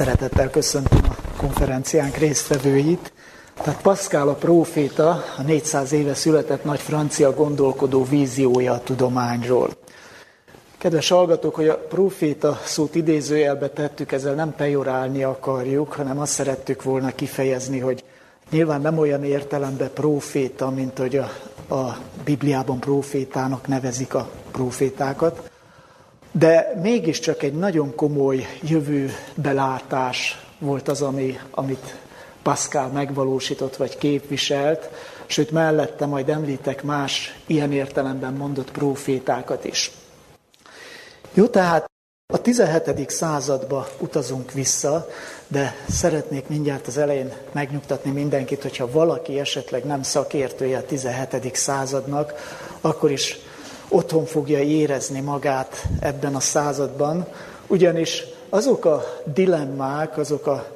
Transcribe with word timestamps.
Szeretettel 0.00 0.50
köszöntöm 0.50 1.00
a 1.04 1.36
konferenciánk 1.36 2.16
résztvevőit. 2.16 3.12
Tehát 3.62 3.82
Pascal 3.82 4.28
a 4.28 4.34
próféta, 4.34 5.24
a 5.38 5.42
400 5.42 5.92
éve 5.92 6.14
született 6.14 6.64
nagy 6.64 6.80
francia 6.80 7.34
gondolkodó 7.34 8.04
víziója 8.04 8.72
a 8.72 8.80
tudományról. 8.80 9.70
Kedves 10.78 11.08
hallgatók, 11.08 11.54
hogy 11.54 11.68
a 11.68 11.78
próféta 11.78 12.60
szót 12.64 12.94
idézőjelbe 12.94 13.68
tettük, 13.68 14.12
ezzel 14.12 14.34
nem 14.34 14.54
pejorálni 14.54 15.22
akarjuk, 15.22 15.92
hanem 15.92 16.18
azt 16.20 16.32
szerettük 16.32 16.82
volna 16.82 17.14
kifejezni, 17.14 17.78
hogy 17.78 18.04
nyilván 18.50 18.80
nem 18.80 18.98
olyan 18.98 19.24
értelemben 19.24 19.90
próféta, 19.94 20.70
mint 20.70 20.98
hogy 20.98 21.16
a, 21.16 21.30
a 21.74 21.96
Bibliában 22.24 22.80
prófétának 22.80 23.66
nevezik 23.66 24.14
a 24.14 24.30
prófétákat, 24.52 25.49
de 26.32 26.72
mégiscsak 26.82 27.42
egy 27.42 27.54
nagyon 27.54 27.94
komoly 27.94 28.46
jövőbelátás 28.62 30.44
volt 30.58 30.88
az, 30.88 31.02
ami, 31.02 31.38
amit 31.50 31.96
Pascal 32.42 32.88
megvalósított 32.88 33.76
vagy 33.76 33.98
képviselt, 33.98 34.90
sőt 35.26 35.50
mellette 35.50 36.06
majd 36.06 36.28
említek 36.28 36.82
más 36.82 37.38
ilyen 37.46 37.72
értelemben 37.72 38.32
mondott 38.32 38.70
profétákat 38.70 39.64
is. 39.64 39.90
Jó, 41.34 41.46
tehát 41.46 41.88
a 42.32 42.40
17. 42.40 43.10
századba 43.10 43.88
utazunk 43.98 44.52
vissza, 44.52 45.08
de 45.48 45.74
szeretnék 45.88 46.48
mindjárt 46.48 46.86
az 46.86 46.98
elején 46.98 47.32
megnyugtatni 47.52 48.10
mindenkit, 48.10 48.62
hogyha 48.62 48.90
valaki 48.90 49.38
esetleg 49.38 49.84
nem 49.84 50.02
szakértője 50.02 50.78
a 50.78 50.84
17. 50.84 51.54
századnak, 51.54 52.32
akkor 52.80 53.10
is 53.10 53.38
otthon 53.90 54.24
fogja 54.24 54.58
érezni 54.58 55.20
magát 55.20 55.86
ebben 56.00 56.34
a 56.34 56.40
században, 56.40 57.26
ugyanis 57.66 58.24
azok 58.48 58.84
a 58.84 59.04
dilemmák, 59.24 60.18
azok 60.18 60.46
a 60.46 60.66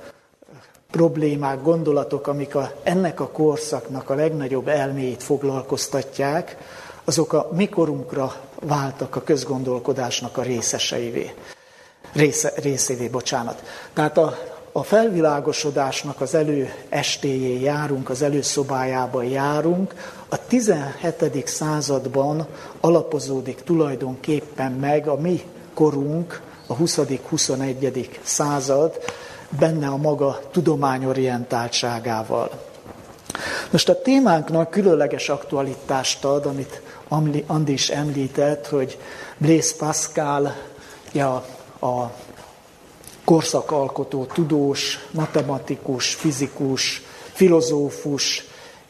problémák, 0.90 1.62
gondolatok, 1.62 2.26
amik 2.26 2.54
a, 2.54 2.72
ennek 2.82 3.20
a 3.20 3.28
korszaknak 3.28 4.10
a 4.10 4.14
legnagyobb 4.14 4.68
elméjét 4.68 5.22
foglalkoztatják, 5.22 6.56
azok 7.04 7.32
a 7.32 7.48
mikorunkra 7.52 8.34
váltak 8.60 9.16
a 9.16 9.22
közgondolkodásnak 9.22 10.36
a 10.36 10.42
részeseivé. 10.42 11.34
Része, 12.12 12.52
részévé, 12.56 13.08
bocsánat. 13.08 13.62
Tehát 13.92 14.18
a, 14.18 14.38
a 14.72 14.82
felvilágosodásnak 14.82 16.20
az 16.20 16.34
elő 16.34 16.72
estéjén 16.88 17.60
járunk, 17.60 18.10
az 18.10 18.22
előszobájában 18.22 19.24
járunk, 19.24 19.94
a 20.28 20.46
17. 20.46 21.46
században 21.46 22.46
alapozódik 22.80 23.60
tulajdonképpen 23.64 24.72
meg 24.72 25.08
a 25.08 25.16
mi 25.16 25.42
korunk, 25.74 26.40
a 26.66 26.76
20.-21. 26.76 28.08
század, 28.22 28.98
benne 29.58 29.86
a 29.86 29.96
maga 29.96 30.40
tudományorientáltságával. 30.50 32.50
Most 33.70 33.88
a 33.88 34.02
témánknak 34.02 34.70
különleges 34.70 35.28
aktualitást 35.28 36.24
ad, 36.24 36.46
amit 36.46 36.82
Andi 37.46 37.72
is 37.72 37.88
említett, 37.88 38.66
hogy 38.66 38.98
Blaise 39.38 39.74
Pascal, 39.78 40.56
ja, 41.12 41.34
a 41.80 42.12
korszakalkotó, 43.24 44.24
tudós, 44.24 45.06
matematikus, 45.10 46.14
fizikus, 46.14 47.02
filozófus, 47.32 48.44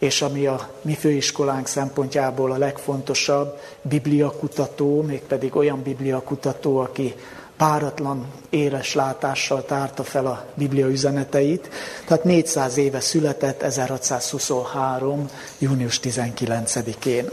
és 0.05 0.23
ami 0.23 0.47
a 0.47 0.69
mi 0.83 0.95
főiskolánk 0.95 1.67
szempontjából 1.67 2.53
a 2.53 2.57
legfontosabb, 2.57 3.59
bibliakutató, 3.83 5.03
mégpedig 5.03 5.57
olyan 5.57 5.83
bibliakutató, 5.83 6.79
aki 6.79 7.15
páratlan 7.57 8.27
éles 8.51 8.95
látással 8.95 9.65
tárta 9.65 10.03
fel 10.03 10.27
a 10.27 10.45
Biblia 10.55 10.87
üzeneteit. 10.87 11.69
Tehát 12.07 12.25
400 12.25 12.77
éve 12.77 13.01
született, 13.01 13.63
1623. 13.63 15.29
június 15.59 16.01
19-én. 16.03 17.29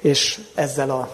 És 0.00 0.40
ezzel 0.54 1.08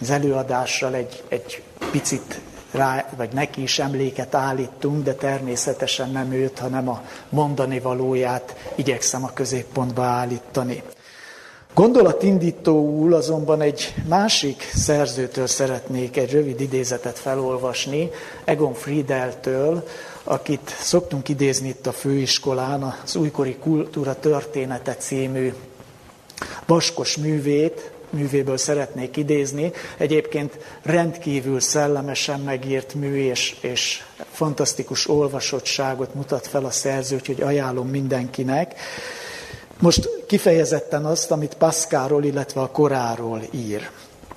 az 0.00 0.10
előadással 0.10 0.94
egy, 0.94 1.22
egy 1.28 1.62
picit 1.90 2.40
rá, 2.76 3.08
vagy 3.16 3.32
neki 3.32 3.62
is 3.62 3.78
emléket 3.78 4.34
állítunk, 4.34 5.04
de 5.04 5.14
természetesen 5.14 6.10
nem 6.10 6.32
őt, 6.32 6.58
hanem 6.58 6.88
a 6.88 7.02
mondani 7.28 7.80
valóját 7.80 8.56
igyekszem 8.74 9.24
a 9.24 9.32
középpontba 9.32 10.02
állítani. 10.02 10.82
Gondolatindítóul 11.74 13.14
azonban 13.14 13.60
egy 13.60 13.94
másik 14.08 14.70
szerzőtől 14.74 15.46
szeretnék 15.46 16.16
egy 16.16 16.30
rövid 16.30 16.60
idézetet 16.60 17.18
felolvasni, 17.18 18.10
Egon 18.44 18.74
Friedeltől, 18.74 19.88
akit 20.24 20.74
szoktunk 20.78 21.28
idézni 21.28 21.68
itt 21.68 21.86
a 21.86 21.92
főiskolán, 21.92 22.94
az 23.04 23.16
Újkori 23.16 23.56
Kultúra 23.56 24.18
Története 24.20 24.94
című 24.94 25.52
vaskos 26.66 27.16
művét, 27.16 27.90
művéből 28.10 28.56
szeretnék 28.56 29.16
idézni. 29.16 29.72
Egyébként 29.96 30.58
rendkívül 30.82 31.60
szellemesen 31.60 32.40
megírt 32.40 32.94
mű 32.94 33.16
és, 33.16 33.56
és 33.60 34.02
fantasztikus 34.30 35.08
olvasottságot 35.08 36.14
mutat 36.14 36.46
fel 36.46 36.64
a 36.64 36.70
szerző, 36.70 37.20
hogy 37.26 37.40
ajánlom 37.40 37.88
mindenkinek. 37.88 38.74
Most 39.80 40.24
kifejezetten 40.26 41.04
azt, 41.04 41.30
amit 41.30 41.54
Pascalról, 41.54 42.24
illetve 42.24 42.60
a 42.60 42.70
koráról 42.70 43.42
ír. 43.50 43.90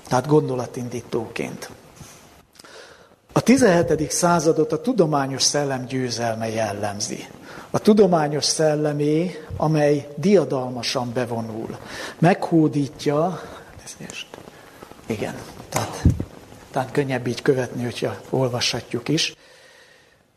Tehát 0.08 0.28
gondolatindítóként. 0.28 1.70
A 3.32 3.42
17. 3.42 4.12
századot 4.12 4.72
a 4.72 4.82
tudományos 4.82 5.42
szellem 5.42 5.86
győzelme 5.86 6.50
jellemzi. 6.50 7.28
A 7.70 7.80
tudományos 7.80 8.46
szellemé, 8.46 9.46
amely 9.58 10.08
diadalmasan 10.16 11.12
bevonul, 11.14 11.78
meghódítja, 12.20 13.42
elnézést, 13.98 14.28
igen, 15.06 15.36
tehát, 15.70 16.04
tehát 16.72 16.92
könnyebb 16.92 17.28
így 17.28 17.42
követni, 17.42 17.84
hogyha 17.84 18.16
olvashatjuk 18.30 19.08
is. 19.10 19.36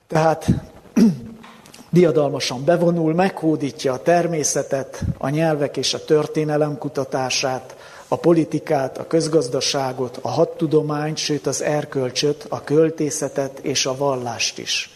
Tehát 0.09 0.47
diadalmasan 1.91 2.65
bevonul, 2.65 3.15
meghódítja 3.15 3.93
a 3.93 4.03
természetet, 4.03 5.03
a 5.19 5.29
nyelvek 5.29 5.77
és 5.77 5.95
a 5.95 6.05
történelem 6.05 6.79
kutatását, 6.79 7.77
a 8.09 8.17
politikát, 8.17 8.99
a 8.99 9.07
közgazdaságot, 9.07 10.19
a 10.23 10.29
hadtudományt, 10.29 11.17
sőt 11.17 11.47
az 11.47 11.63
erkölcsöt, 11.63 12.47
a 12.49 12.65
költészetet 12.65 13.59
és 13.59 13.87
a 13.87 13.97
vallást 13.97 14.59
is. 14.59 14.91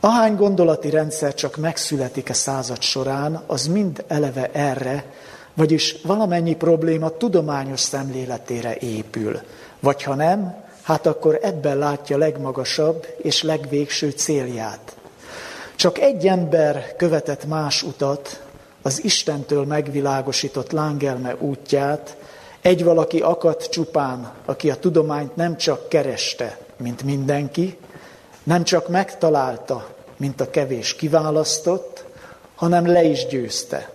Ahány 0.00 0.36
gondolati 0.36 0.90
rendszer 0.90 1.34
csak 1.34 1.56
megszületik 1.56 2.30
a 2.30 2.34
század 2.34 2.82
során, 2.82 3.42
az 3.46 3.66
mind 3.66 4.04
eleve 4.08 4.50
erre, 4.52 5.04
vagyis 5.54 5.96
valamennyi 6.02 6.54
probléma 6.54 7.10
tudományos 7.10 7.80
szemléletére 7.80 8.76
épül. 8.76 9.40
Vagy 9.80 10.02
ha 10.02 10.14
nem, 10.14 10.54
hát 10.82 11.06
akkor 11.06 11.38
ebben 11.42 11.78
látja 11.78 12.16
legmagasabb 12.16 13.06
és 13.16 13.42
legvégső 13.42 14.10
célját. 14.10 14.96
Csak 15.76 15.98
egy 15.98 16.26
ember 16.26 16.96
követett 16.96 17.44
más 17.46 17.82
utat, 17.82 18.42
az 18.82 19.04
Istentől 19.04 19.64
megvilágosított 19.64 20.70
lángelme 20.70 21.36
útját, 21.36 22.16
egy 22.60 22.84
valaki 22.84 23.20
akadt 23.20 23.70
csupán, 23.70 24.32
aki 24.44 24.70
a 24.70 24.76
tudományt 24.76 25.36
nem 25.36 25.56
csak 25.56 25.88
kereste, 25.88 26.58
mint 26.76 27.02
mindenki, 27.02 27.78
nem 28.42 28.64
csak 28.64 28.88
megtalálta, 28.88 29.88
mint 30.16 30.40
a 30.40 30.50
kevés 30.50 30.94
kiválasztott, 30.94 32.04
hanem 32.54 32.86
le 32.86 33.02
is 33.02 33.26
győzte. 33.26 33.90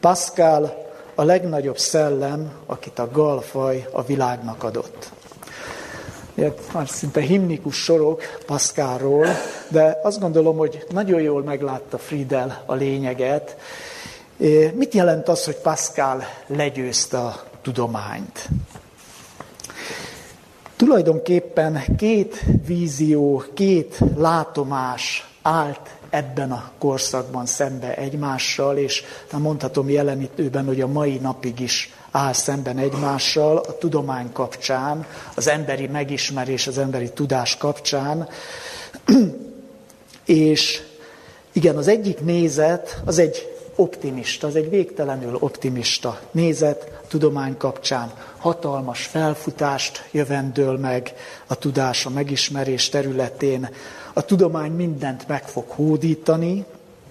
Pascal 0.00 0.87
a 1.18 1.24
legnagyobb 1.24 1.78
szellem, 1.78 2.52
akit 2.66 2.98
a 2.98 3.10
galfaj 3.10 3.88
a 3.92 4.02
világnak 4.02 4.62
adott. 4.62 5.10
Már 6.72 6.88
szinte 6.88 7.20
himnikus 7.20 7.76
sorok 7.76 8.22
Pascalról, 8.46 9.26
de 9.68 10.00
azt 10.02 10.20
gondolom, 10.20 10.56
hogy 10.56 10.84
nagyon 10.90 11.20
jól 11.20 11.42
meglátta 11.42 11.98
Friedel 11.98 12.62
a 12.66 12.74
lényeget. 12.74 13.56
Mit 14.74 14.94
jelent 14.94 15.28
az, 15.28 15.44
hogy 15.44 15.56
Pascal 15.56 16.22
legyőzte 16.46 17.18
a 17.18 17.42
tudományt? 17.62 18.48
Tulajdonképpen 20.76 21.82
két 21.96 22.44
vízió, 22.66 23.44
két 23.54 23.98
látomás 24.16 25.28
állt 25.42 25.97
ebben 26.10 26.52
a 26.52 26.70
korszakban 26.78 27.46
szembe 27.46 27.96
egymással, 27.96 28.76
és 28.76 29.02
mondhatom 29.32 29.88
jelenítőben, 29.88 30.66
hogy 30.66 30.80
a 30.80 30.86
mai 30.86 31.16
napig 31.16 31.60
is 31.60 31.92
áll 32.10 32.32
szemben 32.32 32.78
egymással 32.78 33.56
a 33.56 33.78
tudomány 33.78 34.32
kapcsán, 34.32 35.06
az 35.34 35.48
emberi 35.48 35.86
megismerés, 35.86 36.66
az 36.66 36.78
emberi 36.78 37.10
tudás 37.12 37.56
kapcsán. 37.56 38.28
és 40.24 40.80
igen, 41.52 41.76
az 41.76 41.88
egyik 41.88 42.20
nézet, 42.20 43.00
az 43.04 43.18
egy 43.18 43.58
optimista, 43.76 44.46
az 44.46 44.56
egy 44.56 44.70
végtelenül 44.70 45.36
optimista 45.40 46.20
nézet 46.30 47.00
tudomány 47.08 47.56
kapcsán. 47.56 48.12
Hatalmas 48.38 49.06
felfutást 49.06 50.08
jövendől 50.10 50.78
meg 50.78 51.14
a 51.46 51.54
tudás, 51.54 52.06
a 52.06 52.10
megismerés 52.10 52.88
területén. 52.88 53.68
A 54.18 54.24
tudomány 54.24 54.72
mindent 54.72 55.28
meg 55.28 55.48
fog 55.48 55.64
hódítani, 55.68 56.64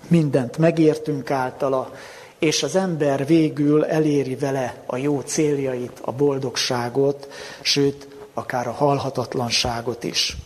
mindent 0.08 0.58
megértünk 0.58 1.32
általa, 1.32 1.92
és 2.40 2.64
az 2.64 2.76
ember 2.76 3.26
végül 3.26 3.86
eléri 3.86 4.36
vele 4.36 4.76
a 4.86 4.98
jó 4.98 5.20
céljait, 5.20 6.00
a 6.02 6.12
boldogságot, 6.12 7.28
sőt, 7.62 8.08
akár 8.34 8.68
a 8.68 8.72
halhatatlanságot 8.72 10.04
is. 10.04 10.38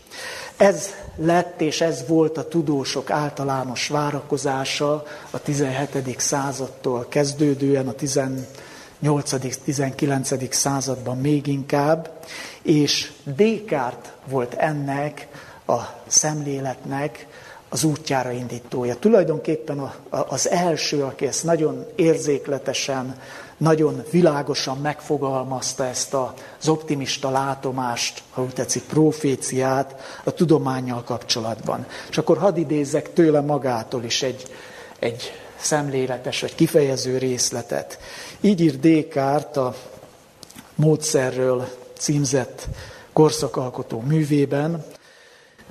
Ez 0.58 0.90
lett 1.16 1.62
és 1.62 1.82
ez 1.82 2.04
volt 2.08 2.38
a 2.38 2.48
tudósok 2.48 3.10
általános 3.10 3.88
várakozása 3.88 5.04
a 5.32 5.42
17. 5.42 6.20
századtól 6.20 7.06
kezdődően, 7.10 7.88
a 7.88 7.94
18.-19. 7.94 10.52
században 10.52 11.18
még 11.18 11.48
inkább, 11.48 12.20
és 12.62 13.12
Descartes 13.24 14.12
volt 14.30 14.54
ennek 14.54 15.28
a 15.72 16.04
szemléletnek 16.08 17.28
az 17.70 17.84
útjára 17.84 18.32
indítója. 18.32 18.96
Tulajdonképpen 18.96 19.92
az 20.10 20.50
első, 20.50 21.04
aki 21.04 21.28
ezt 21.28 21.44
nagyon 21.44 21.86
érzékletesen, 21.96 23.22
nagyon 23.58 24.04
világosan 24.12 24.78
megfogalmazta 24.78 25.86
ezt 25.86 26.14
az 26.14 26.68
optimista 26.68 27.30
látomást, 27.30 28.24
ha 28.30 28.42
úgy 28.42 28.54
tetszik, 28.54 28.84
proféciát 28.84 30.20
a 30.24 30.32
tudományjal 30.32 31.04
kapcsolatban. 31.04 31.86
És 32.10 32.18
akkor 32.18 32.38
hadd 32.38 32.58
idézzek 32.58 33.14
tőle 33.14 33.42
magától 33.42 34.04
is 34.04 34.24
egy, 34.24 34.44
egy 35.00 35.32
szemléletes 35.60 36.42
vagy 36.42 36.56
kifejező 36.56 37.18
részletet. 37.18 38.00
Így 38.42 38.62
ír 38.62 38.80
Descartes 38.80 39.58
a 39.58 39.76
módszerről 40.76 41.68
címzett 41.98 42.68
korszakalkotó 43.14 44.00
művében, 44.00 44.86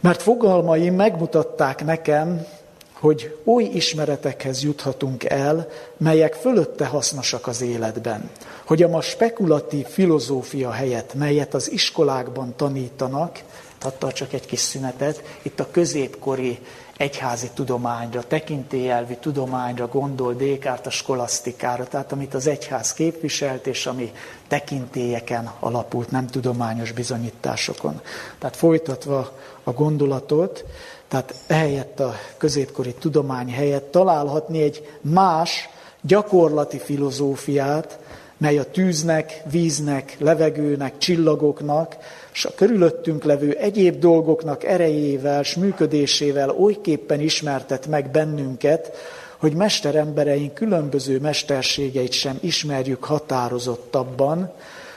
mert 0.01 0.23
fogalmaim 0.23 0.95
megmutatták 0.95 1.85
nekem, 1.85 2.47
hogy 2.93 3.37
oly 3.45 3.63
ismeretekhez 3.63 4.63
juthatunk 4.63 5.25
el, 5.25 5.69
melyek 5.97 6.35
fölötte 6.35 6.87
hasznosak 6.87 7.47
az 7.47 7.61
életben. 7.61 8.31
Hogy 8.65 8.83
a 8.83 8.89
ma 8.89 9.01
spekulatív 9.01 9.87
filozófia 9.87 10.71
helyett, 10.71 11.15
melyet 11.15 11.55
az 11.55 11.71
iskolákban 11.71 12.55
tanítanak, 12.57 13.39
adta 13.83 14.13
csak 14.13 14.33
egy 14.33 14.47
kis 14.47 14.61
szünetet, 14.61 15.23
itt 15.43 15.61
a 15.61 15.71
középkori 15.71 16.59
egyházi 17.01 17.51
tudományra, 17.55 18.23
tekintélyelvi 18.23 19.17
tudományra 19.17 19.89
gondol 19.89 20.35
Descartes 20.35 20.87
a 20.87 20.91
skolasztikára, 20.97 21.85
tehát 21.85 22.13
amit 22.13 22.35
az 22.35 22.47
egyház 22.47 22.93
képviselt, 22.93 23.67
és 23.67 23.87
ami 23.87 24.13
tekintélyeken 24.49 25.51
alapult, 25.61 26.11
nem 26.11 26.27
tudományos 26.27 26.93
bizonyításokon. 26.93 28.01
Tehát 28.39 28.57
folytatva 28.57 29.33
a 29.65 29.71
gondolatot, 29.73 30.65
tehát 31.09 31.35
ehelyett 31.47 32.01
a 32.01 32.15
középkori 32.37 32.95
tudomány 32.95 33.53
helyett 33.53 33.91
találhatni 33.91 34.63
egy 34.63 34.99
más 35.01 35.69
gyakorlati 36.01 36.79
filozófiát, 36.79 37.99
mely 38.37 38.59
a 38.59 38.71
tűznek, 38.71 39.43
víznek, 39.51 40.17
levegőnek, 40.19 40.99
csillagoknak, 40.99 41.97
és 42.33 42.45
a 42.45 42.55
körülöttünk 42.55 43.25
levő 43.25 43.53
egyéb 43.53 43.99
dolgoknak 43.99 44.65
erejével 44.65 45.43
s 45.43 45.55
működésével 45.55 46.51
olyképpen 46.51 47.21
ismertet 47.21 47.87
meg 47.87 48.11
bennünket, 48.11 48.97
hogy 49.37 49.53
mesterembereink 49.53 50.55
különböző 50.55 51.19
mesterségeit 51.19 52.13
sem 52.13 52.39
ismerjük 52.41 53.05
határozottabban, 53.05 54.53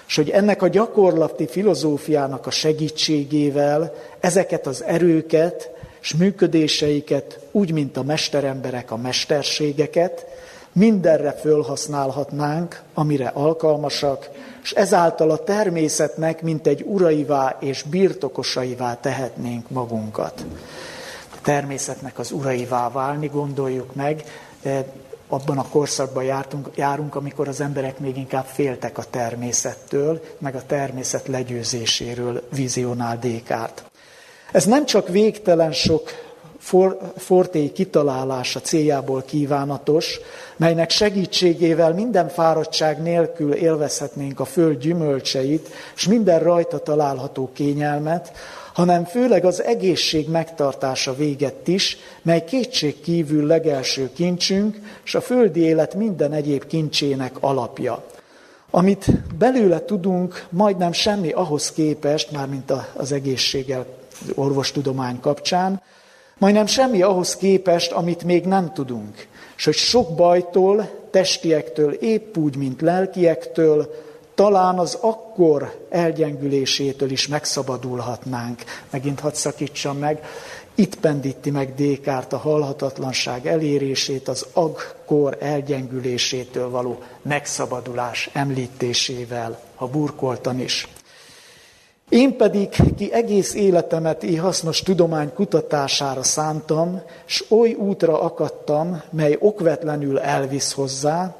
és 0.07 0.15
hogy 0.15 0.29
ennek 0.29 0.61
a 0.61 0.67
gyakorlati 0.67 1.47
filozófiának 1.47 2.47
a 2.47 2.51
segítségével 2.51 3.93
ezeket 4.19 4.67
az 4.67 4.83
erőket 4.83 5.69
és 6.01 6.15
működéseiket, 6.15 7.39
úgy, 7.51 7.71
mint 7.71 7.97
a 7.97 8.03
mesteremberek 8.03 8.91
a 8.91 8.97
mesterségeket, 8.97 10.25
mindenre 10.71 11.31
fölhasználhatnánk, 11.31 12.81
amire 12.93 13.27
alkalmasak, 13.27 14.29
és 14.63 14.71
ezáltal 14.71 15.31
a 15.31 15.43
természetnek, 15.43 16.41
mint 16.41 16.67
egy 16.67 16.83
uraivá 16.87 17.57
és 17.59 17.83
birtokosaivá 17.83 18.95
tehetnénk 18.95 19.69
magunkat. 19.69 20.45
A 21.33 21.41
természetnek 21.41 22.19
az 22.19 22.31
uraivá 22.31 22.89
válni, 22.89 23.27
gondoljuk 23.27 23.95
meg, 23.95 24.23
abban 25.27 25.57
a 25.57 25.67
korszakban 25.69 26.23
jártunk, 26.23 26.69
járunk, 26.75 27.15
amikor 27.15 27.47
az 27.47 27.61
emberek 27.61 27.99
még 27.99 28.17
inkább 28.17 28.45
féltek 28.45 28.97
a 28.97 29.03
természettől, 29.09 30.21
meg 30.37 30.55
a 30.55 30.65
természet 30.65 31.27
legyőzéséről 31.27 32.47
vizionál 32.55 33.19
Descartes. 33.19 33.85
Ez 34.51 34.65
nem 34.65 34.85
csak 34.85 35.07
végtelen 35.07 35.71
sok 35.71 36.09
for, 36.63 36.97
fortéi 37.17 37.71
kitalálása 37.71 38.59
céljából 38.59 39.21
kívánatos, 39.21 40.19
melynek 40.57 40.89
segítségével 40.89 41.93
minden 41.93 42.29
fáradtság 42.29 43.01
nélkül 43.01 43.53
élvezhetnénk 43.53 44.39
a 44.39 44.45
föld 44.45 44.77
gyümölcseit, 44.77 45.69
és 45.95 46.07
minden 46.07 46.39
rajta 46.39 46.79
található 46.79 47.49
kényelmet, 47.53 48.31
hanem 48.73 49.05
főleg 49.05 49.45
az 49.45 49.63
egészség 49.63 50.29
megtartása 50.29 51.15
véget 51.15 51.67
is, 51.67 51.97
mely 52.21 52.43
kétség 52.43 53.01
kívül 53.01 53.45
legelső 53.45 54.09
kincsünk, 54.13 54.77
és 55.05 55.15
a 55.15 55.21
földi 55.21 55.59
élet 55.59 55.95
minden 55.95 56.33
egyéb 56.33 56.67
kincsének 56.67 57.35
alapja. 57.39 58.03
Amit 58.69 59.05
belőle 59.37 59.85
tudunk, 59.85 60.45
majdnem 60.49 60.91
semmi 60.91 61.31
ahhoz 61.31 61.71
képest, 61.71 62.31
mármint 62.31 62.73
az 62.93 63.11
egészséggel, 63.11 63.85
orvostudomány 64.35 65.19
kapcsán, 65.19 65.81
majdnem 66.43 66.65
semmi 66.65 67.01
ahhoz 67.01 67.35
képest, 67.35 67.91
amit 67.91 68.23
még 68.23 68.45
nem 68.45 68.73
tudunk. 68.73 69.27
És 69.57 69.65
hogy 69.65 69.73
sok 69.73 70.15
bajtól, 70.15 70.89
testiektől, 71.11 71.93
épp 71.93 72.37
úgy, 72.37 72.55
mint 72.55 72.81
lelkiektől, 72.81 73.93
talán 74.35 74.79
az 74.79 74.97
akkor 75.01 75.85
elgyengülésétől 75.89 77.11
is 77.11 77.27
megszabadulhatnánk. 77.27 78.63
Megint 78.89 79.19
hadd 79.19 79.33
szakítsam 79.33 79.97
meg. 79.97 80.23
Itt 80.75 80.99
pendíti 80.99 81.49
meg 81.49 81.75
Dékárt 81.75 82.33
a 82.33 82.37
halhatatlanság 82.37 83.47
elérését, 83.47 84.27
az 84.27 84.45
akkor 84.53 85.37
elgyengülésétől 85.39 86.69
való 86.69 87.03
megszabadulás 87.21 88.29
említésével, 88.33 89.59
ha 89.75 89.87
burkoltan 89.87 90.59
is. 90.59 90.87
Én 92.09 92.37
pedig, 92.37 92.69
ki 92.97 93.13
egész 93.13 93.53
életemet 93.53 94.23
így 94.23 94.39
hasznos 94.39 94.81
tudomány 94.81 95.33
kutatására 95.33 96.23
szántam, 96.23 97.01
s 97.25 97.43
oly 97.49 97.73
útra 97.73 98.21
akadtam, 98.21 99.01
mely 99.09 99.37
okvetlenül 99.39 100.19
elvisz 100.19 100.71
hozzá, 100.71 101.35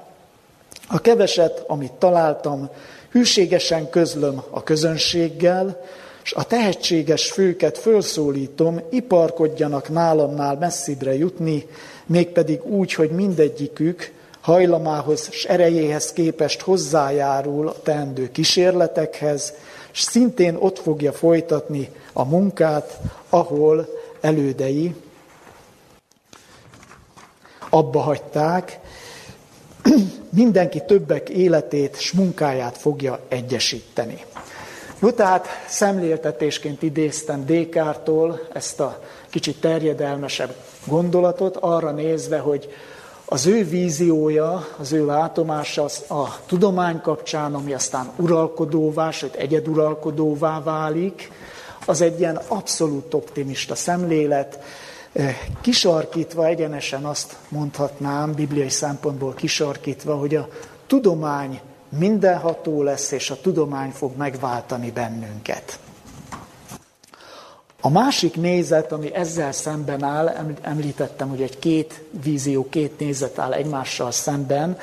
a 0.88 1.00
keveset, 1.00 1.64
amit 1.68 1.92
találtam, 1.92 2.70
hűségesen 3.12 3.90
közlöm 3.90 4.44
a 4.50 4.64
közönséggel, 4.64 5.82
és 6.24 6.34
a 6.34 6.44
tehetséges 6.44 7.32
főket 7.32 7.78
fölszólítom, 7.78 8.82
iparkodjanak 8.90 9.90
nálamnál 9.90 10.56
messzibre 10.56 11.16
jutni, 11.16 11.68
mégpedig 12.06 12.66
úgy, 12.66 12.94
hogy 12.94 13.10
mindegyikük 13.10 14.12
hajlamához 14.42 15.28
és 15.32 15.46
erejéhez 15.46 16.14
képest 16.14 16.62
hozzájárul 16.62 17.68
a 17.68 17.82
teendő 17.84 18.32
kísérletekhez, 18.32 19.54
és 19.94 20.02
szintén 20.02 20.56
ott 20.56 20.80
fogja 20.80 21.12
folytatni 21.12 21.90
a 22.14 22.26
munkát, 22.26 23.00
ahol 23.30 23.88
elődei 24.22 24.96
abba 27.70 28.00
hagyták, 28.00 28.80
mindenki 30.30 30.82
többek 30.86 31.30
életét 31.30 31.96
és 31.96 32.12
munkáját 32.12 32.78
fogja 32.78 33.20
egyesíteni. 33.28 34.26
Jó, 35.00 35.12
tehát 35.12 35.48
szemléltetésként 35.68 36.82
idéztem 36.82 37.46
Dékártól 37.46 38.48
ezt 38.54 38.80
a 38.80 39.04
kicsit 39.30 39.62
terjedelmesebb 39.62 40.56
gondolatot, 40.86 41.58
arra 41.58 41.92
nézve, 41.92 42.38
hogy 42.38 42.74
az 43.34 43.46
ő 43.46 43.64
víziója, 43.64 44.68
az 44.78 44.92
ő 44.92 45.06
látomása 45.06 45.84
az 45.84 46.04
a 46.10 46.40
tudomány 46.46 47.02
kapcsán, 47.02 47.54
ami 47.54 47.74
aztán 47.74 48.12
uralkodóvá, 48.16 49.12
sőt 49.12 49.36
egyeduralkodóvá 49.36 50.62
válik, 50.64 51.32
az 51.86 52.02
egy 52.02 52.20
ilyen 52.20 52.36
abszolút 52.48 53.14
optimista 53.14 53.76
szemlélet, 53.76 54.60
eh, 55.14 55.38
kisarkítva 55.62 56.46
egyenesen 56.46 57.06
azt 57.06 57.36
mondhatnám, 57.50 58.34
bibliai 58.34 58.70
szempontból 58.70 59.34
kisarkítva, 59.34 60.16
hogy 60.16 60.36
a 60.36 60.48
tudomány 60.88 61.60
mindenható 61.90 62.84
lesz, 62.84 63.12
és 63.12 63.30
a 63.30 63.42
tudomány 63.42 63.92
fog 63.92 64.18
megváltani 64.18 64.92
bennünket. 64.92 65.80
A 67.86 67.90
másik 67.90 68.36
nézet, 68.36 68.92
ami 68.92 69.14
ezzel 69.14 69.52
szemben 69.52 70.04
áll, 70.04 70.56
említettem, 70.62 71.30
hogy 71.30 71.42
egy 71.42 71.60
két 71.60 72.04
vízió, 72.24 72.70
két 72.70 73.00
nézet 73.00 73.40
áll 73.40 73.54
egymással 73.54 74.12
szemben, 74.12 74.78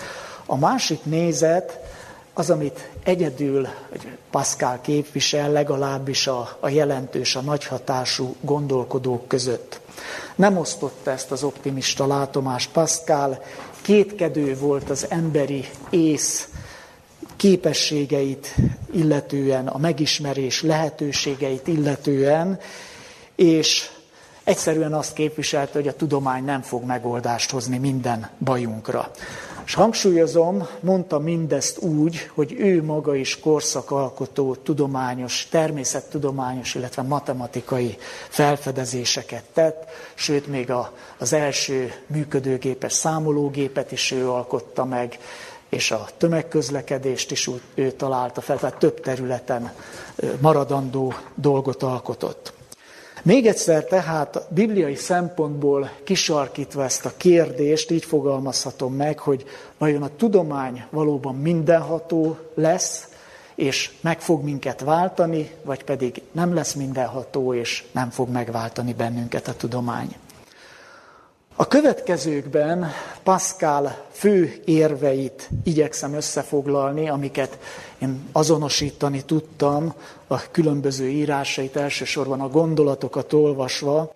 a 0.47 0.57
másik 0.57 1.05
nézet 1.05 1.81
az, 2.35 2.51
amit 2.51 2.91
egyedül 3.03 3.69
Pascal 4.31 4.81
képvisel, 4.81 5.51
legalábbis 5.51 6.27
a, 6.27 6.57
a 6.61 6.69
jelentős, 6.69 7.37
a 7.37 7.41
nagyhatású 7.41 8.35
gondolkodók 8.41 9.29
között. 9.29 9.81
Nem 10.35 10.57
osztotta 10.57 11.11
ezt 11.11 11.31
az 11.31 11.43
optimista 11.43 12.07
látomást 12.07 12.71
Pascal, 12.73 13.43
kétkedő 13.83 14.57
volt 14.59 14.91
az 14.91 15.07
emberi 15.09 15.69
ész 15.91 16.49
képességeit 17.37 18.55
illetően, 18.93 19.67
a 19.67 19.79
megismerés 19.79 20.63
lehetőségeit 20.63 21.67
illetően, 21.67 22.59
és 23.41 23.91
egyszerűen 24.45 24.95
azt 24.95 25.13
képviselte, 25.13 25.73
hogy 25.73 25.89
a 25.89 25.97
tudomány 25.97 26.45
nem 26.45 26.63
fog 26.63 26.85
megoldást 26.85 27.51
hozni 27.51 27.79
minden 27.79 28.31
bajunkra. 28.39 29.11
És 29.65 29.75
hangsúlyozom, 29.75 30.67
mondta 30.81 31.19
mindezt 31.19 31.79
úgy, 31.79 32.31
hogy 32.35 32.53
ő 32.59 32.83
maga 32.83 33.15
is 33.15 33.41
korszakalkotó, 33.41 34.55
tudományos, 34.55 35.47
természettudományos, 35.51 36.75
illetve 36.75 37.03
matematikai 37.03 37.97
felfedezéseket 38.29 39.45
tett, 39.53 39.91
sőt 40.15 40.47
még 40.47 40.71
a, 40.71 40.93
az 41.19 41.33
első 41.33 41.93
működőgépes 42.07 42.93
számológépet 42.93 43.93
is 43.93 44.11
ő 44.11 44.31
alkotta 44.31 44.85
meg, 44.85 45.19
és 45.69 45.91
a 45.91 46.07
tömegközlekedést 46.17 47.31
is 47.31 47.51
ő 47.75 47.91
találta 47.91 48.41
fel, 48.41 48.59
tehát 48.59 48.79
több 48.79 49.01
területen 49.01 49.73
maradandó 50.41 51.15
dolgot 51.35 51.83
alkotott. 51.83 52.59
Még 53.23 53.47
egyszer 53.47 53.85
tehát 53.85 54.47
bibliai 54.49 54.95
szempontból 54.95 55.91
kisarkítva 56.05 56.85
ezt 56.85 57.05
a 57.05 57.13
kérdést, 57.17 57.91
így 57.91 58.05
fogalmazhatom 58.05 58.95
meg, 58.95 59.19
hogy 59.19 59.45
vajon 59.79 60.03
a 60.03 60.17
tudomány 60.17 60.85
valóban 60.91 61.35
mindenható 61.35 62.37
lesz, 62.55 63.09
és 63.55 63.91
meg 64.01 64.21
fog 64.21 64.45
minket 64.45 64.81
váltani, 64.81 65.51
vagy 65.63 65.85
pedig 65.85 66.23
nem 66.33 66.55
lesz 66.55 66.75
mindenható, 66.75 67.55
és 67.55 67.85
nem 67.93 68.11
fog 68.11 68.29
megváltani 68.29 68.93
bennünket 68.93 69.49
a 69.49 69.55
tudomány. 69.55 70.17
A 71.61 71.67
következőkben 71.67 72.91
Pascal 73.23 74.05
fő 74.11 74.61
érveit 74.65 75.49
igyekszem 75.65 76.15
összefoglalni, 76.15 77.09
amiket 77.09 77.59
én 77.99 78.29
azonosítani 78.33 79.23
tudtam 79.25 79.95
a 80.27 80.51
különböző 80.51 81.09
írásait, 81.09 81.77
elsősorban 81.77 82.41
a 82.41 82.49
gondolatokat 82.49 83.33
olvasva. 83.33 84.15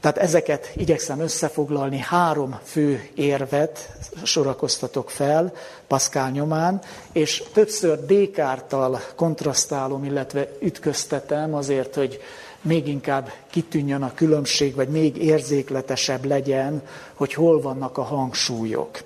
Tehát 0.00 0.18
ezeket 0.18 0.72
igyekszem 0.74 1.20
összefoglalni, 1.20 1.98
három 1.98 2.58
fő 2.62 3.08
érvet 3.14 3.90
sorakoztatok 4.22 5.10
fel 5.10 5.52
Pascal 5.86 6.30
nyomán, 6.30 6.80
és 7.12 7.42
többször 7.52 8.04
Descartes-tal 8.04 9.00
kontrasztálom, 9.16 10.04
illetve 10.04 10.48
ütköztetem 10.60 11.54
azért, 11.54 11.94
hogy 11.94 12.20
még 12.62 12.88
inkább 12.88 13.30
kitűnjön 13.50 14.02
a 14.02 14.14
különbség, 14.14 14.74
vagy 14.74 14.88
még 14.88 15.16
érzékletesebb 15.16 16.24
legyen, 16.24 16.82
hogy 17.14 17.34
hol 17.34 17.60
vannak 17.60 17.98
a 17.98 18.02
hangsúlyok. 18.02 19.02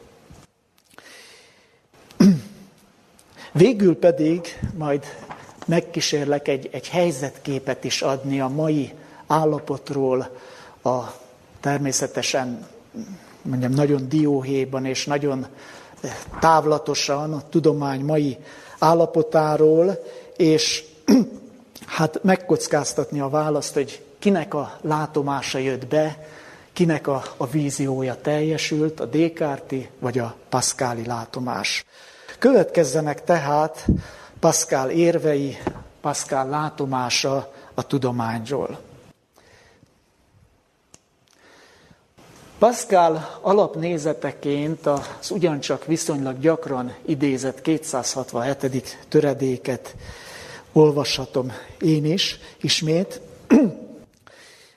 Végül 3.52 3.98
pedig 3.98 4.40
majd 4.76 5.04
megkísérlek 5.66 6.48
egy, 6.48 6.68
egy 6.72 6.88
helyzetképet 6.88 7.84
is 7.84 8.02
adni 8.02 8.40
a 8.40 8.48
mai 8.48 8.92
állapotról, 9.26 10.30
a 10.82 10.98
természetesen 11.60 12.66
mondjam, 13.42 13.72
nagyon 13.72 14.08
dióhéjban 14.08 14.84
és 14.84 15.06
nagyon 15.06 15.46
távlatosan 16.40 17.32
a 17.32 17.42
tudomány 17.48 18.00
mai 18.00 18.36
állapotáról, 18.78 19.98
és 20.36 20.84
hát 21.86 22.22
megkockáztatni 22.22 23.20
a 23.20 23.28
választ, 23.28 23.74
hogy 23.74 24.04
kinek 24.18 24.54
a 24.54 24.78
látomása 24.80 25.58
jött 25.58 25.86
be, 25.86 26.26
kinek 26.72 27.06
a, 27.06 27.22
a 27.36 27.46
víziója 27.46 28.20
teljesült, 28.20 29.00
a 29.00 29.06
Descartes 29.06 29.88
vagy 29.98 30.18
a 30.18 30.34
Pascali 30.48 31.06
látomás. 31.06 31.84
Következzenek 32.38 33.24
tehát 33.24 33.86
Pascal 34.40 34.90
érvei, 34.90 35.58
Pascal 36.00 36.48
látomása 36.48 37.52
a 37.74 37.86
tudományról. 37.86 38.78
Pascal 42.58 43.38
alapnézeteként 43.40 44.86
az 44.86 45.30
ugyancsak 45.30 45.84
viszonylag 45.84 46.38
gyakran 46.38 46.94
idézett 47.06 47.60
267. 47.60 49.06
töredéket 49.08 49.94
olvashatom 50.72 51.52
én 51.80 52.04
is 52.04 52.38
ismét. 52.60 53.20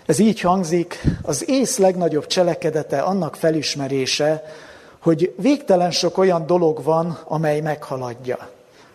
Ez 0.05 0.19
így 0.19 0.39
hangzik, 0.39 1.01
az 1.21 1.49
ész 1.49 1.77
legnagyobb 1.77 2.27
cselekedete 2.27 3.01
annak 3.01 3.35
felismerése, 3.35 4.43
hogy 4.99 5.33
végtelen 5.37 5.91
sok 5.91 6.17
olyan 6.17 6.45
dolog 6.45 6.83
van, 6.83 7.19
amely 7.23 7.61
meghaladja. 7.61 8.49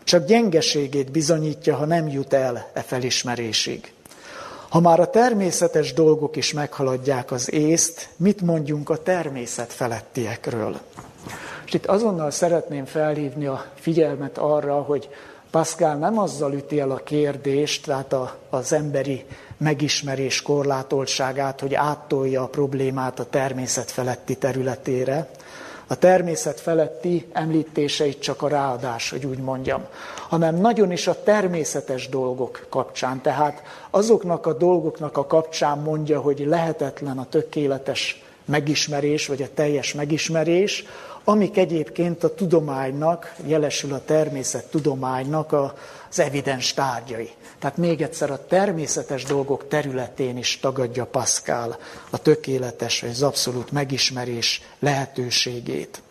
Csak 0.04 0.26
gyengeségét 0.26 1.10
bizonyítja, 1.10 1.76
ha 1.76 1.84
nem 1.84 2.08
jut 2.08 2.32
el 2.32 2.70
e 2.72 2.80
felismerésig. 2.80 3.92
Ha 4.68 4.80
már 4.80 5.00
a 5.00 5.10
természetes 5.10 5.92
dolgok 5.92 6.36
is 6.36 6.52
meghaladják 6.52 7.30
az 7.30 7.52
észt, 7.52 8.08
mit 8.16 8.40
mondjunk 8.40 8.90
a 8.90 9.02
természet 9.02 9.72
felettiekről? 9.72 10.78
És 11.66 11.74
itt 11.74 11.86
azonnal 11.86 12.30
szeretném 12.30 12.84
felhívni 12.84 13.46
a 13.46 13.64
figyelmet 13.74 14.38
arra, 14.38 14.74
hogy 14.74 15.08
Pascal 15.50 15.94
nem 15.94 16.18
azzal 16.18 16.52
üti 16.52 16.80
el 16.80 16.90
a 16.90 16.96
kérdést, 16.96 17.84
tehát 17.84 18.12
a, 18.12 18.36
az 18.50 18.72
emberi 18.72 19.24
megismerés 19.56 20.42
korlátoltságát, 20.42 21.60
hogy 21.60 21.74
áttolja 21.74 22.42
a 22.42 22.46
problémát 22.46 23.18
a 23.18 23.24
természet 23.24 23.90
feletti 23.90 24.36
területére. 24.36 25.28
A 25.86 25.94
természet 25.94 26.60
feletti 26.60 27.26
említéseit 27.32 28.20
csak 28.20 28.42
a 28.42 28.48
ráadás, 28.48 29.10
hogy 29.10 29.26
úgy 29.26 29.38
mondjam, 29.38 29.84
hanem 30.28 30.56
nagyon 30.56 30.92
is 30.92 31.06
a 31.06 31.22
természetes 31.22 32.08
dolgok 32.08 32.66
kapcsán. 32.68 33.20
Tehát 33.22 33.62
azoknak 33.90 34.46
a 34.46 34.52
dolgoknak 34.52 35.16
a 35.16 35.26
kapcsán 35.26 35.78
mondja, 35.78 36.20
hogy 36.20 36.44
lehetetlen 36.46 37.18
a 37.18 37.28
tökéletes 37.28 38.22
megismerés, 38.44 39.26
vagy 39.26 39.42
a 39.42 39.54
teljes 39.54 39.94
megismerés, 39.94 40.84
amik 41.28 41.56
egyébként 41.56 42.24
a 42.24 42.34
tudománynak, 42.34 43.34
jelesül 43.46 43.92
a 43.92 44.04
természet 44.04 44.70
tudománynak 44.70 45.52
az 45.52 46.18
evidens 46.18 46.74
tárgyai. 46.74 47.30
Tehát 47.58 47.76
még 47.76 48.02
egyszer 48.02 48.30
a 48.30 48.46
természetes 48.46 49.24
dolgok 49.24 49.68
területén 49.68 50.36
is 50.36 50.58
tagadja 50.60 51.04
Pascal 51.04 51.76
a 52.10 52.18
tökéletes 52.18 53.00
vagy 53.00 53.10
az 53.10 53.22
abszolút 53.22 53.72
megismerés 53.72 54.62
lehetőségét. 54.78 56.02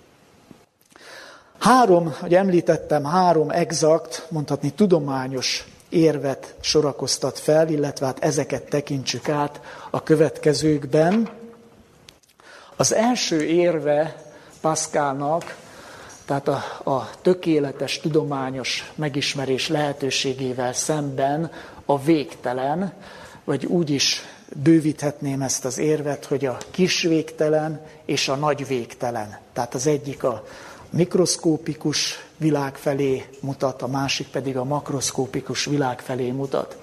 Három, 1.60 2.16
hogy 2.20 2.36
említettem, 2.36 3.04
három 3.04 3.50
exakt, 3.50 4.28
mondhatni 4.30 4.70
tudományos 4.70 5.68
érvet 5.90 6.56
sorakoztat 6.60 7.40
fel, 7.40 7.70
illetve 7.70 8.06
hát 8.06 8.24
ezeket 8.24 8.64
tekintsük 8.64 9.30
át 9.30 9.62
a 9.90 10.04
következőkben. 10.04 11.30
Az 12.76 12.94
első 12.94 13.44
érve 13.44 14.26
Pascalnak, 14.62 15.56
tehát 16.26 16.48
a, 16.48 16.64
a 16.84 17.10
tökéletes 17.22 18.00
tudományos 18.00 18.92
megismerés 18.96 19.68
lehetőségével 19.68 20.74
szemben 20.74 21.52
a 21.86 22.02
végtelen, 22.02 22.94
vagy 23.44 23.66
úgy 23.66 23.90
is 23.90 24.22
bővíthetném 24.64 25.42
ezt 25.42 25.66
az 25.66 25.78
érvet, 25.78 26.26
hogy 26.26 26.46
a 26.46 26.58
kis 26.72 27.02
végtelen 27.02 27.82
és 28.06 28.28
a 28.28 28.36
nagy 28.36 28.68
végtelen. 28.68 29.40
Tehát 29.54 29.74
az 29.74 29.88
egyik 29.88 30.24
a 30.24 30.44
mikroszkópikus 30.90 32.26
világ 32.38 32.76
felé 32.76 33.26
mutat, 33.40 33.82
a 33.82 33.88
másik 33.88 34.28
pedig 34.28 34.58
a 34.58 34.64
makroszkópikus 34.64 35.66
világ 35.66 36.00
felé 36.00 36.32
mutat. 36.32 36.78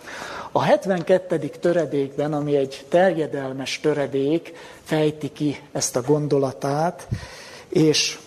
A 0.52 0.62
72. 0.62 1.48
töredékben, 1.60 2.32
ami 2.32 2.56
egy 2.56 2.84
terjedelmes 2.88 3.80
töredék, 3.80 4.52
fejti 4.82 5.32
ki 5.32 5.60
ezt 5.72 5.96
a 5.96 6.02
gondolatát, 6.02 7.06
és 7.74 8.18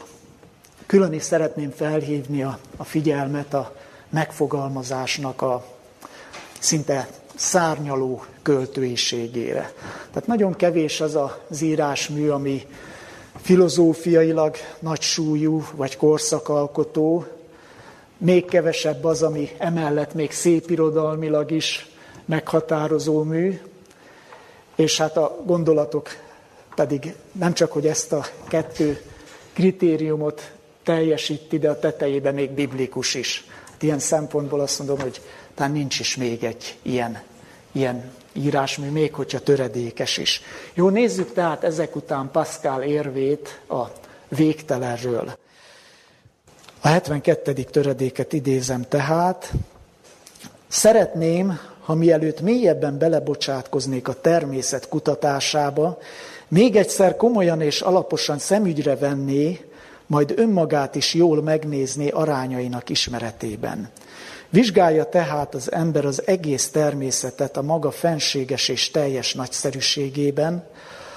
külön 0.86 1.14
is 1.14 1.24
szeretném 1.24 1.72
felhívni 1.72 2.44
a, 2.44 2.60
a 2.78 2.84
figyelmet 2.84 3.54
a 3.54 3.76
megfogalmazásnak 4.10 5.42
a 5.42 5.66
szinte 6.60 7.08
szárnyaló 7.36 8.24
költőiségére. 8.42 9.72
Tehát 10.12 10.28
nagyon 10.28 10.56
kevés 10.56 11.02
az 11.02 11.18
az 11.50 11.62
írásmű, 11.62 12.30
ami 12.30 12.66
filozófiailag 13.42 14.56
nagy 14.80 15.02
súlyú 15.02 15.66
vagy 15.76 15.98
korszakalkotó, 15.98 17.26
még 18.18 18.46
kevesebb 18.46 19.04
az, 19.04 19.24
ami 19.24 19.50
emellett 19.58 20.14
még 20.14 20.32
szépirodalmilag 20.32 21.52
is 21.52 21.90
meghatározó 22.26 23.24
mű, 23.24 23.62
és 24.76 24.98
hát 24.98 25.18
a 25.18 25.38
gondolatok 25.46 26.10
pedig 26.76 27.16
nem 27.32 27.54
csak, 27.54 27.72
hogy 27.72 27.88
ezt 27.88 28.12
a 28.14 28.26
kettő 28.48 29.02
kritériumot 29.58 30.52
teljesíti, 30.84 31.60
de 31.60 31.70
a 31.70 31.80
tetejében 31.80 32.34
még 32.34 32.50
biblikus 32.50 33.14
is. 33.14 33.46
Hát 33.72 33.84
ilyen 33.84 34.00
szempontból 34.00 34.60
azt 34.60 34.78
mondom, 34.78 35.00
hogy 35.00 35.22
talán 35.56 35.72
nincs 35.72 36.00
is 36.00 36.16
még 36.16 36.44
egy 36.44 36.78
ilyen, 36.82 37.22
ilyen 37.72 38.12
írásmű, 38.34 38.90
még 38.90 39.14
hogyha 39.14 39.40
töredékes 39.40 40.18
is. 40.18 40.42
Jó, 40.74 40.90
nézzük 40.90 41.34
tehát 41.34 41.64
ezek 41.64 41.96
után 41.96 42.32
Pascal 42.32 42.82
érvét 42.82 43.60
a 43.70 43.84
végtelenről. 44.28 45.38
A 46.82 46.88
72. 46.88 47.54
töredéket 47.54 48.34
idézem 48.34 48.82
tehát. 48.82 49.52
Szeretném, 50.68 51.60
ha 51.84 51.94
mielőtt 51.94 52.42
mélyebben 52.42 52.98
belebocsátkoznék 52.98 54.08
a 54.08 54.22
természet 54.22 54.90
kutatásába, 54.90 55.98
még 56.48 56.76
egyszer 56.76 57.16
komolyan 57.16 57.62
és 57.62 57.82
alaposan 57.82 58.38
szemügyre 58.38 58.96
venné, 58.96 59.66
majd 60.08 60.34
önmagát 60.36 60.96
is 60.96 61.14
jól 61.14 61.42
megnézné 61.42 62.10
arányainak 62.10 62.90
ismeretében. 62.90 63.90
Vizsgálja 64.50 65.06
tehát 65.06 65.56
az 65.56 65.72
ember 65.72 66.06
az 66.06 66.22
egész 66.26 66.70
természetet 66.70 67.58
a 67.58 67.62
maga 67.62 67.92
fenséges 67.92 68.70
és 68.70 68.92
teljes 68.92 69.34
nagyszerűségében, 69.34 70.68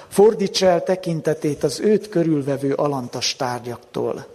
fordítsa 0.08 0.66
el 0.66 0.82
tekintetét 0.82 1.64
az 1.64 1.80
őt 1.80 2.08
körülvevő 2.08 2.72
alantas 2.72 3.36
tárgyaktól. 3.36 4.26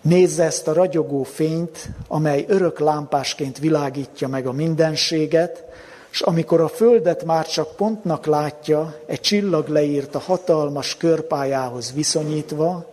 Nézze 0.00 0.44
ezt 0.44 0.68
a 0.68 0.72
ragyogó 0.72 1.22
fényt, 1.22 1.88
amely 2.08 2.44
örök 2.48 2.78
lámpásként 2.78 3.58
világítja 3.58 4.28
meg 4.28 4.46
a 4.46 4.52
mindenséget, 4.52 5.64
és 6.14 6.20
amikor 6.20 6.60
a 6.60 6.68
földet 6.68 7.24
már 7.24 7.46
csak 7.46 7.76
pontnak 7.76 8.26
látja, 8.26 8.96
egy 9.06 9.20
csillag 9.20 9.68
leírt 9.68 10.14
a 10.14 10.18
hatalmas 10.18 10.96
körpályához 10.96 11.92
viszonyítva, 11.92 12.86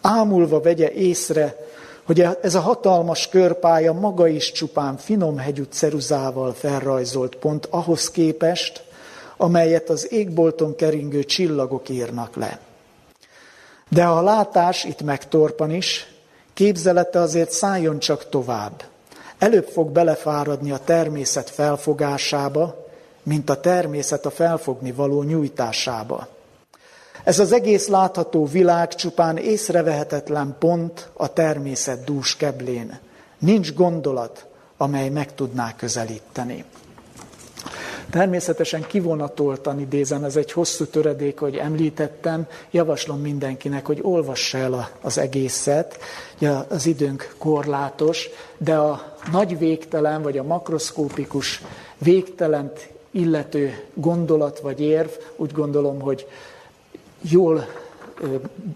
ámulva 0.00 0.60
vegye 0.60 0.90
észre, 0.92 1.56
hogy 2.04 2.26
ez 2.42 2.54
a 2.54 2.60
hatalmas 2.60 3.28
körpálya 3.28 3.92
maga 3.92 4.26
is 4.28 4.52
csupán 4.52 4.96
finom 4.96 5.38
hegyű 5.38 5.62
ceruzával 5.62 6.52
felrajzolt 6.52 7.36
pont 7.36 7.66
ahhoz 7.70 8.10
képest, 8.10 8.84
amelyet 9.36 9.88
az 9.88 10.12
égbolton 10.12 10.76
keringő 10.76 11.24
csillagok 11.24 11.88
írnak 11.88 12.36
le. 12.36 12.58
De 13.88 14.04
a 14.04 14.22
látás 14.22 14.84
itt 14.84 15.02
megtorpan 15.02 15.70
is, 15.70 16.14
képzelete 16.54 17.20
azért 17.20 17.50
szálljon 17.50 17.98
csak 17.98 18.28
tovább. 18.28 18.91
Előbb 19.42 19.66
fog 19.66 19.90
belefáradni 19.90 20.70
a 20.70 20.78
természet 20.84 21.50
felfogásába, 21.50 22.86
mint 23.22 23.50
a 23.50 23.60
természet 23.60 24.26
a 24.26 24.30
felfogni 24.30 24.92
való 24.92 25.22
nyújtásába. 25.22 26.28
Ez 27.24 27.38
az 27.38 27.52
egész 27.52 27.88
látható 27.88 28.46
világ 28.46 28.94
csupán 28.94 29.36
észrevehetetlen 29.36 30.56
pont 30.58 31.08
a 31.12 31.32
természet 31.32 32.04
dús 32.04 32.36
keblén. 32.36 32.98
Nincs 33.38 33.74
gondolat, 33.74 34.46
amely 34.76 35.08
meg 35.08 35.34
tudná 35.34 35.76
közelíteni. 35.76 36.64
Természetesen 38.12 38.86
kivonatoltan 38.86 39.80
idézem, 39.80 40.24
ez 40.24 40.36
egy 40.36 40.52
hosszú 40.52 40.84
töredék, 40.84 41.38
hogy 41.38 41.56
említettem, 41.56 42.46
javaslom 42.70 43.20
mindenkinek, 43.20 43.86
hogy 43.86 43.98
olvassa 44.02 44.58
el 44.58 44.88
az 45.00 45.18
egészet, 45.18 45.98
ja, 46.38 46.66
az 46.68 46.86
időnk 46.86 47.34
korlátos, 47.38 48.28
de 48.58 48.76
a 48.76 49.16
nagy 49.30 49.58
végtelen, 49.58 50.22
vagy 50.22 50.38
a 50.38 50.42
makroszkópikus 50.42 51.62
végtelent 51.98 52.88
illető 53.10 53.84
gondolat 53.94 54.60
vagy 54.60 54.80
érv, 54.80 55.10
úgy 55.36 55.52
gondolom, 55.52 56.00
hogy 56.00 56.26
jól 57.20 57.66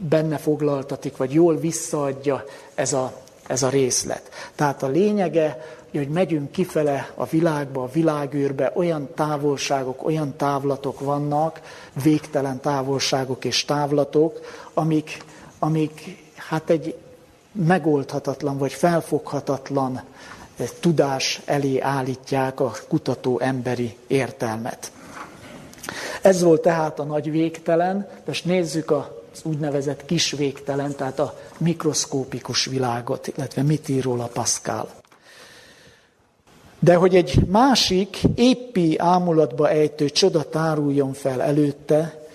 benne 0.08 0.36
foglaltatik, 0.36 1.16
vagy 1.16 1.32
jól 1.32 1.56
visszaadja 1.56 2.44
ez 2.74 2.92
a, 2.92 3.12
ez 3.46 3.62
a 3.62 3.68
részlet. 3.68 4.30
Tehát 4.54 4.82
a 4.82 4.88
lényege, 4.88 5.64
hogy 5.96 6.08
megyünk 6.08 6.50
kifele 6.50 7.10
a 7.14 7.24
világba, 7.24 7.82
a 7.82 7.90
világűrbe, 7.92 8.72
olyan 8.74 9.08
távolságok, 9.14 10.04
olyan 10.04 10.36
távlatok 10.36 11.00
vannak, 11.00 11.60
végtelen 12.02 12.60
távolságok 12.60 13.44
és 13.44 13.64
távlatok, 13.64 14.40
amik, 14.74 15.24
amik 15.58 16.24
hát 16.36 16.70
egy 16.70 16.96
megoldhatatlan 17.52 18.58
vagy 18.58 18.72
felfoghatatlan 18.72 20.02
tudás 20.80 21.40
elé 21.44 21.80
állítják 21.80 22.60
a 22.60 22.72
kutató 22.88 23.38
emberi 23.40 23.96
értelmet. 24.06 24.92
Ez 26.22 26.42
volt 26.42 26.62
tehát 26.62 26.98
a 26.98 27.04
nagy 27.04 27.30
végtelen, 27.30 28.08
most 28.26 28.44
nézzük 28.44 28.90
az 28.90 29.40
úgynevezett 29.42 30.04
kis 30.04 30.30
végtelen, 30.30 30.96
tehát 30.96 31.18
a 31.18 31.38
mikroszkópikus 31.58 32.64
világot, 32.64 33.26
illetve 33.26 33.62
mit 33.62 33.88
ír 33.88 34.02
róla 34.02 34.26
Pascal. 34.26 34.88
De 36.78 36.94
hogy 36.94 37.16
egy 37.16 37.46
másik, 37.46 38.18
éppi 38.34 38.98
ámulatba 38.98 39.68
ejtő 39.68 40.10
csoda 40.10 40.42
táruljon 40.42 41.12
fel 41.12 41.42
előtte, 41.42 42.26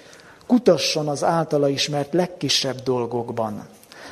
kutasson 0.47 1.07
az 1.07 1.23
általa 1.23 1.69
ismert 1.69 2.13
legkisebb 2.13 2.81
dolgokban. 2.83 3.67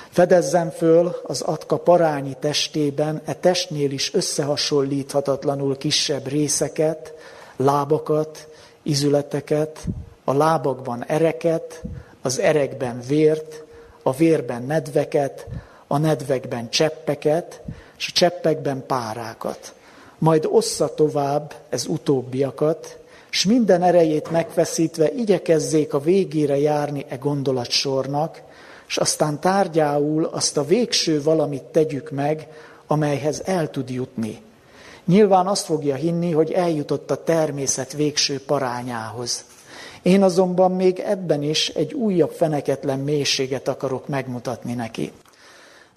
Fedezzen 0.10 0.72
föl 0.72 1.16
az 1.24 1.42
atka 1.42 1.78
parányi 1.78 2.36
testében 2.40 3.22
e 3.26 3.34
testnél 3.34 3.92
is 3.92 4.14
összehasonlíthatatlanul 4.14 5.78
kisebb 5.78 6.28
részeket, 6.28 7.14
lábakat, 7.56 8.48
izületeket, 8.84 9.88
a 10.24 10.34
lábakban 10.34 11.06
ereket, 11.06 11.82
az 12.22 12.40
erekben 12.40 13.02
vért, 13.08 13.64
a 14.04 14.14
vérben 14.14 14.64
nedveket, 14.64 15.48
a 15.88 15.98
nedvekben 15.98 16.70
cseppeket, 16.70 17.62
és 17.98 18.08
a 18.08 18.12
cseppekben 18.14 18.84
párákat. 18.88 19.74
Majd 20.20 20.48
ossza 20.52 20.94
tovább 20.94 21.54
ez 21.70 21.86
utóbbiakat, 21.88 22.98
és 23.32 23.46
minden 23.46 23.84
erejét 23.84 24.32
megfeszítve 24.32 25.12
igyekezzék 25.12 25.94
a 25.94 26.00
végére 26.00 26.58
járni 26.58 27.06
e 27.10 27.16
gondolatsornak, 27.16 28.42
és 28.88 28.98
aztán 28.98 29.40
tárgyául 29.40 30.24
azt 30.24 30.58
a 30.58 30.66
végső 30.66 31.22
valamit 31.22 31.64
tegyük 31.64 32.12
meg, 32.12 32.48
amelyhez 32.88 33.42
el 33.46 33.70
tud 33.70 33.90
jutni, 33.90 34.42
Nyilván 35.10 35.48
azt 35.48 35.66
fogja 35.66 35.96
hinni, 35.96 36.32
hogy 36.32 36.52
eljutott 36.52 37.12
a 37.12 37.24
természet 37.24 37.94
végső 37.94 38.40
parányához. 38.46 39.46
Én 40.02 40.24
azonban 40.24 40.72
még 40.72 41.00
ebben 41.00 41.44
is 41.44 41.70
egy 41.70 41.94
újabb 41.94 42.32
feneketlen 42.32 43.00
mélységet 43.00 43.68
akarok 43.68 44.08
megmutatni 44.08 44.74
neki. 44.74 45.12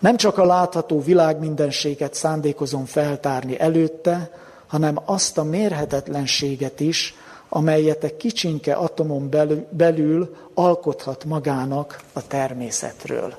Nem 0.02 0.16
csak 0.16 0.38
a 0.38 0.44
látható 0.44 1.00
világmindenséget 1.00 2.14
szándékozom 2.14 2.84
feltárni 2.84 3.60
előtte, 3.60 4.30
hanem 4.66 4.98
azt 5.04 5.38
a 5.38 5.44
mérhetetlenséget 5.44 6.80
is, 6.80 7.14
amelyet 7.48 8.04
egy 8.04 8.16
kicsinke 8.16 8.72
atomon 8.74 9.30
belül 9.70 10.36
alkothat 10.54 11.24
magának 11.24 12.00
a 12.12 12.26
természetről. 12.26 13.34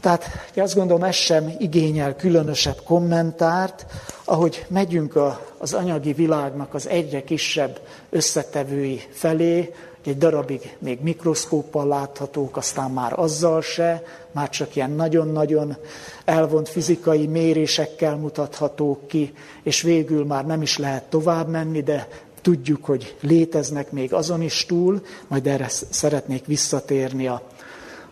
Tehát 0.00 0.24
azt 0.56 0.74
gondolom, 0.74 1.02
ez 1.02 1.14
sem 1.14 1.54
igényel 1.58 2.16
különösebb 2.16 2.80
kommentárt, 2.84 3.86
ahogy 4.24 4.66
megyünk 4.68 5.16
a, 5.16 5.46
az 5.58 5.72
anyagi 5.72 6.12
világnak 6.12 6.74
az 6.74 6.88
egyre 6.88 7.24
kisebb 7.24 7.80
összetevői 8.10 9.00
felé, 9.10 9.74
egy 10.06 10.18
darabig 10.18 10.76
még 10.78 11.00
mikroszkóppal 11.00 11.86
láthatók, 11.86 12.56
aztán 12.56 12.90
már 12.90 13.18
azzal 13.18 13.60
se, 13.62 14.02
már 14.32 14.48
csak 14.48 14.76
ilyen 14.76 14.90
nagyon-nagyon 14.90 15.76
elvont 16.24 16.68
fizikai 16.68 17.26
mérésekkel 17.26 18.16
mutathatók 18.16 19.06
ki, 19.06 19.34
és 19.62 19.82
végül 19.82 20.24
már 20.24 20.46
nem 20.46 20.62
is 20.62 20.78
lehet 20.78 21.04
tovább 21.04 21.48
menni, 21.48 21.82
de 21.82 22.08
tudjuk, 22.40 22.84
hogy 22.84 23.16
léteznek 23.20 23.90
még 23.90 24.12
azon 24.12 24.42
is 24.42 24.66
túl, 24.66 25.02
majd 25.28 25.46
erre 25.46 25.68
szeretnék 25.68 26.46
visszatérni 26.46 27.26
a, 27.26 27.42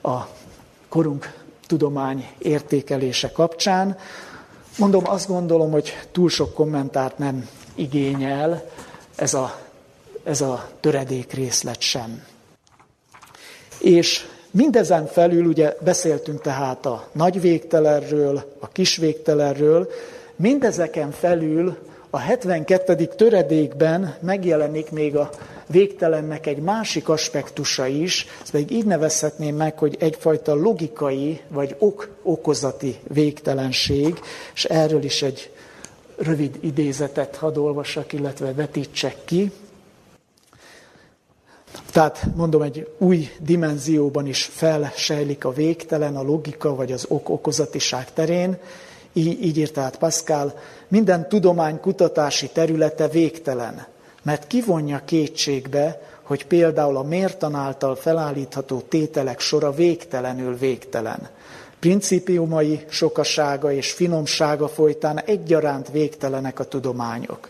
a 0.02 0.28
korunk 0.88 1.38
tudomány 1.66 2.28
értékelése 2.38 3.32
kapcsán. 3.32 3.96
Mondom, 4.78 5.02
azt 5.06 5.28
gondolom, 5.28 5.70
hogy 5.70 5.92
túl 6.12 6.28
sok 6.28 6.54
kommentárt 6.54 7.18
nem 7.18 7.48
igényel 7.74 8.64
ez 9.16 9.34
a, 9.34 9.69
ez 10.24 10.40
a 10.40 10.70
töredék 10.80 11.32
részlet 11.32 11.80
sem. 11.80 12.24
És 13.78 14.26
mindezen 14.50 15.06
felül 15.06 15.46
ugye 15.46 15.76
beszéltünk 15.80 16.40
tehát 16.40 16.86
a 16.86 17.08
nagy 17.12 17.40
végtelenről, 17.40 18.56
a 18.58 18.68
kis 18.68 18.96
végtelenről, 18.96 19.88
mindezeken 20.36 21.10
felül 21.10 21.76
a 22.10 22.18
72. 22.18 23.04
töredékben 23.04 24.16
megjelenik 24.20 24.90
még 24.90 25.16
a 25.16 25.30
végtelennek 25.66 26.46
egy 26.46 26.58
másik 26.58 27.08
aspektusa 27.08 27.86
is, 27.86 28.26
ezt 28.42 28.50
pedig 28.50 28.70
így 28.70 28.84
nevezhetném 28.84 29.56
meg, 29.56 29.78
hogy 29.78 29.96
egyfajta 29.98 30.54
logikai 30.54 31.40
vagy 31.48 31.76
ok-okozati 31.78 32.96
végtelenség, 33.08 34.20
és 34.54 34.64
erről 34.64 35.04
is 35.04 35.22
egy 35.22 35.50
rövid 36.16 36.58
idézetet 36.60 37.36
hadd 37.36 37.56
olvassak, 37.56 38.12
illetve 38.12 38.52
vetítsek 38.52 39.16
ki. 39.24 39.52
Tehát 41.92 42.26
mondom, 42.34 42.62
egy 42.62 42.88
új 42.98 43.30
dimenzióban 43.38 44.26
is 44.26 44.44
felsejlik 44.44 45.44
a 45.44 45.52
végtelen, 45.52 46.16
a 46.16 46.22
logika 46.22 46.74
vagy 46.74 46.92
az 46.92 47.04
ok-okozatiság 47.08 48.12
terén. 48.12 48.58
Így, 49.12 49.44
így 49.44 49.58
írt 49.58 49.78
át 49.78 49.98
Pascal, 49.98 50.58
minden 50.88 51.28
tudomány 51.28 51.80
kutatási 51.80 52.48
területe 52.48 53.08
végtelen, 53.08 53.86
mert 54.22 54.46
kivonja 54.46 55.02
kétségbe, 55.04 56.00
hogy 56.22 56.46
például 56.46 56.96
a 56.96 57.02
mértan 57.02 57.54
által 57.54 57.96
felállítható 57.96 58.80
tételek 58.80 59.40
sora 59.40 59.72
végtelenül 59.72 60.56
végtelen. 60.56 61.28
Principiumai 61.80 62.84
sokasága 62.88 63.72
és 63.72 63.92
finomsága 63.92 64.68
folytán 64.68 65.20
egyaránt 65.20 65.88
végtelenek 65.90 66.58
a 66.58 66.64
tudományok. 66.64 67.48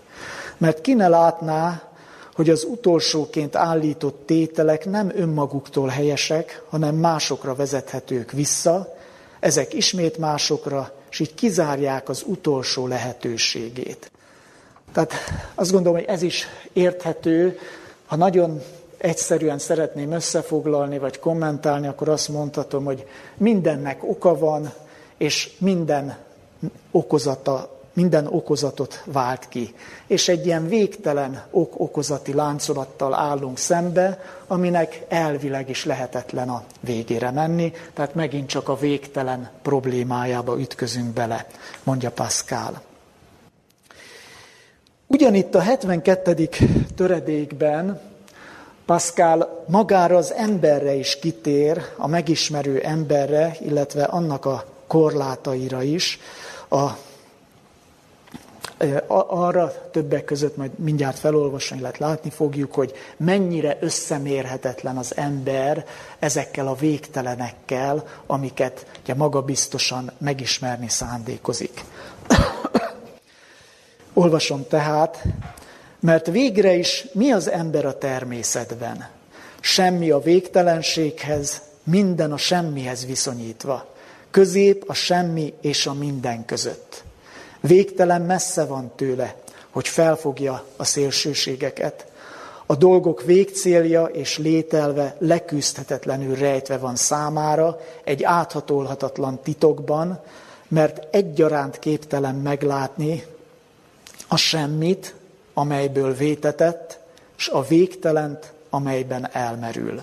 Mert 0.56 0.80
ki 0.80 0.94
ne 0.94 1.08
látná, 1.08 1.89
hogy 2.40 2.50
az 2.50 2.64
utolsóként 2.64 3.57
állított 3.57 4.22
tételek 4.26 4.85
nem 4.85 5.12
önmaguktól 5.14 5.88
helyesek, 5.88 6.62
hanem 6.68 6.94
másokra 6.94 7.55
vezethetők 7.55 8.33
vissza, 8.33 8.96
ezek 9.40 9.74
ismét 9.74 10.18
másokra, 10.18 10.92
és 11.11 11.20
így 11.20 11.35
kizárják 11.35 12.09
az 12.09 12.24
utolsó 12.26 12.87
lehetőségét. 12.87 14.11
Tehát 14.92 15.12
azt 15.55 15.72
gondolom, 15.72 15.98
hogy 15.98 16.09
ez 16.09 16.22
is 16.22 16.46
érthető, 16.72 17.59
ha 18.07 18.16
nagyon 18.16 18.62
egyszerűen 18.96 19.59
szeretném 19.59 20.12
összefoglalni 20.12 20.98
vagy 20.98 21.18
kommentálni, 21.18 21.87
akkor 21.87 22.09
azt 22.09 22.29
mondhatom, 22.29 22.85
hogy 22.85 23.07
mindennek 23.37 24.05
oka 24.05 24.38
van, 24.38 24.72
és 25.16 25.50
minden 25.59 26.16
okozata 26.90 27.79
minden 28.00 28.26
okozatot 28.26 29.02
vált 29.04 29.48
ki. 29.48 29.74
És 30.06 30.28
egy 30.28 30.46
ilyen 30.46 30.68
végtelen 30.68 31.42
ok-okozati 31.50 32.32
láncolattal 32.32 33.14
állunk 33.14 33.58
szembe, 33.58 34.22
aminek 34.46 35.04
elvileg 35.08 35.68
is 35.68 35.84
lehetetlen 35.84 36.48
a 36.48 36.64
végére 36.80 37.30
menni, 37.30 37.72
tehát 37.94 38.14
megint 38.14 38.48
csak 38.48 38.68
a 38.68 38.76
végtelen 38.76 39.50
problémájába 39.62 40.60
ütközünk 40.60 41.12
bele, 41.12 41.46
mondja 41.82 42.10
Pascal. 42.10 42.80
Ugyanitt 45.06 45.54
a 45.54 45.60
72. 45.60 46.48
töredékben 46.96 48.00
Pascal 48.86 49.64
magára 49.68 50.16
az 50.16 50.32
emberre 50.32 50.94
is 50.94 51.18
kitér, 51.18 51.82
a 51.96 52.06
megismerő 52.06 52.78
emberre, 52.78 53.56
illetve 53.60 54.04
annak 54.04 54.44
a 54.44 54.64
korlátaira 54.86 55.82
is, 55.82 56.18
a 56.70 56.90
arra 59.26 59.72
többek 59.90 60.24
között 60.24 60.56
majd 60.56 60.70
mindjárt 60.78 61.18
felolvasni, 61.18 61.78
illetve 61.78 62.06
látni 62.06 62.30
fogjuk, 62.30 62.74
hogy 62.74 62.92
mennyire 63.16 63.76
összemérhetetlen 63.80 64.96
az 64.96 65.16
ember 65.16 65.84
ezekkel 66.18 66.66
a 66.66 66.74
végtelenekkel, 66.74 68.04
amiket 68.26 68.86
ugye 69.02 69.14
maga 69.14 69.42
biztosan 69.42 70.10
megismerni 70.18 70.88
szándékozik. 70.88 71.84
Olvasom 74.12 74.66
tehát, 74.68 75.22
mert 76.00 76.26
végre 76.26 76.74
is 76.74 77.06
mi 77.12 77.30
az 77.30 77.50
ember 77.50 77.84
a 77.84 77.98
természetben? 77.98 79.08
Semmi 79.60 80.10
a 80.10 80.18
végtelenséghez, 80.18 81.62
minden 81.84 82.32
a 82.32 82.36
semmihez 82.36 83.06
viszonyítva. 83.06 83.94
Közép 84.30 84.84
a 84.86 84.94
semmi 84.94 85.54
és 85.60 85.86
a 85.86 85.94
minden 85.94 86.44
között. 86.44 87.02
Végtelen 87.61 88.23
messze 88.23 88.64
van 88.64 88.92
tőle, 88.96 89.35
hogy 89.70 89.88
felfogja 89.88 90.64
a 90.77 90.85
szélsőségeket. 90.85 92.07
A 92.66 92.77
dolgok 92.77 93.23
végcélja 93.23 94.05
és 94.05 94.38
lételve 94.38 95.16
leküzdhetetlenül 95.18 96.37
rejtve 96.37 96.79
van 96.79 96.96
számára 96.96 97.81
egy 98.05 98.23
áthatolhatatlan 98.23 99.40
titokban, 99.42 100.20
mert 100.68 101.14
egyaránt 101.14 101.79
képtelen 101.79 102.35
meglátni 102.35 103.25
a 104.29 104.37
semmit, 104.37 105.14
amelyből 105.55 106.14
vétetett, 106.14 106.99
és 107.38 107.49
a 107.49 107.62
végtelent, 107.62 108.53
amelyben 108.70 109.29
elmerül. 109.33 110.03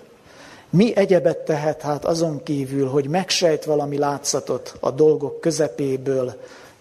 Mi 0.70 0.96
egyebet 0.96 1.38
tehet 1.38 1.82
hát 1.82 2.06
azon 2.06 2.44
kívül, 2.44 2.88
hogy 2.88 3.08
megsejt 3.08 3.66
valami 3.66 3.98
látszatot 3.98 4.76
a 4.80 4.92
dolgok 4.92 5.42
közepéből, 5.42 6.36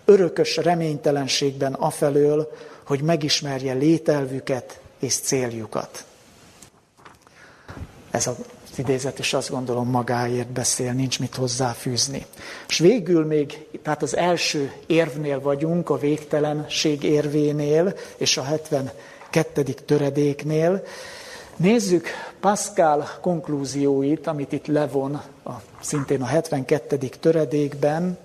örökös 0.06 0.56
reménytelenségben 0.56 1.72
afelől, 1.72 2.52
hogy 2.86 3.02
megismerje 3.02 3.72
lételvüket 3.72 4.80
és 4.98 5.14
céljukat. 5.14 6.04
Ez 8.10 8.26
az 8.26 8.36
idézet 8.78 9.18
is 9.18 9.34
azt 9.34 9.50
gondolom 9.50 9.88
magáért 9.88 10.48
beszél, 10.48 10.92
nincs 10.92 11.20
mit 11.20 11.34
hozzáfűzni. 11.34 12.26
És 12.68 12.78
végül 12.78 13.24
még, 13.24 13.66
tehát 13.82 14.02
az 14.02 14.16
első 14.16 14.72
érvnél 14.86 15.40
vagyunk, 15.40 15.90
a 15.90 15.98
végtelenség 15.98 17.02
érvénél, 17.02 17.94
és 18.16 18.36
a 18.36 18.42
72. 18.42 19.62
töredéknél. 19.62 20.84
Nézzük 21.56 22.08
Pascal 22.40 23.08
konklúzióit, 23.20 24.26
amit 24.26 24.52
itt 24.52 24.66
levon 24.66 25.22
a, 25.44 25.52
szintén 25.80 26.22
a 26.22 26.26
72. 26.26 26.96
töredékben, 27.20 28.18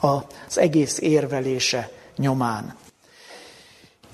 az 0.00 0.58
egész 0.58 0.98
érvelése 0.98 1.90
nyomán. 2.16 2.74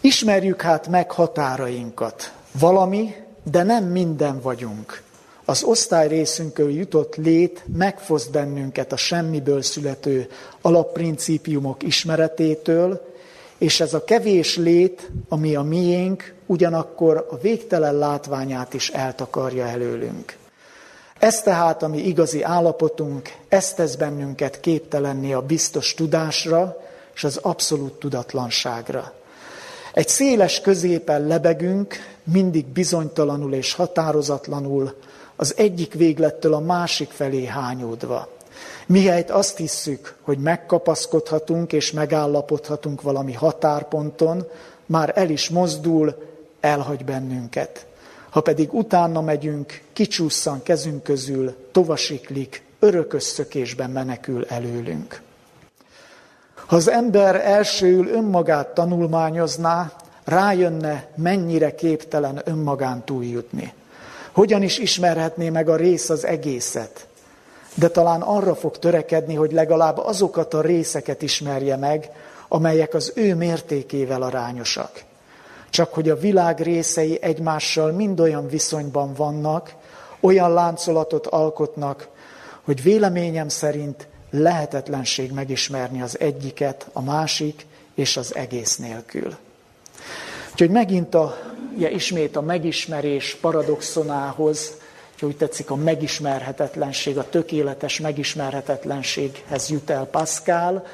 Ismerjük 0.00 0.62
hát 0.62 0.88
meg 0.88 1.10
határainkat. 1.10 2.32
Valami, 2.58 3.14
de 3.50 3.62
nem 3.62 3.84
minden 3.84 4.40
vagyunk. 4.40 5.02
Az 5.44 5.62
osztály 5.62 6.08
részünkől 6.08 6.70
jutott 6.70 7.16
lét 7.16 7.64
megfoszt 7.76 8.30
bennünket 8.30 8.92
a 8.92 8.96
semmiből 8.96 9.62
születő 9.62 10.28
alapprincípiumok 10.60 11.82
ismeretétől, 11.82 13.12
és 13.58 13.80
ez 13.80 13.94
a 13.94 14.04
kevés 14.04 14.56
lét, 14.56 15.10
ami 15.28 15.54
a 15.54 15.62
miénk, 15.62 16.34
ugyanakkor 16.46 17.26
a 17.30 17.36
végtelen 17.36 17.94
látványát 17.94 18.74
is 18.74 18.88
eltakarja 18.88 19.66
előlünk. 19.66 20.36
Ez 21.22 21.42
tehát 21.42 21.82
a 21.82 21.88
mi 21.88 21.98
igazi 21.98 22.42
állapotunk, 22.42 23.34
ez 23.48 23.74
tesz 23.74 23.94
bennünket 23.94 24.60
képtelenni 24.60 25.32
a 25.32 25.40
biztos 25.40 25.94
tudásra 25.94 26.76
és 27.14 27.24
az 27.24 27.36
abszolút 27.36 27.92
tudatlanságra. 27.92 29.12
Egy 29.92 30.08
széles 30.08 30.60
középen 30.60 31.26
lebegünk, 31.26 31.94
mindig 32.24 32.66
bizonytalanul 32.66 33.54
és 33.54 33.72
határozatlanul, 33.72 34.94
az 35.36 35.54
egyik 35.56 35.94
véglettől 35.94 36.54
a 36.54 36.60
másik 36.60 37.10
felé 37.10 37.44
hányódva. 37.44 38.28
Mihelyt 38.86 39.30
azt 39.30 39.56
hisszük, 39.56 40.16
hogy 40.22 40.38
megkapaszkodhatunk 40.38 41.72
és 41.72 41.92
megállapodhatunk 41.92 43.02
valami 43.02 43.32
határponton, 43.32 44.48
már 44.86 45.12
el 45.14 45.30
is 45.30 45.48
mozdul, 45.48 46.14
elhagy 46.60 47.04
bennünket. 47.04 47.86
Ha 48.32 48.40
pedig 48.40 48.74
utána 48.74 49.20
megyünk, 49.20 49.82
kicsúszan 49.92 50.62
kezünk 50.62 51.02
közül, 51.02 51.56
tovasiklik, 51.72 52.62
örökös 52.78 53.22
szökésben 53.22 53.90
menekül 53.90 54.44
előlünk. 54.48 55.20
Ha 56.54 56.76
az 56.76 56.88
ember 56.88 57.36
elsőül 57.36 58.08
önmagát 58.08 58.68
tanulmányozná, 58.68 59.92
rájönne, 60.24 61.06
mennyire 61.14 61.74
képtelen 61.74 62.42
önmagán 62.44 63.04
túljutni. 63.04 63.72
Hogyan 64.32 64.62
is 64.62 64.78
ismerhetné 64.78 65.50
meg 65.50 65.68
a 65.68 65.76
rész 65.76 66.10
az 66.10 66.24
egészet? 66.24 67.06
De 67.74 67.88
talán 67.88 68.20
arra 68.20 68.54
fog 68.54 68.78
törekedni, 68.78 69.34
hogy 69.34 69.52
legalább 69.52 69.98
azokat 69.98 70.54
a 70.54 70.60
részeket 70.60 71.22
ismerje 71.22 71.76
meg, 71.76 72.10
amelyek 72.48 72.94
az 72.94 73.12
ő 73.14 73.34
mértékével 73.34 74.22
arányosak 74.22 75.10
csak 75.72 75.94
hogy 75.94 76.08
a 76.08 76.16
világ 76.16 76.60
részei 76.60 77.18
egymással 77.22 77.92
mind 77.92 78.20
olyan 78.20 78.48
viszonyban 78.48 79.14
vannak, 79.14 79.74
olyan 80.20 80.52
láncolatot 80.52 81.26
alkotnak, 81.26 82.08
hogy 82.62 82.82
véleményem 82.82 83.48
szerint 83.48 84.08
lehetetlenség 84.30 85.32
megismerni 85.32 86.02
az 86.02 86.20
egyiket, 86.20 86.86
a 86.92 87.02
másik 87.02 87.66
és 87.94 88.16
az 88.16 88.34
egész 88.34 88.76
nélkül. 88.76 89.34
Úgyhogy 90.50 90.70
megint 90.70 91.14
a, 91.14 91.36
ugye, 91.76 91.90
ismét 91.90 92.36
a 92.36 92.40
megismerés 92.40 93.36
paradoxonához, 93.40 94.72
hogy 95.20 95.36
tetszik 95.36 95.70
a 95.70 95.76
megismerhetetlenség, 95.76 97.18
a 97.18 97.28
tökéletes 97.28 98.00
megismerhetetlenséghez 98.00 99.70
jut 99.70 99.90
el 99.90 100.04
Pascal. 100.04 100.86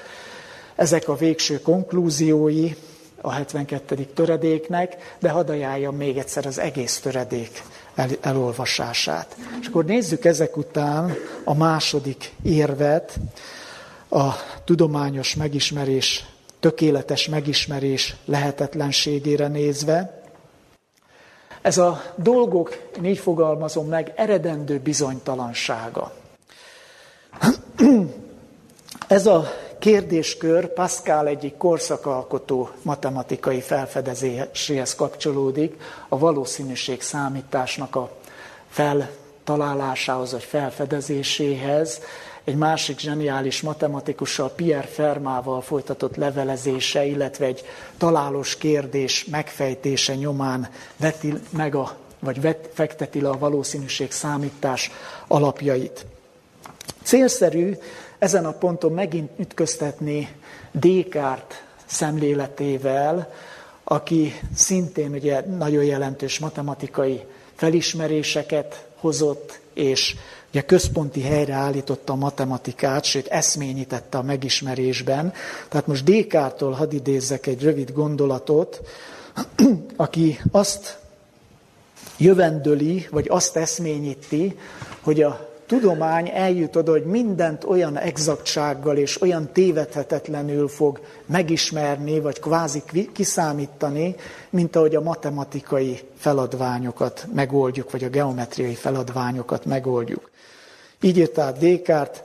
Ezek 0.75 1.09
a 1.09 1.15
végső 1.17 1.61
konklúziói, 1.61 2.75
a 3.21 3.33
72. 3.33 4.05
töredéknek, 4.15 5.17
de 5.19 5.31
hadd 5.31 5.51
ajánljam 5.51 5.97
még 5.97 6.19
egyszer 6.19 6.47
az 6.47 6.59
egész 6.59 7.01
töredék 7.01 7.63
el, 7.95 8.09
elolvasását. 8.21 9.37
És 9.61 9.67
akkor 9.67 9.85
nézzük 9.85 10.25
ezek 10.25 10.57
után 10.57 11.15
a 11.45 11.55
második 11.55 12.33
érvet, 12.43 13.19
a 14.11 14.29
tudományos 14.65 15.35
megismerés, 15.35 16.25
tökéletes 16.61 17.29
megismerés 17.29 18.17
lehetetlenségére 18.25 19.49
nézve. 19.49 20.23
Ez 21.63 21.79
a 21.79 22.03
dolgok, 22.17 22.89
én 22.97 23.05
így 23.05 23.19
fogalmazom 23.19 23.89
meg, 23.89 24.13
eredendő 24.17 24.79
bizonytalansága. 24.79 26.13
Ez 29.09 29.27
a 29.27 29.53
kérdéskör 29.89 30.73
Pascal 30.73 31.27
egyik 31.27 31.57
korszakalkotó 31.57 32.71
matematikai 32.83 33.61
felfedezéséhez 33.61 34.95
kapcsolódik, 34.95 35.81
a 36.09 36.19
valószínűség 36.19 37.03
számításnak 37.03 37.97
a 37.97 38.11
feltalálásához, 38.69 40.31
vagy 40.33 40.43
felfedezéséhez. 40.43 42.01
Egy 42.45 42.57
másik 42.57 42.99
zseniális 42.99 43.61
matematikussal, 43.61 44.51
Pierre 44.51 44.87
Fermával 44.87 45.61
folytatott 45.61 46.17
levelezése, 46.17 47.05
illetve 47.05 47.47
egy 47.47 47.65
találós 47.99 48.57
kérdés 48.57 49.25
megfejtése 49.25 50.15
nyomán 50.15 50.69
veti 50.97 51.35
meg 51.51 51.75
a, 51.75 51.97
vagy 52.19 52.41
vet, 52.41 52.71
fekteti 52.73 53.21
le 53.21 53.29
a 53.29 53.39
valószínűség 53.39 54.13
számítás 54.13 54.91
alapjait. 55.27 56.07
Célszerű 57.03 57.77
ezen 58.19 58.45
a 58.45 58.53
ponton 58.53 58.93
megint 58.93 59.31
ütköztetni 59.39 60.29
Descartes 60.73 61.57
szemléletével, 61.87 63.33
aki 63.85 64.41
szintén 64.55 65.13
ugye 65.13 65.41
nagyon 65.41 65.85
jelentős 65.85 66.39
matematikai 66.39 67.25
felismeréseket 67.55 68.87
hozott, 68.97 69.61
és 69.75 70.17
ugye 70.51 70.61
központi 70.61 71.23
helyre 71.23 71.55
állította 71.55 72.13
a 72.13 72.17
matematikát, 72.17 73.05
sőt 73.05 73.27
eszményítette 73.27 74.19
a 74.19 74.23
megismerésben. 74.23 75.33
Tehát 75.69 75.87
most 75.87 76.05
Descartes-tól 76.05 76.73
hadd 76.73 76.93
idézzek 76.93 77.47
egy 77.47 77.63
rövid 77.63 77.93
gondolatot, 77.93 78.81
aki 79.97 80.41
azt 80.51 80.99
jövendöli, 82.17 83.07
vagy 83.11 83.27
azt 83.29 83.57
eszményíti, 83.57 84.59
hogy 85.01 85.23
a 85.23 85.48
tudomány 85.69 86.31
eljut 86.35 86.77
oda, 86.77 86.91
hogy 86.91 87.05
mindent 87.05 87.65
olyan 87.65 87.99
exaktsággal 87.99 88.97
és 88.97 89.23
olyan 89.23 89.53
tévedhetetlenül 89.53 90.69
fog 90.69 91.01
megismerni, 91.27 92.21
vagy 92.21 92.41
kvázi 92.41 92.83
kiszámítani, 93.13 94.15
mint 94.51 94.77
ahogy 94.77 94.95
a 94.95 95.01
matematikai 95.01 96.01
feladványokat 96.17 97.27
megoldjuk, 97.35 97.91
vagy 97.91 98.05
a 98.05 98.09
geometriai 98.09 98.75
feladványokat 98.75 99.65
megoldjuk. 99.65 100.31
Így 101.01 101.17
írt 101.17 101.39
át 101.39 101.59
Descartes, 101.59 102.23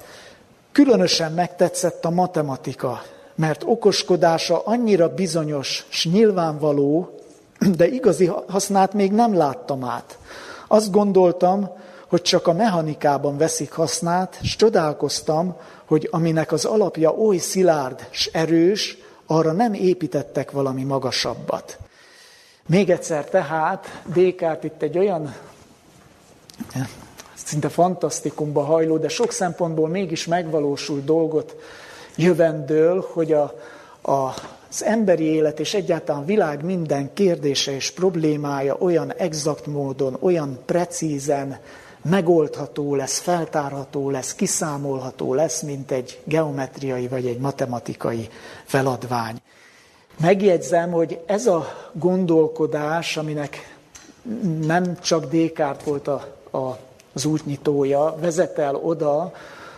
különösen 0.72 1.32
megtetszett 1.32 2.06
a 2.06 2.10
matematika, 2.10 3.02
mert 3.36 3.64
okoskodása 3.66 4.60
annyira 4.66 5.14
bizonyos 5.14 5.86
s 5.90 6.08
nyilvánvaló, 6.08 7.20
de 7.78 7.88
igazi 7.88 8.32
hasznát 8.48 8.94
még 8.94 9.12
nem 9.12 9.36
láttam 9.36 9.84
át. 9.84 10.18
Azt 10.68 10.92
gondoltam, 10.92 11.70
hogy 12.14 12.22
csak 12.22 12.48
a 12.48 12.54
mechanikában 12.54 13.38
veszik 13.38 13.72
hasznát, 13.72 14.40
és 14.42 14.56
csodálkoztam, 14.56 15.56
hogy 15.86 16.08
aminek 16.12 16.52
az 16.52 16.66
alapja 16.66 17.12
oly 17.12 17.38
szilárd 17.38 18.08
és 18.12 18.30
erős, 18.34 18.98
arra 19.26 19.52
nem 19.52 19.74
építettek 19.74 20.52
valami 20.52 20.84
magasabbat. 20.84 21.78
Még 22.66 22.90
egyszer 22.90 23.26
tehát 23.26 24.02
Descartes 24.14 24.72
itt 24.72 24.82
egy 24.82 24.98
olyan 24.98 25.36
szinte 27.34 27.70
fantasztikumba 27.70 28.64
hajló, 28.64 28.98
de 28.98 29.08
sok 29.08 29.32
szempontból 29.32 29.90
mégis 29.90 30.26
megvalósult 30.26 31.06
dolgot 31.06 31.56
jövendől, 32.16 33.08
hogy 33.14 33.32
a, 33.32 33.54
a, 34.02 34.34
az 34.70 34.84
emberi 34.84 35.24
élet 35.24 35.60
és 35.60 35.74
egyáltalán 35.74 36.22
a 36.22 36.26
világ 36.26 36.64
minden 36.64 37.14
kérdése 37.14 37.72
és 37.72 37.92
problémája 37.92 38.76
olyan 38.80 39.14
exakt 39.14 39.66
módon, 39.66 40.18
olyan 40.20 40.60
precízen 40.66 41.60
megoldható 42.04 42.96
lesz, 42.96 43.20
feltárható 43.20 44.10
lesz, 44.10 44.36
kiszámolható 44.36 45.34
lesz, 45.34 45.62
mint 45.62 45.92
egy 45.92 46.22
geometriai 46.24 47.08
vagy 47.08 47.26
egy 47.26 47.38
matematikai 47.38 48.30
feladvány. 48.64 49.42
Megjegyzem, 50.20 50.92
hogy 50.92 51.20
ez 51.26 51.48
a 51.48 51.68
gondolkodás, 51.94 53.18
aminek 53.18 53.76
nem 54.62 55.00
csak 55.00 55.26
Descartes 55.26 55.84
volt 55.84 56.08
a, 56.08 56.36
a, 56.52 56.78
az 57.14 57.26
útnyitója, 57.26 58.16
vezet 58.20 58.60
el 58.60 58.76
oda, 58.76 59.34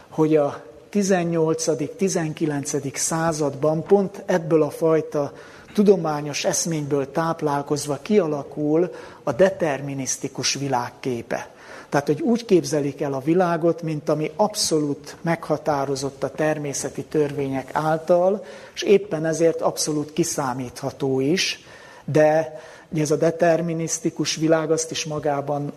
hogy 0.09 0.35
a 0.35 0.63
18.-19. 0.91 2.95
században 2.95 3.83
pont 3.83 4.23
ebből 4.25 4.61
a 4.61 4.69
fajta 4.69 5.31
tudományos 5.73 6.45
eszményből 6.45 7.11
táplálkozva 7.11 7.99
kialakul 8.01 8.93
a 9.23 9.31
determinisztikus 9.31 10.53
világképe. 10.53 11.54
Tehát, 11.89 12.07
hogy 12.07 12.21
úgy 12.21 12.45
képzelik 12.45 13.01
el 13.01 13.13
a 13.13 13.19
világot, 13.19 13.81
mint 13.81 14.09
ami 14.09 14.31
abszolút 14.35 15.15
meghatározott 15.21 16.23
a 16.23 16.31
természeti 16.31 17.03
törvények 17.03 17.69
által, 17.73 18.45
és 18.73 18.81
éppen 18.81 19.25
ezért 19.25 19.61
abszolút 19.61 20.13
kiszámítható 20.13 21.19
is, 21.19 21.59
de 22.05 22.61
ez 22.97 23.11
a 23.11 23.15
determinisztikus 23.15 24.35
világ 24.35 24.71
azt 24.71 24.91
is 24.91 25.05
magában 25.05 25.71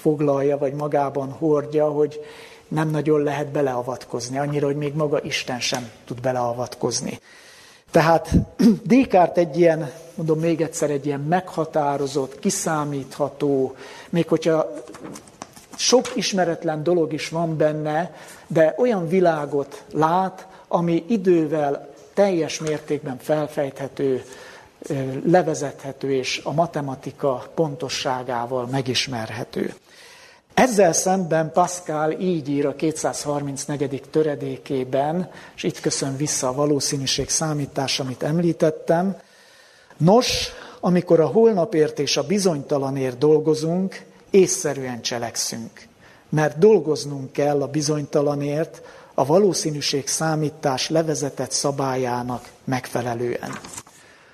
foglalja, 0.00 0.58
vagy 0.58 0.72
magában 0.72 1.30
hordja, 1.30 1.88
hogy 1.88 2.20
nem 2.68 2.90
nagyon 2.90 3.22
lehet 3.22 3.46
beleavatkozni, 3.46 4.38
annyira, 4.38 4.66
hogy 4.66 4.76
még 4.76 4.94
maga 4.94 5.22
Isten 5.22 5.60
sem 5.60 5.90
tud 6.04 6.20
beleavatkozni. 6.20 7.18
Tehát 7.90 8.30
Descartes 8.86 9.44
egy 9.44 9.58
ilyen, 9.58 9.90
mondom 10.14 10.38
még 10.38 10.60
egyszer, 10.60 10.90
egy 10.90 11.06
ilyen 11.06 11.20
meghatározott, 11.20 12.38
kiszámítható, 12.38 13.74
még 14.10 14.28
hogyha 14.28 14.74
sok 15.84 16.16
ismeretlen 16.16 16.82
dolog 16.82 17.12
is 17.12 17.28
van 17.28 17.56
benne, 17.56 18.14
de 18.46 18.74
olyan 18.76 19.08
világot 19.08 19.82
lát, 19.92 20.46
ami 20.68 21.04
idővel 21.08 21.88
teljes 22.14 22.58
mértékben 22.58 23.18
felfejthető, 23.18 24.24
levezethető 25.24 26.12
és 26.12 26.40
a 26.44 26.52
matematika 26.52 27.46
pontosságával 27.54 28.66
megismerhető. 28.66 29.74
Ezzel 30.54 30.92
szemben 30.92 31.52
Pascal 31.52 32.10
így 32.10 32.48
ír 32.48 32.66
a 32.66 32.74
234. 32.74 34.02
töredékében, 34.10 35.30
és 35.56 35.62
itt 35.62 35.80
köszön 35.80 36.16
vissza 36.16 36.48
a 36.48 36.54
valószínűség 36.54 37.28
számítás, 37.28 38.00
amit 38.00 38.22
említettem. 38.22 39.16
Nos, 39.96 40.52
amikor 40.80 41.20
a 41.20 41.26
holnapért 41.26 41.98
és 41.98 42.16
a 42.16 42.26
bizonytalanért 42.26 43.18
dolgozunk, 43.18 44.04
észszerűen 44.34 45.02
cselekszünk. 45.02 45.86
Mert 46.28 46.58
dolgoznunk 46.58 47.32
kell 47.32 47.62
a 47.62 47.66
bizonytalanért, 47.66 48.82
a 49.14 49.24
valószínűség 49.24 50.06
számítás 50.08 50.88
levezetett 50.88 51.50
szabályának 51.50 52.48
megfelelően. 52.64 53.58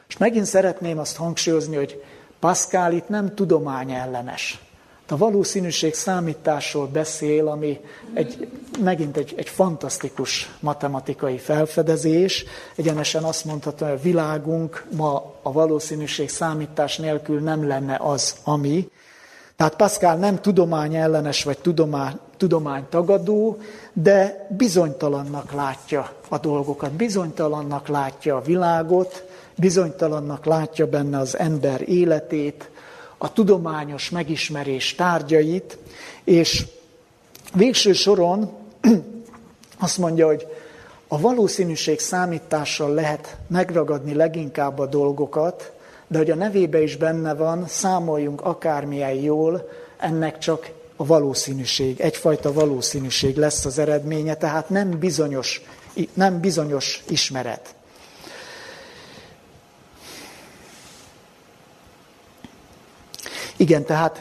És 0.09 0.17
megint 0.17 0.47
szeretném 0.47 0.99
azt 0.99 1.17
hangsúlyozni, 1.17 1.77
hogy 1.77 2.03
Pascal 2.39 2.93
itt 2.93 3.09
nem 3.09 3.35
tudomány 3.35 3.93
ellenes. 3.93 4.61
A 5.09 5.17
valószínűség 5.17 5.95
számításról 5.95 6.87
beszél, 6.87 7.49
ami 7.49 7.81
egy, 8.15 8.49
megint 8.83 9.17
egy, 9.17 9.35
egy 9.37 9.49
fantasztikus 9.49 10.51
matematikai 10.61 11.39
felfedezés. 11.39 12.45
Egyenesen 12.77 13.23
azt 13.23 13.45
mondhatom, 13.45 13.89
hogy 13.89 13.99
a 13.99 14.03
világunk 14.03 14.87
ma 14.97 15.35
a 15.43 15.53
valószínűség 15.53 16.29
számítás 16.29 16.97
nélkül 16.97 17.41
nem 17.41 17.67
lenne 17.67 17.97
az, 18.01 18.37
ami. 18.45 18.89
Tehát 19.61 19.77
Pascal 19.77 20.15
nem 20.15 20.41
tudomány 20.41 20.95
ellenes 20.95 21.45
vagy 21.45 21.59
tudomány, 21.59 22.19
tudomány 22.37 22.85
tagadó, 22.89 23.59
de 23.93 24.47
bizonytalannak 24.57 25.53
látja 25.53 26.13
a 26.29 26.39
dolgokat, 26.39 26.93
bizonytalannak 26.93 27.89
látja 27.89 28.37
a 28.37 28.41
világot, 28.41 29.25
bizonytalannak 29.57 30.45
látja 30.45 30.87
benne 30.87 31.19
az 31.19 31.39
ember 31.39 31.89
életét, 31.89 32.71
a 33.19 33.33
tudományos 33.33 34.11
megismerés 34.11 34.95
tárgyait, 34.95 35.79
és 36.25 36.67
végső 37.55 37.93
soron 37.93 38.51
azt 39.87 39.99
mondja, 39.99 40.27
hogy 40.27 40.47
a 41.09 41.21
valószínűség 41.21 41.99
számítással 41.99 42.95
lehet 42.95 43.37
megragadni 43.47 44.15
leginkább 44.15 44.79
a 44.79 44.87
dolgokat, 44.87 45.73
de 46.11 46.19
hogy 46.19 46.31
a 46.31 46.35
nevébe 46.35 46.83
is 46.83 46.97
benne 46.97 47.35
van, 47.35 47.67
számoljunk 47.67 48.41
akármilyen 48.41 49.15
jól, 49.15 49.69
ennek 49.99 50.39
csak 50.39 50.71
a 50.97 51.07
valószínűség, 51.07 52.01
egyfajta 52.01 52.53
valószínűség 52.53 53.37
lesz 53.37 53.65
az 53.65 53.79
eredménye, 53.79 54.35
tehát 54.35 54.69
nem 54.69 54.99
bizonyos, 54.99 55.63
nem 56.15 56.41
bizonyos 56.41 57.03
ismeret. 57.09 57.75
Igen, 63.57 63.85
tehát 63.85 64.21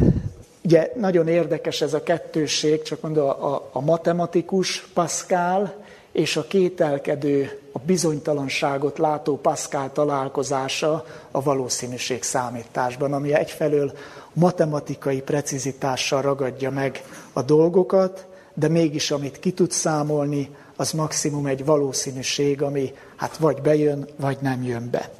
ugye 0.63 0.91
nagyon 0.95 1.27
érdekes 1.27 1.81
ez 1.81 1.93
a 1.93 2.03
kettőség, 2.03 2.81
csak 2.81 3.01
mondom, 3.01 3.29
a, 3.29 3.69
a 3.71 3.81
matematikus 3.81 4.87
Pascal 4.93 5.83
és 6.11 6.35
a 6.37 6.47
kételkedő, 6.47 7.59
a 7.71 7.79
bizonytalanságot 7.79 8.97
látó 8.97 9.37
Pascal 9.37 9.91
találkozása 9.91 11.05
a 11.31 11.41
valószínűség 11.41 12.23
számításban, 12.23 13.13
ami 13.13 13.33
egyfelől 13.33 13.91
matematikai 14.33 15.21
precizitással 15.21 16.21
ragadja 16.21 16.71
meg 16.71 17.03
a 17.33 17.41
dolgokat, 17.41 18.25
de 18.53 18.67
mégis 18.67 19.11
amit 19.11 19.39
ki 19.39 19.51
tud 19.51 19.71
számolni, 19.71 20.55
az 20.75 20.91
maximum 20.91 21.45
egy 21.45 21.65
valószínűség, 21.65 22.61
ami 22.61 22.93
hát 23.15 23.37
vagy 23.37 23.61
bejön, 23.61 24.07
vagy 24.15 24.37
nem 24.41 24.63
jön 24.63 24.89
be. 24.89 25.11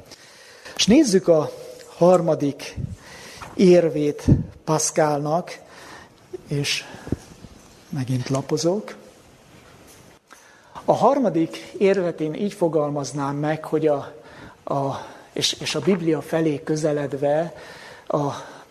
És 0.76 0.86
nézzük 0.86 1.28
a 1.28 1.50
harmadik 1.96 2.76
érvét 3.54 4.24
Pascalnak, 4.64 5.58
és 6.48 6.84
megint 7.88 8.28
lapozok. 8.28 8.94
A 10.90 10.94
harmadik 10.94 11.56
érvet 11.78 12.20
én 12.20 12.34
így 12.34 12.52
fogalmaznám 12.52 13.36
meg, 13.36 13.64
hogy 13.64 13.86
a, 13.86 14.12
a, 14.64 15.06
és, 15.32 15.52
és 15.60 15.74
a 15.74 15.80
Biblia 15.80 16.20
felé 16.20 16.62
közeledve, 16.64 17.54
a, 18.06 18.18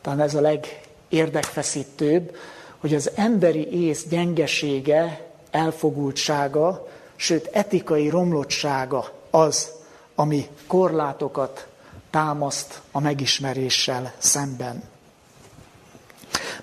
talán 0.02 0.20
ez 0.20 0.36
a 0.36 0.42
legérdekfeszítőbb, 0.42 2.36
hogy 2.78 2.94
az 2.94 3.12
emberi 3.16 3.86
ész 3.86 4.06
gyengesége, 4.10 5.28
elfogultsága, 5.52 6.88
sőt 7.16 7.50
etikai 7.52 8.10
romlottsága 8.10 9.12
az, 9.30 9.72
ami 10.16 10.48
korlátokat 10.68 11.68
támaszt 12.10 12.82
a 12.92 13.00
megismeréssel 13.00 14.14
szemben. 14.18 14.84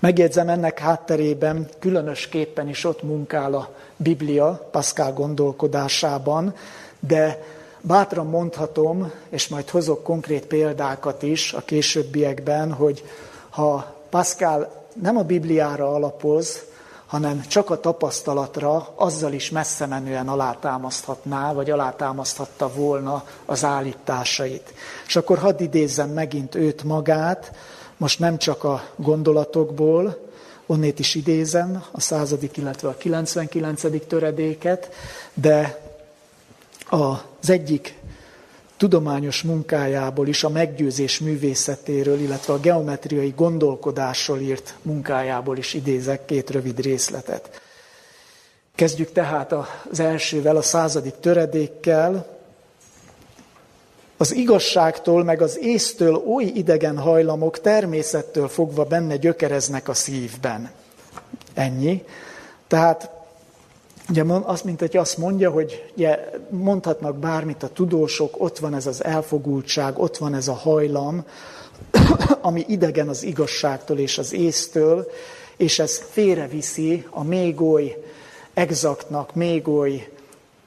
Megjegyzem 0.00 0.48
ennek 0.48 0.78
hátterében 0.78 1.68
különösképpen 1.78 2.68
is 2.68 2.84
ott 2.84 3.02
munkál 3.02 3.54
a 3.54 3.68
Biblia 3.96 4.68
Pascal 4.70 5.12
gondolkodásában, 5.12 6.54
de 7.00 7.42
bátran 7.80 8.26
mondhatom, 8.26 9.12
és 9.28 9.48
majd 9.48 9.70
hozok 9.70 10.02
konkrét 10.02 10.46
példákat 10.46 11.22
is 11.22 11.52
a 11.52 11.60
későbbiekben, 11.64 12.72
hogy 12.72 13.04
ha 13.50 13.94
Pascal 14.10 14.84
nem 15.02 15.16
a 15.16 15.22
Bibliára 15.22 15.94
alapoz, 15.94 16.64
hanem 17.06 17.40
csak 17.48 17.70
a 17.70 17.80
tapasztalatra, 17.80 18.92
azzal 18.94 19.32
is 19.32 19.50
messze 19.50 19.86
menően 19.86 20.28
alátámaszthatná, 20.28 21.52
vagy 21.52 21.70
alátámaszthatta 21.70 22.72
volna 22.74 23.24
az 23.44 23.64
állításait. 23.64 24.74
És 25.06 25.16
akkor 25.16 25.38
hadd 25.38 25.62
idézzem 25.62 26.10
megint 26.10 26.54
őt 26.54 26.84
magát, 26.84 27.52
most 27.96 28.18
nem 28.18 28.38
csak 28.38 28.64
a 28.64 28.88
gondolatokból, 28.96 30.24
onnét 30.66 30.98
is 30.98 31.14
idézem 31.14 31.84
a 31.90 32.00
századik, 32.00 32.56
illetve 32.56 32.88
a 32.88 32.96
99. 32.96 34.06
töredéket, 34.06 34.90
de 35.34 35.80
az 36.88 37.50
egyik 37.50 37.98
tudományos 38.76 39.42
munkájából 39.42 40.28
is, 40.28 40.44
a 40.44 40.48
meggyőzés 40.48 41.18
művészetéről, 41.18 42.20
illetve 42.20 42.52
a 42.52 42.60
geometriai 42.60 43.32
gondolkodásról 43.36 44.40
írt 44.40 44.74
munkájából 44.82 45.56
is 45.56 45.74
idézek 45.74 46.24
két 46.24 46.50
rövid 46.50 46.80
részletet. 46.80 47.60
Kezdjük 48.74 49.12
tehát 49.12 49.54
az 49.90 50.00
elsővel, 50.00 50.56
a 50.56 50.62
századik 50.62 51.14
töredékkel. 51.20 52.35
Az 54.16 54.34
igazságtól 54.34 55.24
meg 55.24 55.42
az 55.42 55.58
észtől 55.60 56.14
oly 56.14 56.44
idegen 56.44 56.98
hajlamok 56.98 57.60
természettől 57.60 58.48
fogva 58.48 58.84
benne 58.84 59.16
gyökereznek 59.16 59.88
a 59.88 59.94
szívben. 59.94 60.70
Ennyi. 61.54 62.04
Tehát 62.68 63.10
ugye 64.08 64.24
azt, 64.24 64.64
mint 64.64 64.80
hogy 64.80 64.96
azt 64.96 65.18
mondja, 65.18 65.50
hogy 65.50 65.90
ugye, 65.96 66.30
mondhatnak 66.50 67.16
bármit 67.16 67.62
a 67.62 67.68
tudósok, 67.68 68.34
ott 68.38 68.58
van 68.58 68.74
ez 68.74 68.86
az 68.86 69.04
elfogultság, 69.04 69.98
ott 69.98 70.16
van 70.16 70.34
ez 70.34 70.48
a 70.48 70.54
hajlam, 70.54 71.24
ami 72.40 72.64
idegen 72.68 73.08
az 73.08 73.22
igazságtól 73.22 73.98
és 73.98 74.18
az 74.18 74.32
észtől, 74.32 75.10
és 75.56 75.78
ez 75.78 76.02
félreviszi 76.10 77.06
a 77.10 77.24
még 77.24 77.60
oly 77.60 78.02
exaktnak, 78.54 79.34
még 79.34 79.68
oly 79.68 80.08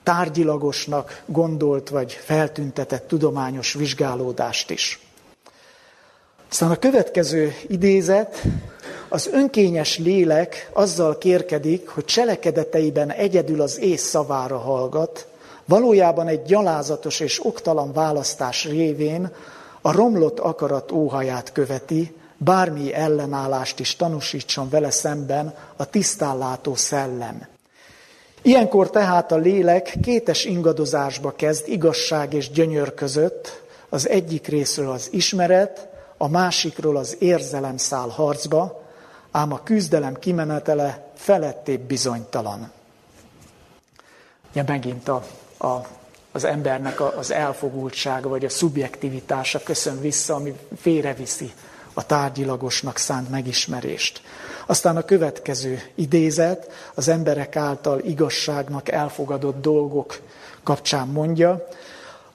tárgyilagosnak 0.10 1.22
gondolt 1.26 1.90
vagy 1.90 2.14
feltüntetett 2.14 3.08
tudományos 3.08 3.74
vizsgálódást 3.74 4.70
is. 4.70 5.00
Aztán 6.50 6.72
a 6.72 6.76
következő 6.76 7.54
idézet, 7.68 8.44
az 9.10 9.30
önkényes 9.32 9.98
lélek 9.98 10.70
azzal 10.74 11.18
kérkedik, 11.18 11.88
hogy 11.88 12.06
cselekedeteiben 12.06 13.12
egyedül 13.12 13.62
az 13.62 13.80
ész 13.80 14.02
szavára 14.02 14.58
hallgat, 14.58 15.28
valójában 15.66 16.28
egy 16.28 16.42
gyalázatos 16.42 17.20
és 17.20 17.46
oktalan 17.46 17.94
választás 17.94 18.66
révén 18.66 19.32
a 19.82 19.92
romlott 19.92 20.40
akarat 20.40 20.92
óhaját 20.92 21.52
követi, 21.52 22.16
bármi 22.38 22.94
ellenállást 22.94 23.80
is 23.80 23.96
tanúsítson 23.96 24.70
vele 24.70 24.92
szemben 24.92 25.56
a 25.76 25.86
tisztánlátó 25.86 26.76
szellem. 26.76 27.59
Ilyenkor 28.42 28.90
tehát 28.90 29.32
a 29.32 29.38
lélek 29.38 29.98
kétes 30.02 30.46
ingadozásba 30.46 31.32
kezd 31.36 31.68
igazság 31.68 32.34
és 32.34 32.50
gyönyör 32.50 32.94
között, 32.94 33.62
az 33.90 34.10
egyik 34.10 34.48
részről 34.48 34.90
az 34.90 35.08
ismeret, 35.12 35.88
a 36.18 36.28
másikról 36.28 36.98
az 36.98 37.16
érzelem 37.20 37.78
száll 37.78 38.10
harcba, 38.10 38.84
ám 39.32 39.54
a 39.54 39.64
küzdelem 39.64 40.14
kimenetele 40.14 41.12
felettébb 41.16 41.82
bizonytalan. 41.82 42.72
Ja, 44.54 44.64
megint 44.68 45.08
a, 45.08 45.24
a, 45.58 45.82
az 46.32 46.44
embernek 46.44 47.18
az 47.18 47.32
elfogultsága 47.32 48.30
vagy 48.30 48.46
a 48.46 48.50
szubjektivitása 48.50 49.60
köszön 49.64 50.02
vissza, 50.02 50.36
ami 50.36 50.54
félreviszi 50.82 51.54
a 51.94 52.06
tárgyilagosnak 52.06 52.98
szánt 52.98 53.30
megismerést. 53.30 54.22
Aztán 54.70 54.98
a 54.98 55.02
következő 55.02 55.82
idézet 55.96 56.72
az 56.96 57.08
emberek 57.08 57.56
által 57.56 58.00
igazságnak 58.00 58.92
elfogadott 58.92 59.62
dolgok 59.62 60.20
kapcsán 60.64 61.08
mondja, 61.08 61.68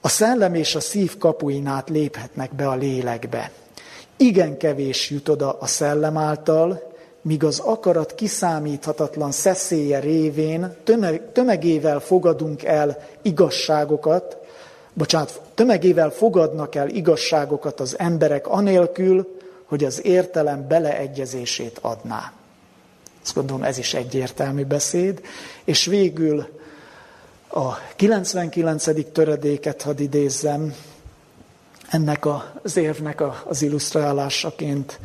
a 0.01 0.09
szellem 0.09 0.53
és 0.53 0.75
a 0.75 0.79
szív 0.79 1.17
kapuin 1.17 1.67
át 1.67 1.89
léphetnek 1.89 2.55
be 2.55 2.67
a 2.67 2.75
lélekbe. 2.75 3.51
Igen 4.17 4.57
kevés 4.57 5.09
jut 5.09 5.29
oda 5.29 5.57
a 5.59 5.65
szellem 5.65 6.17
által, 6.17 6.91
míg 7.21 7.43
az 7.43 7.59
akarat 7.59 8.15
kiszámíthatatlan 8.15 9.31
szeszélye 9.31 9.99
révén 9.99 10.75
tömegével 11.33 11.99
fogadunk 11.99 12.63
el 12.63 12.97
igazságokat, 13.21 14.37
bocsánat, 14.93 15.41
tömegével 15.53 16.09
fogadnak 16.09 16.75
el 16.75 16.89
igazságokat 16.89 17.79
az 17.79 17.95
emberek 17.99 18.47
anélkül, 18.47 19.34
hogy 19.65 19.83
az 19.83 20.05
értelem 20.05 20.67
beleegyezését 20.67 21.77
adná. 21.81 22.33
Azt 23.23 23.35
gondolom, 23.35 23.63
ez 23.63 23.77
is 23.77 23.93
egyértelmű 23.93 24.63
beszéd. 24.63 25.21
És 25.63 25.85
végül 25.85 26.47
a 27.47 27.73
99. 27.95 29.11
töredéket 29.11 29.81
hadd 29.81 29.99
idézzem, 29.99 30.75
ennek 31.89 32.25
az 32.63 32.77
érvnek 32.77 33.23
az 33.45 33.61
illusztrálásaként. 33.61 34.99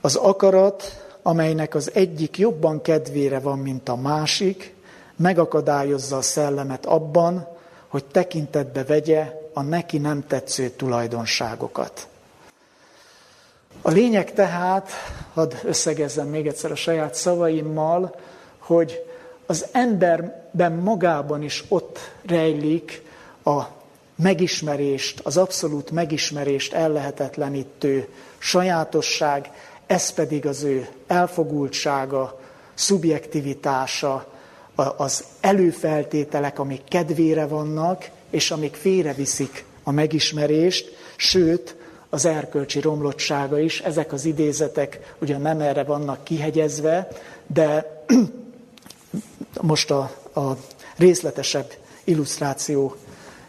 Az 0.00 0.16
akarat, 0.16 1.04
amelynek 1.22 1.74
az 1.74 1.90
egyik 1.94 2.38
jobban 2.38 2.82
kedvére 2.82 3.38
van, 3.38 3.58
mint 3.58 3.88
a 3.88 3.96
másik, 3.96 4.74
megakadályozza 5.16 6.16
a 6.16 6.22
szellemet 6.22 6.86
abban, 6.86 7.48
hogy 7.88 8.04
tekintetbe 8.04 8.84
vegye 8.84 9.32
a 9.54 9.62
neki 9.62 9.98
nem 9.98 10.26
tetsző 10.26 10.70
tulajdonságokat. 10.70 12.08
A 13.82 13.90
lényeg 13.90 14.32
tehát, 14.32 14.90
hadd 15.34 15.54
összegezzem 15.64 16.28
még 16.28 16.46
egyszer 16.46 16.70
a 16.70 16.74
saját 16.74 17.14
szavaimmal, 17.14 18.14
hogy 18.58 19.04
az 19.46 19.66
emberben 19.72 20.72
magában 20.72 21.42
is 21.42 21.64
ott 21.68 21.98
rejlik 22.26 23.02
a 23.44 23.62
megismerést, 24.16 25.20
az 25.20 25.36
abszolút 25.36 25.90
megismerést 25.90 26.72
ellehetetlenítő 26.72 28.08
sajátosság, 28.38 29.50
ez 29.86 30.10
pedig 30.10 30.46
az 30.46 30.62
ő 30.62 30.88
elfogultsága, 31.06 32.40
szubjektivitása, 32.74 34.26
az 34.96 35.24
előfeltételek, 35.40 36.58
amik 36.58 36.84
kedvére 36.88 37.46
vannak, 37.46 38.10
és 38.30 38.50
amik 38.50 38.74
félreviszik 38.74 39.64
a 39.82 39.90
megismerést, 39.90 40.96
sőt, 41.16 41.76
az 42.10 42.24
erkölcsi 42.24 42.80
romlottsága 42.80 43.58
is. 43.58 43.80
Ezek 43.80 44.12
az 44.12 44.24
idézetek 44.24 45.14
ugyan 45.20 45.40
nem 45.40 45.60
erre 45.60 45.84
vannak 45.84 46.24
kihegyezve, 46.24 47.08
de 47.46 48.02
most 49.60 49.90
a, 49.90 50.10
a 50.34 50.56
részletesebb 50.96 51.72
illusztráció 52.04 52.96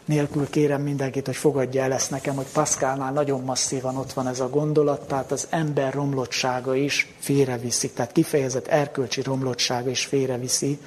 nélkül 0.04 0.50
kérem 0.50 0.82
mindenkit, 0.82 1.26
hogy 1.26 1.36
fogadja 1.36 1.82
el 1.82 1.92
ezt 1.92 2.10
nekem, 2.10 2.34
hogy 2.34 2.46
Pascalnál 2.52 3.12
nagyon 3.12 3.40
masszívan 3.40 3.96
ott 3.96 4.12
van 4.12 4.26
ez 4.26 4.40
a 4.40 4.48
gondolat, 4.48 5.06
tehát 5.06 5.32
az 5.32 5.46
ember 5.50 5.94
romlottsága 5.94 6.74
is 6.74 7.14
félreviszi, 7.18 7.90
tehát 7.90 8.12
kifejezett 8.12 8.66
erkölcsi 8.66 9.22
romlottsága 9.22 9.90
is 9.90 10.04
félreviszi 10.04 10.78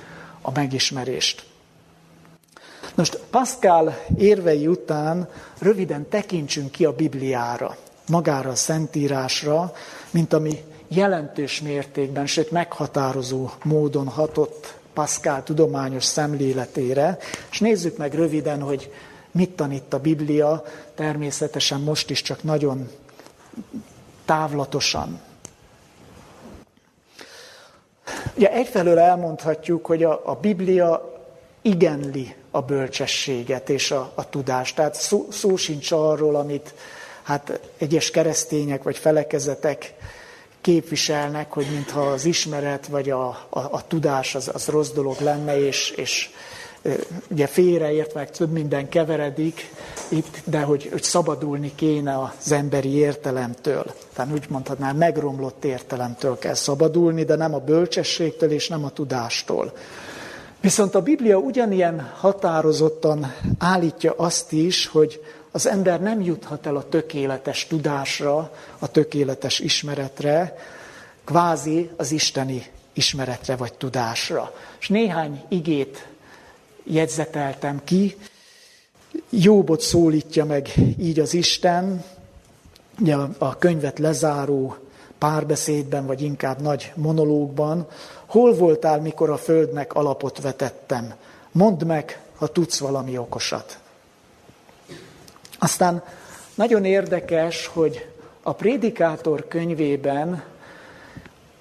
a 0.41 0.51
megismerést. 0.51 1.45
Most 2.95 3.19
Pascal 3.29 4.05
érvei 4.17 4.67
után 4.67 5.29
röviden 5.59 6.09
tekintsünk 6.09 6.71
ki 6.71 6.85
a 6.85 6.93
Bibliára, 6.93 7.77
magára 8.07 8.49
a 8.49 8.55
Szentírásra, 8.55 9.73
mint 10.11 10.33
ami 10.33 10.63
jelentős 10.87 11.61
mértékben, 11.61 12.25
sőt 12.25 12.51
meghatározó 12.51 13.49
módon 13.63 14.07
hatott 14.07 14.77
Pascal 14.93 15.43
tudományos 15.43 16.03
szemléletére, 16.03 17.17
és 17.51 17.59
nézzük 17.59 17.97
meg 17.97 18.13
röviden, 18.13 18.61
hogy 18.61 18.91
mit 19.31 19.49
tanít 19.49 19.93
a 19.93 19.99
Biblia, 19.99 20.63
természetesen 20.95 21.81
most 21.81 22.09
is 22.09 22.21
csak 22.21 22.43
nagyon 22.43 22.89
távlatosan. 24.25 25.19
Ugye 28.35 28.51
egyfelől 28.51 28.99
elmondhatjuk, 28.99 29.85
hogy 29.85 30.03
a, 30.03 30.21
a 30.25 30.35
Biblia 30.35 31.13
igenli 31.61 32.35
a 32.55 32.61
bölcsességet 32.61 33.69
és 33.69 33.91
a, 33.91 34.11
a 34.15 34.29
tudást. 34.29 34.75
Tehát 34.75 34.95
szó, 34.95 35.27
szó 35.31 35.55
sincs 35.55 35.91
arról, 35.91 36.35
amit 36.35 36.73
hát 37.23 37.59
egyes 37.77 38.11
keresztények 38.11 38.83
vagy 38.83 38.97
felekezetek 38.97 39.93
képviselnek, 40.61 41.51
hogy 41.51 41.65
mintha 41.71 42.01
az 42.01 42.25
ismeret 42.25 42.87
vagy 42.87 43.09
a, 43.09 43.27
a, 43.49 43.59
a 43.59 43.87
tudás 43.87 44.35
az, 44.35 44.49
az 44.53 44.67
rossz 44.67 44.89
dolog 44.89 45.19
lenne, 45.19 45.59
és, 45.59 45.89
és 45.89 46.29
ugye 47.27 47.47
félreért, 47.47 48.13
meg 48.13 48.31
több 48.31 48.51
minden 48.51 48.89
keveredik 48.89 49.71
itt, 50.09 50.41
de 50.43 50.59
hogy, 50.59 50.89
hogy 50.91 51.03
szabadulni 51.03 51.71
kéne 51.75 52.19
az 52.21 52.51
emberi 52.51 52.95
értelemtől. 52.95 53.85
Tehát 54.13 54.33
úgy 54.33 54.45
mondhatnám, 54.49 54.97
megromlott 54.97 55.65
értelemtől 55.65 56.37
kell 56.37 56.53
szabadulni, 56.53 57.23
de 57.23 57.35
nem 57.35 57.53
a 57.53 57.59
bölcsességtől 57.59 58.51
és 58.51 58.67
nem 58.67 58.83
a 58.83 58.89
tudástól. 58.89 59.73
Viszont 60.65 60.95
a 60.95 61.01
Biblia 61.01 61.37
ugyanilyen 61.37 62.11
határozottan 62.19 63.33
állítja 63.57 64.13
azt 64.17 64.51
is, 64.51 64.87
hogy 64.87 65.23
az 65.51 65.67
ember 65.67 66.01
nem 66.01 66.21
juthat 66.21 66.65
el 66.65 66.75
a 66.75 66.89
tökéletes 66.89 67.67
tudásra, 67.67 68.51
a 68.79 68.91
tökéletes 68.91 69.59
ismeretre, 69.59 70.57
kvázi 71.23 71.89
az 71.97 72.11
isteni 72.11 72.65
ismeretre 72.93 73.55
vagy 73.55 73.73
tudásra. 73.73 74.53
És 74.79 74.89
néhány 74.89 75.43
igét 75.49 76.07
jegyzeteltem 76.83 77.81
ki. 77.83 78.17
Jóbot 79.29 79.81
szólítja 79.81 80.45
meg 80.45 80.69
így 80.99 81.19
az 81.19 81.33
Isten, 81.33 82.03
ugye 82.99 83.15
a 83.37 83.57
könyvet 83.57 83.99
lezáró 83.99 84.77
párbeszédben, 85.25 86.05
vagy 86.05 86.21
inkább 86.21 86.61
nagy 86.61 86.91
monológban, 86.95 87.87
hol 88.25 88.53
voltál, 88.53 89.01
mikor 89.01 89.29
a 89.29 89.37
földnek 89.37 89.93
alapot 89.93 90.41
vetettem? 90.41 91.13
Mondd 91.51 91.85
meg, 91.85 92.21
ha 92.35 92.47
tudsz 92.47 92.79
valami 92.79 93.17
okosat. 93.17 93.77
Aztán 95.59 96.03
nagyon 96.55 96.85
érdekes, 96.85 97.67
hogy 97.67 98.09
a 98.43 98.53
prédikátor 98.53 99.47
könyvében 99.47 100.43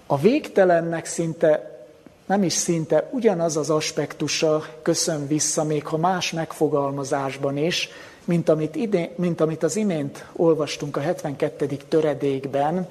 a 0.07 0.19
végtelennek 0.19 1.07
szinte, 1.07 1.81
nem 2.27 2.43
is 2.43 2.53
szinte, 2.53 3.09
ugyanaz 3.13 3.57
az 3.57 3.71
aspektusa 3.71 4.65
köszön 4.83 5.27
vissza, 5.27 5.65
még 5.65 5.87
ha 5.87 5.97
más 5.97 6.33
megfogalmazásban 6.33 7.57
is, 7.57 7.89
mint 8.25 8.49
amit, 8.49 8.77
ide, 8.77 9.11
mint 9.17 9.41
amit 9.41 9.63
az 9.63 9.77
imént 9.77 10.25
olvastunk 10.33 10.97
a 10.97 11.01
72. 11.01 11.67
töredékben, 11.89 12.89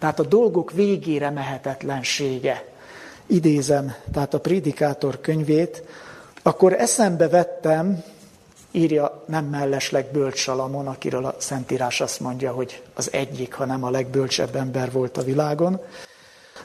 tehát 0.00 0.18
a 0.18 0.24
dolgok 0.24 0.72
végére 0.72 1.30
mehetetlensége. 1.30 2.64
Idézem, 3.26 3.94
tehát 4.12 4.34
a 4.34 4.40
prédikátor 4.40 5.20
könyvét, 5.20 5.82
akkor 6.42 6.72
eszembe 6.72 7.28
vettem, 7.28 8.02
írja 8.70 9.24
nem 9.26 9.44
mellesleg 9.44 10.06
Bölcs 10.12 10.38
Salamon, 10.38 10.86
akiről 10.86 11.24
a 11.24 11.34
Szentírás 11.38 12.00
azt 12.00 12.20
mondja, 12.20 12.52
hogy 12.52 12.82
az 12.94 13.12
egyik, 13.12 13.54
ha 13.54 13.64
nem 13.64 13.84
a 13.84 13.90
legbölcsebb 13.90 14.56
ember 14.56 14.92
volt 14.92 15.16
a 15.16 15.22
világon. 15.22 15.80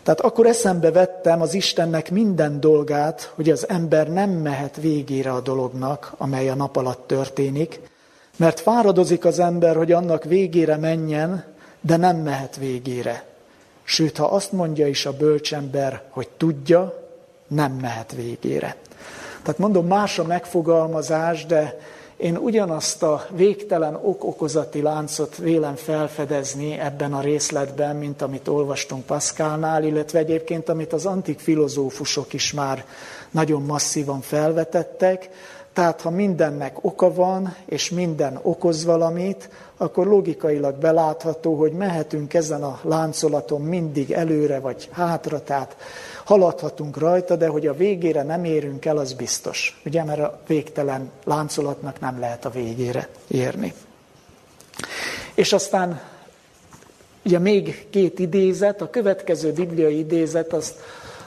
Tehát 0.04 0.22
akkor 0.22 0.46
eszembe 0.46 0.92
vettem 0.92 1.42
az 1.42 1.54
Istennek 1.54 2.12
minden 2.12 2.60
dolgát, 2.60 3.32
hogy 3.36 3.50
az 3.50 3.70
ember 3.70 4.10
nem 4.10 4.30
mehet 4.30 4.76
végére 4.76 5.32
a 5.32 5.42
dolognak, 5.42 6.14
amely 6.18 6.50
a 6.50 6.56
nap 6.56 6.76
alatt 6.76 7.08
történik, 7.08 7.80
mert 8.38 8.60
fáradozik 8.60 9.26
az 9.26 9.40
ember, 9.40 9.76
hogy 9.76 9.92
annak 9.92 10.24
végére 10.24 10.78
menjen, 10.78 11.55
de 11.86 11.98
nem 11.98 12.18
mehet 12.18 12.56
végére. 12.56 13.24
Sőt, 13.84 14.18
ha 14.18 14.26
azt 14.26 14.52
mondja 14.52 14.88
is 14.88 15.06
a 15.06 15.18
bölcsember, 15.18 16.02
hogy 16.10 16.30
tudja, 16.38 17.04
nem 17.48 17.72
mehet 17.72 18.12
végére. 18.12 18.76
Tehát 19.42 19.60
mondom, 19.60 19.88
más 19.88 20.20
a 20.20 20.24
megfogalmazás, 20.24 21.46
de 21.46 21.80
én 22.18 22.38
ugyanazt 22.38 23.04
a 23.04 23.26
végtelen 23.30 23.96
ok-okozati 23.96 24.82
láncot 24.82 25.38
vélem 25.38 25.76
felfedezni 25.76 26.80
ebben 26.80 27.14
a 27.14 27.22
részletben, 27.22 27.96
mint 27.96 28.22
amit 28.22 28.48
olvastunk 28.48 29.06
Pascalnál, 29.06 29.84
illetve 29.84 30.20
egyébként, 30.20 30.70
amit 30.70 30.94
az 30.94 31.06
antik 31.06 31.40
filozófusok 31.40 32.34
is 32.34 32.54
már 32.54 32.86
nagyon 33.32 33.62
masszívan 33.62 34.22
felvetettek. 34.22 35.30
Tehát, 35.76 36.02
ha 36.02 36.10
mindennek 36.10 36.78
oka 36.82 37.14
van, 37.14 37.56
és 37.66 37.90
minden 37.90 38.40
okoz 38.42 38.86
valamit, 38.86 39.50
akkor 39.78 40.08
logikailag 40.08 40.76
belátható, 40.76 41.56
hogy 41.56 41.72
mehetünk 41.72 42.34
ezen 42.34 42.64
a 42.64 42.80
láncolaton 42.84 43.62
mindig 43.62 44.12
előre 44.12 44.60
vagy 44.60 44.90
hátra, 44.92 45.44
tehát 45.44 45.78
haladhatunk 46.24 46.98
rajta, 46.98 47.36
de 47.36 47.48
hogy 47.48 47.68
a 47.68 47.74
végére 47.74 48.24
nem 48.24 48.44
érünk 48.44 48.86
el, 48.86 48.98
az 48.98 49.14
biztos. 49.14 49.82
Ugye, 49.86 50.04
mert 50.04 50.20
a 50.20 50.40
végtelen 50.48 51.12
láncolatnak 51.24 52.00
nem 52.00 52.20
lehet 52.20 52.46
a 52.46 52.50
végére 52.50 53.10
érni. 53.28 53.74
És 55.34 55.54
aztán 55.54 56.02
ugye 57.26 57.40
még 57.40 57.88
két 57.90 58.20
idézet, 58.20 58.82
a 58.82 58.90
következő 58.90 59.52
bibliai 59.52 59.98
idézet, 59.98 60.54
azt, 60.54 60.80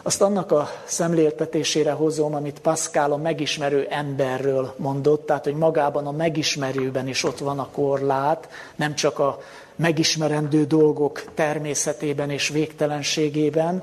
azt 0.03 0.23
annak 0.23 0.53
a 0.53 0.69
szemléltetésére 0.85 1.93
hozom, 1.93 2.35
amit 2.35 2.61
Pascal 2.61 3.13
a 3.13 3.17
megismerő 3.17 3.87
emberről 3.91 4.75
mondott, 4.77 5.27
tehát 5.27 5.45
hogy 5.45 5.55
magában 5.55 6.07
a 6.07 6.11
megismerőben 6.13 7.09
is 7.09 7.25
ott 7.25 7.39
van 7.39 7.59
a 7.59 7.69
korlát, 7.73 8.49
nem 8.77 8.95
csak 8.95 9.19
a 9.19 9.39
megismerendő 9.77 10.65
dolgok 10.65 11.25
természetében 11.35 12.31
és 12.31 12.49
végtelenségében, 12.49 13.83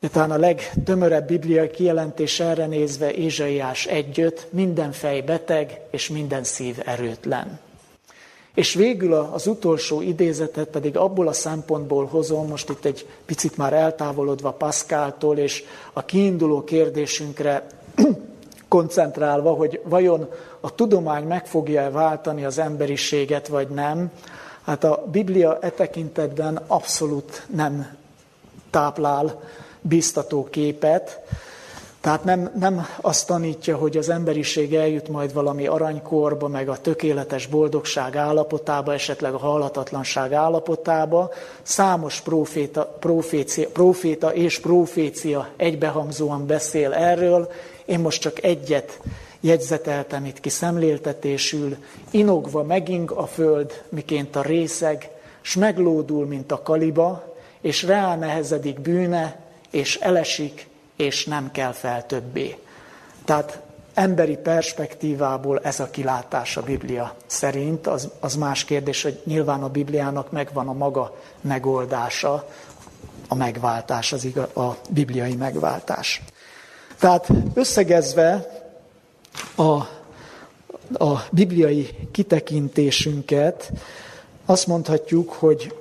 de 0.00 0.08
talán 0.08 0.30
a 0.30 0.36
legtömörebb 0.36 1.26
bibliai 1.26 1.70
kijelentés 1.70 2.40
erre 2.40 2.66
nézve 2.66 3.12
Ézsaiás 3.12 3.86
egyöt, 3.86 4.46
minden 4.50 4.92
fej 4.92 5.20
beteg 5.20 5.80
és 5.90 6.08
minden 6.08 6.44
szív 6.44 6.82
erőtlen. 6.84 7.60
És 8.54 8.74
végül 8.74 9.12
az 9.12 9.46
utolsó 9.46 10.00
idézetet 10.00 10.68
pedig 10.68 10.96
abból 10.96 11.28
a 11.28 11.32
szempontból 11.32 12.06
hozom, 12.06 12.48
most 12.48 12.70
itt 12.70 12.84
egy 12.84 13.06
picit 13.26 13.56
már 13.56 13.72
eltávolodva 13.72 14.50
Paszkáltól, 14.50 15.38
és 15.38 15.64
a 15.92 16.04
kiinduló 16.04 16.64
kérdésünkre 16.64 17.66
koncentrálva, 18.68 19.52
hogy 19.52 19.80
vajon 19.84 20.28
a 20.60 20.74
tudomány 20.74 21.24
meg 21.24 21.46
fogja 21.46 21.90
váltani 21.90 22.44
az 22.44 22.58
emberiséget, 22.58 23.48
vagy 23.48 23.68
nem. 23.68 24.10
Hát 24.62 24.84
a 24.84 25.04
Biblia 25.10 25.58
e 25.60 25.70
tekintetben 25.70 26.60
abszolút 26.66 27.46
nem 27.54 27.96
táplál 28.70 29.40
biztató 29.80 30.44
képet, 30.50 31.20
tehát 32.04 32.24
nem, 32.24 32.50
nem 32.58 32.86
azt 33.00 33.26
tanítja, 33.26 33.76
hogy 33.76 33.96
az 33.96 34.08
emberiség 34.08 34.74
eljut 34.74 35.08
majd 35.08 35.32
valami 35.32 35.66
aranykorba, 35.66 36.48
meg 36.48 36.68
a 36.68 36.76
tökéletes 36.76 37.46
boldogság 37.46 38.16
állapotába, 38.16 38.92
esetleg 38.92 39.34
a 39.34 39.38
halhatatlanság 39.38 40.32
állapotába. 40.32 41.30
Számos 41.62 42.20
proféta, 42.20 42.96
profécia, 43.00 43.68
proféta 43.68 44.34
és 44.34 44.60
profécia 44.60 45.48
egybehangzóan 45.56 46.46
beszél 46.46 46.92
erről. 46.92 47.50
Én 47.84 47.98
most 47.98 48.20
csak 48.20 48.42
egyet 48.42 49.00
jegyzeteltem 49.40 50.24
itt 50.24 50.40
ki 50.40 50.48
szemléltetésül. 50.48 51.76
Inogva 52.10 52.62
meging 52.62 53.10
a 53.10 53.26
föld, 53.26 53.82
miként 53.88 54.36
a 54.36 54.42
részeg, 54.42 55.10
s 55.40 55.56
meglódul, 55.56 56.26
mint 56.26 56.52
a 56.52 56.62
kaliba, 56.62 57.34
és 57.60 57.82
rá 57.82 58.16
nehezedik 58.16 58.80
bűne, 58.80 59.40
és 59.70 59.96
elesik, 59.96 60.72
és 60.96 61.24
nem 61.24 61.50
kell 61.50 61.72
fel 61.72 62.06
többé. 62.06 62.58
Tehát 63.24 63.60
emberi 63.94 64.36
perspektívából 64.36 65.60
ez 65.62 65.80
a 65.80 65.90
kilátás 65.90 66.56
a 66.56 66.62
Biblia 66.62 67.14
szerint, 67.26 67.86
az, 67.86 68.08
az 68.20 68.36
más 68.36 68.64
kérdés, 68.64 69.02
hogy 69.02 69.22
nyilván 69.24 69.62
a 69.62 69.68
Bibliának 69.68 70.30
megvan 70.30 70.68
a 70.68 70.72
maga 70.72 71.16
megoldása, 71.40 72.48
a 73.28 73.34
megváltás, 73.34 74.12
az 74.12 74.24
igaz, 74.24 74.56
a 74.56 74.76
bibliai 74.90 75.34
megváltás. 75.34 76.22
Tehát 76.98 77.28
összegezve 77.54 78.48
a, 79.54 79.72
a 81.04 81.26
bibliai 81.30 82.08
kitekintésünket, 82.12 83.72
azt 84.46 84.66
mondhatjuk, 84.66 85.32
hogy 85.32 85.74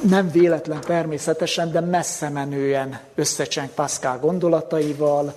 nem 0.00 0.30
véletlen 0.30 0.80
természetesen, 0.80 1.72
de 1.72 1.80
messze 1.80 2.28
menően 2.28 3.00
összecseng 3.14 3.68
Pascal 3.68 4.18
gondolataival, 4.18 5.34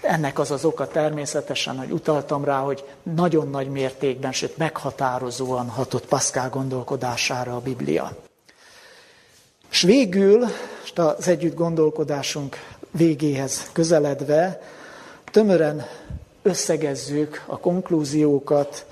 ennek 0.00 0.38
az 0.38 0.50
az 0.50 0.64
oka 0.64 0.86
természetesen, 0.86 1.78
hogy 1.78 1.90
utaltam 1.90 2.44
rá, 2.44 2.58
hogy 2.58 2.84
nagyon 3.02 3.48
nagy 3.50 3.68
mértékben, 3.68 4.32
sőt 4.32 4.56
meghatározóan 4.56 5.68
hatott 5.68 6.06
Pascal 6.06 6.48
gondolkodására 6.48 7.56
a 7.56 7.60
Biblia. 7.60 8.16
És 9.70 9.82
végül, 9.82 10.44
az 10.94 11.28
együtt 11.28 11.54
gondolkodásunk 11.54 12.56
végéhez 12.90 13.70
közeledve, 13.72 14.60
tömören 15.30 15.86
összegezzük 16.42 17.44
a 17.46 17.58
konklúziókat 17.58 18.86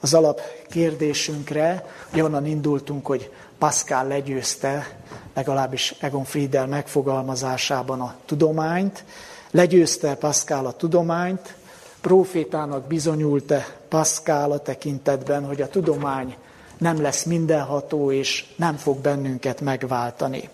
az 0.00 0.14
alapkérdésünkre, 0.14 1.86
hogy 2.10 2.20
onnan 2.20 2.46
indultunk, 2.46 3.06
hogy 3.06 3.30
Pascal 3.58 4.06
legyőzte, 4.06 4.96
legalábbis 5.34 5.94
Egon 6.00 6.24
Friedel 6.24 6.66
megfogalmazásában 6.66 8.00
a 8.00 8.14
tudományt, 8.26 9.04
legyőzte 9.50 10.14
Pascal 10.14 10.66
a 10.66 10.72
tudományt, 10.72 11.54
profétának 12.00 12.86
bizonyult-e 12.86 13.66
Pascal 13.88 14.52
a 14.52 14.58
tekintetben, 14.58 15.46
hogy 15.46 15.60
a 15.60 15.68
tudomány 15.68 16.36
nem 16.78 17.02
lesz 17.02 17.24
mindenható, 17.24 18.12
és 18.12 18.44
nem 18.56 18.76
fog 18.76 18.98
bennünket 18.98 19.60
megváltani. 19.60 20.48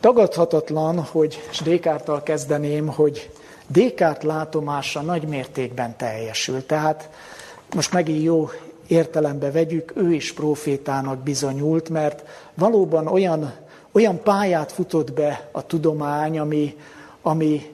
Tagadhatatlan, 0.00 1.02
hogy, 1.04 1.42
és 1.50 1.58
Descartes-tal 1.60 2.22
kezdeném, 2.22 2.86
hogy 2.86 3.30
Descartes 3.66 4.24
látomása 4.24 5.00
nagy 5.00 5.22
mértékben 5.22 5.96
teljesül. 5.96 6.66
Tehát 6.66 7.10
most 7.74 7.92
megint 7.92 8.22
jó 8.22 8.50
értelembe 8.90 9.50
vegyük, 9.50 9.92
ő 9.96 10.12
is 10.12 10.32
profétának 10.32 11.18
bizonyult, 11.18 11.88
mert 11.88 12.24
valóban 12.54 13.06
olyan, 13.06 13.52
olyan 13.92 14.22
pályát 14.22 14.72
futott 14.72 15.12
be 15.12 15.48
a 15.52 15.66
tudomány, 15.66 16.38
ami, 16.38 16.76
ami 17.22 17.70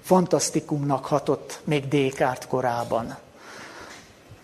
fantasztikumnak 0.00 1.04
hatott 1.04 1.60
még 1.64 1.88
Descartes 1.88 2.46
korában 2.48 3.16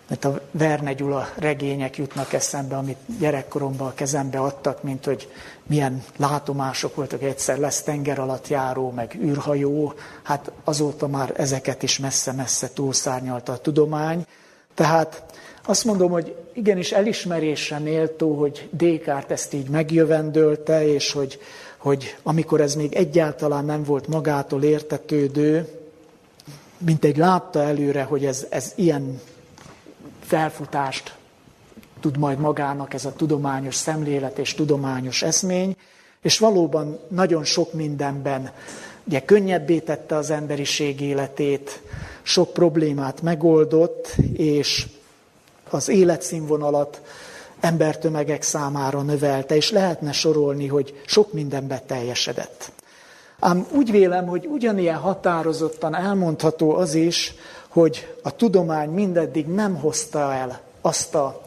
mert 0.07 0.25
a 0.25 0.41
Verne 0.51 0.93
Gyula 0.93 1.29
regények 1.35 1.97
jutnak 1.97 2.33
eszembe, 2.33 2.75
amit 2.75 2.97
gyerekkoromban 3.19 3.87
a 3.87 3.93
kezembe 3.93 4.39
adtak, 4.39 4.83
mint 4.83 5.05
hogy 5.05 5.31
milyen 5.65 6.03
látomások 6.17 6.95
voltak, 6.95 7.21
egyszer 7.21 7.57
lesz 7.57 7.81
tenger 7.81 8.19
alatt 8.19 8.47
járó, 8.47 8.91
meg 8.91 9.17
űrhajó, 9.21 9.93
hát 10.23 10.51
azóta 10.63 11.07
már 11.07 11.33
ezeket 11.35 11.83
is 11.83 11.99
messze-messze 11.99 12.69
túlszárnyalta 12.73 13.51
a 13.51 13.57
tudomány. 13.57 14.25
Tehát 14.73 15.23
azt 15.69 15.85
mondom, 15.85 16.11
hogy 16.11 16.35
igenis 16.53 16.91
elismerésre 16.91 17.79
méltó, 17.79 18.33
hogy 18.39 18.69
Descartes 18.71 19.39
ezt 19.39 19.53
így 19.53 19.69
megjövendölte, 19.69 20.87
és 20.93 21.11
hogy, 21.11 21.39
hogy 21.77 22.17
amikor 22.23 22.61
ez 22.61 22.75
még 22.75 22.93
egyáltalán 22.93 23.65
nem 23.65 23.83
volt 23.83 24.07
magától 24.07 24.63
értetődő, 24.63 25.67
mint 26.77 27.05
egy 27.05 27.17
látta 27.17 27.61
előre, 27.61 28.03
hogy 28.03 28.25
ez, 28.25 28.47
ez 28.49 28.73
ilyen 28.75 29.21
felfutást 30.21 31.15
tud 31.99 32.17
majd 32.17 32.39
magának 32.39 32.93
ez 32.93 33.05
a 33.05 33.13
tudományos 33.13 33.75
szemlélet 33.75 34.37
és 34.37 34.53
tudományos 34.53 35.21
eszmény, 35.21 35.75
és 36.21 36.39
valóban 36.39 36.99
nagyon 37.07 37.43
sok 37.43 37.73
mindenben 37.73 38.51
ugye 39.03 39.19
könnyebbé 39.19 39.79
tette 39.79 40.15
az 40.15 40.29
emberiség 40.29 41.01
életét, 41.01 41.81
sok 42.21 42.53
problémát 42.53 43.21
megoldott, 43.21 44.15
és 44.33 44.87
az 45.73 45.89
életszínvonalat 45.89 47.01
embertömegek 47.59 48.41
számára 48.41 49.01
növelte, 49.01 49.55
és 49.55 49.71
lehetne 49.71 50.11
sorolni, 50.11 50.67
hogy 50.67 51.01
sok 51.05 51.33
minden 51.33 51.67
beteljesedett. 51.67 52.71
Ám 53.39 53.67
úgy 53.71 53.91
vélem, 53.91 54.27
hogy 54.27 54.45
ugyanilyen 54.45 54.97
határozottan 54.97 55.95
elmondható 55.95 56.75
az 56.75 56.93
is, 56.93 57.33
hogy 57.67 58.15
a 58.23 58.35
tudomány 58.35 58.89
mindeddig 58.89 59.47
nem 59.47 59.75
hozta 59.75 60.33
el 60.33 60.59
azt 60.81 61.15
a, 61.15 61.41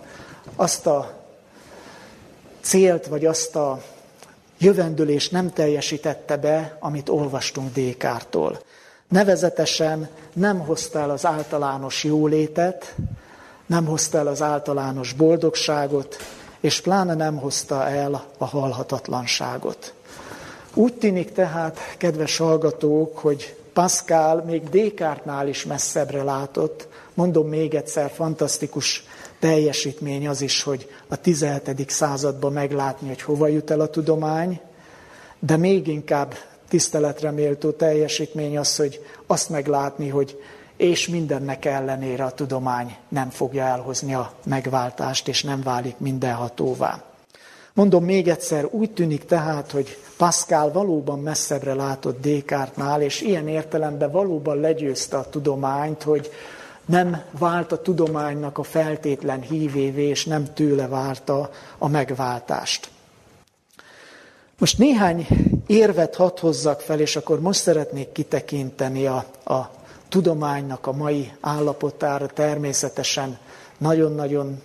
azt 0.57 0.87
a 0.87 1.19
célt, 2.61 3.07
vagy 3.07 3.27
azt 3.27 3.57
a 3.57 3.83
jövendőlést 4.59 5.33
nem 5.33 5.53
teljesítette 5.53 6.37
be, 6.37 6.77
amit 6.81 7.09
olvastunk 7.09 7.73
Dékártól. 7.73 8.61
Nevezetesen 9.09 10.09
nem 10.33 10.59
hozta 10.59 10.99
el 10.99 11.11
az 11.11 11.27
általános 11.27 12.05
jólétet, 12.05 12.95
nem 13.71 13.87
hozta 13.87 14.19
el 14.19 14.27
az 14.27 14.43
általános 14.43 15.13
boldogságot, 15.13 16.17
és 16.61 16.81
pláne 16.81 17.15
nem 17.15 17.37
hozta 17.37 17.89
el 17.89 18.25
a 18.39 18.45
halhatatlanságot. 18.45 19.95
Úgy 20.75 20.95
tűnik 20.95 21.33
tehát, 21.33 21.79
kedves 21.99 22.37
hallgatók, 22.37 23.19
hogy 23.19 23.57
Pascal 23.73 24.43
még 24.47 24.69
Descartesnál 24.69 25.49
is 25.49 25.65
messzebbre 25.65 26.23
látott. 26.23 26.89
Mondom 27.15 27.49
még 27.49 27.75
egyszer, 27.75 28.11
fantasztikus 28.11 29.05
teljesítmény 29.39 30.29
az 30.29 30.41
is, 30.41 30.63
hogy 30.63 30.89
a 31.09 31.17
17. 31.17 31.91
században 31.91 32.53
meglátni, 32.53 33.09
hogy 33.09 33.23
hova 33.23 33.47
jut 33.47 33.71
el 33.71 33.81
a 33.81 33.89
tudomány, 33.89 34.61
de 35.39 35.57
még 35.57 35.87
inkább 35.87 36.35
tiszteletre 36.69 37.31
méltó 37.31 37.71
teljesítmény 37.71 38.59
az, 38.59 38.77
hogy 38.77 39.05
azt 39.27 39.49
meglátni, 39.49 40.09
hogy 40.09 40.39
és 40.81 41.09
mindennek 41.09 41.65
ellenére 41.65 42.25
a 42.25 42.31
tudomány 42.31 42.97
nem 43.09 43.31
fogja 43.31 43.65
elhozni 43.65 44.15
a 44.15 44.33
megváltást, 44.45 45.29
és 45.29 45.43
nem 45.43 45.63
válik 45.63 45.99
mindenhatóvá. 45.99 47.03
Mondom 47.73 48.05
még 48.05 48.29
egyszer, 48.29 48.69
úgy 48.71 48.91
tűnik 48.91 49.25
tehát, 49.25 49.71
hogy 49.71 49.99
Pascal 50.17 50.73
valóban 50.73 51.19
messzebbre 51.19 51.75
látott 51.75 52.21
Descartesnál, 52.21 53.03
és 53.03 53.21
ilyen 53.21 53.49
értelemben 53.49 54.11
valóban 54.11 54.61
legyőzte 54.61 55.17
a 55.17 55.29
tudományt, 55.29 56.03
hogy 56.03 56.31
nem 56.85 57.23
vált 57.39 57.73
a 57.73 57.83
tudománynak 57.83 58.59
a 58.59 58.63
feltétlen 58.63 59.41
hívévé, 59.41 60.09
és 60.09 60.25
nem 60.25 60.55
tőle 60.55 60.89
várta 60.89 61.51
a 61.79 61.89
megváltást. 61.89 62.91
Most 64.59 64.79
néhány 64.79 65.27
érvet 65.67 66.15
hadd 66.15 66.41
hozzak 66.41 66.81
fel, 66.81 67.01
és 67.01 67.17
akkor 67.17 67.41
most 67.41 67.61
szeretnék 67.61 68.13
kitekinteni 68.13 69.07
a, 69.07 69.25
a 69.45 69.79
tudománynak 70.11 70.87
a 70.87 70.93
mai 70.93 71.33
állapotára. 71.41 72.27
Természetesen 72.27 73.39
nagyon-nagyon 73.79 74.63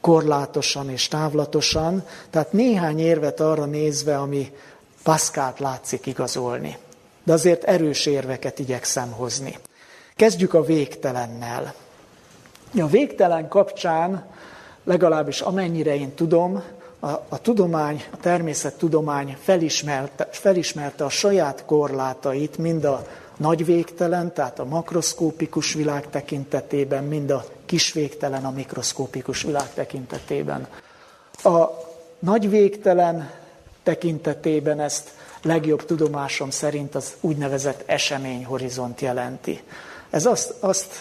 korlátosan 0.00 0.90
és 0.90 1.08
távlatosan, 1.08 2.02
tehát 2.30 2.52
néhány 2.52 2.98
érvet 2.98 3.40
arra 3.40 3.64
nézve, 3.64 4.18
ami 4.18 4.52
Paszkált 5.02 5.58
látszik 5.58 6.06
igazolni. 6.06 6.76
De 7.24 7.32
azért 7.32 7.64
erős 7.64 8.06
érveket 8.06 8.58
igyekszem 8.58 9.10
hozni. 9.10 9.58
Kezdjük 10.16 10.54
a 10.54 10.62
végtelennel. 10.62 11.74
A 12.80 12.86
végtelen 12.86 13.48
kapcsán, 13.48 14.26
legalábbis 14.84 15.40
amennyire 15.40 15.96
én 15.96 16.14
tudom, 16.14 16.62
a, 17.00 17.08
a 17.08 17.40
tudomány, 17.42 18.04
a 18.12 18.16
természettudomány 18.16 19.36
felismerte, 19.42 20.28
felismerte 20.30 21.04
a 21.04 21.08
saját 21.08 21.64
korlátait, 21.64 22.58
mind 22.58 22.84
a 22.84 23.06
nagy 23.38 23.64
végtelen, 23.64 24.32
tehát 24.34 24.58
a 24.58 24.64
makroszkópikus 24.64 25.72
világ 25.72 26.10
tekintetében, 26.10 27.04
mind 27.04 27.30
a 27.30 27.44
kis 27.66 27.92
végtelen 27.92 28.44
a 28.44 28.50
mikroszkópikus 28.50 29.42
világ 29.42 29.74
tekintetében. 29.74 30.66
A 31.42 31.66
nagy 32.18 32.50
végtelen 32.50 33.30
tekintetében 33.82 34.80
ezt 34.80 35.10
legjobb 35.42 35.84
tudomásom 35.84 36.50
szerint 36.50 36.94
az 36.94 37.16
úgynevezett 37.20 37.82
eseményhorizont 37.86 39.00
jelenti. 39.00 39.62
Ez 40.10 40.26
azt, 40.26 40.54
azt 40.60 40.92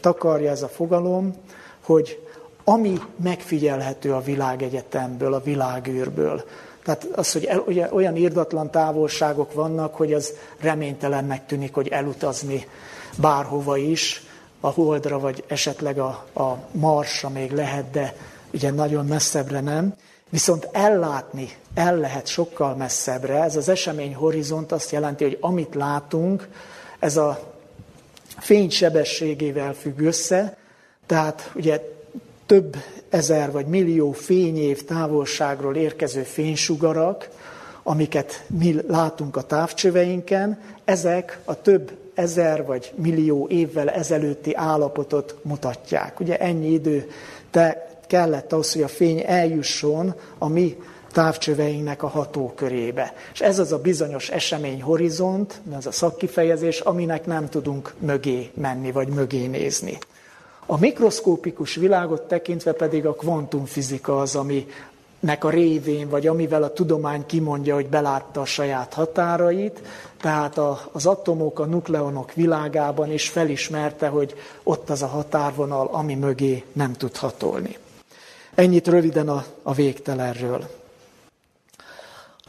takarja 0.00 0.50
ez 0.50 0.62
a 0.62 0.68
fogalom, 0.68 1.36
hogy 1.84 2.26
ami 2.64 3.00
megfigyelhető 3.22 4.12
a 4.12 4.20
világegyetemből, 4.20 5.34
a 5.34 5.40
világűrből. 5.40 6.44
Tehát 6.86 7.04
az, 7.12 7.32
hogy 7.32 7.44
el, 7.44 7.64
olyan 7.90 8.16
írdatlan 8.16 8.70
távolságok 8.70 9.52
vannak, 9.52 9.94
hogy 9.94 10.12
az 10.12 10.32
reménytelennek 10.60 11.46
tűnik, 11.46 11.74
hogy 11.74 11.88
elutazni 11.88 12.66
bárhova 13.16 13.76
is, 13.76 14.22
a 14.60 14.68
holdra, 14.68 15.18
vagy 15.18 15.44
esetleg 15.46 15.98
a, 15.98 16.24
a 16.34 16.58
marsra 16.70 17.28
még 17.28 17.52
lehet, 17.52 17.90
de 17.90 18.16
ugye 18.52 18.70
nagyon 18.70 19.06
messzebbre 19.06 19.60
nem. 19.60 19.94
Viszont 20.28 20.68
ellátni 20.72 21.48
el 21.74 21.96
lehet 21.96 22.26
sokkal 22.26 22.74
messzebbre. 22.74 23.42
Ez 23.42 23.56
az 23.56 23.68
esemény 23.68 24.14
horizont 24.14 24.72
azt 24.72 24.90
jelenti, 24.90 25.24
hogy 25.24 25.38
amit 25.40 25.74
látunk, 25.74 26.48
ez 26.98 27.16
a 27.16 27.52
fény 28.38 28.70
sebességével 28.70 29.74
függ 29.74 30.00
össze, 30.00 30.56
tehát 31.06 31.50
ugye 31.54 31.95
több 32.46 32.76
ezer 33.08 33.52
vagy 33.52 33.66
millió 33.66 34.12
fényév 34.12 34.84
távolságról 34.84 35.76
érkező 35.76 36.22
fénysugarak, 36.22 37.28
amiket 37.82 38.44
mi 38.46 38.76
látunk 38.88 39.36
a 39.36 39.42
távcsöveinken, 39.42 40.60
ezek 40.84 41.38
a 41.44 41.60
több 41.60 41.92
ezer 42.14 42.64
vagy 42.64 42.92
millió 42.94 43.48
évvel 43.48 43.90
ezelőtti 43.90 44.54
állapotot 44.54 45.36
mutatják. 45.42 46.20
Ugye 46.20 46.38
ennyi 46.38 46.72
idő 46.72 47.10
te 47.50 47.86
kellett 48.06 48.52
ahhoz, 48.52 48.72
hogy 48.72 48.82
a 48.82 48.88
fény 48.88 49.22
eljusson 49.26 50.14
a 50.38 50.48
mi 50.48 50.76
távcsöveinknek 51.12 52.02
a 52.02 52.08
hatókörébe. 52.08 53.14
És 53.32 53.40
ez 53.40 53.58
az 53.58 53.72
a 53.72 53.78
bizonyos 53.78 54.30
esemény 54.30 54.82
horizont, 54.82 55.60
ez 55.76 55.86
a 55.86 55.90
szakkifejezés, 55.90 56.80
aminek 56.80 57.26
nem 57.26 57.48
tudunk 57.48 57.94
mögé 57.98 58.50
menni, 58.54 58.92
vagy 58.92 59.08
mögé 59.08 59.46
nézni. 59.46 59.98
A 60.66 60.78
mikroszkópikus 60.78 61.74
világot 61.74 62.22
tekintve 62.22 62.72
pedig 62.72 63.06
a 63.06 63.14
kvantumfizika 63.14 64.20
az, 64.20 64.36
ami 64.36 64.66
nek 65.20 65.44
a 65.44 65.50
révén, 65.50 66.08
vagy 66.08 66.26
amivel 66.26 66.62
a 66.62 66.72
tudomány 66.72 67.26
kimondja, 67.26 67.74
hogy 67.74 67.86
belátta 67.86 68.40
a 68.40 68.44
saját 68.44 68.94
határait, 68.94 69.80
tehát 70.20 70.60
az 70.92 71.06
atomok, 71.06 71.58
a 71.58 71.64
nukleonok 71.64 72.32
világában 72.32 73.12
is 73.12 73.28
felismerte, 73.28 74.08
hogy 74.08 74.34
ott 74.62 74.90
az 74.90 75.02
a 75.02 75.06
határvonal, 75.06 75.88
ami 75.92 76.14
mögé 76.14 76.64
nem 76.72 76.92
tud 76.92 77.16
hatolni. 77.16 77.76
Ennyit 78.54 78.88
röviden 78.88 79.28
a, 79.28 79.44
a 79.62 79.72
végtelenről. 79.72 80.64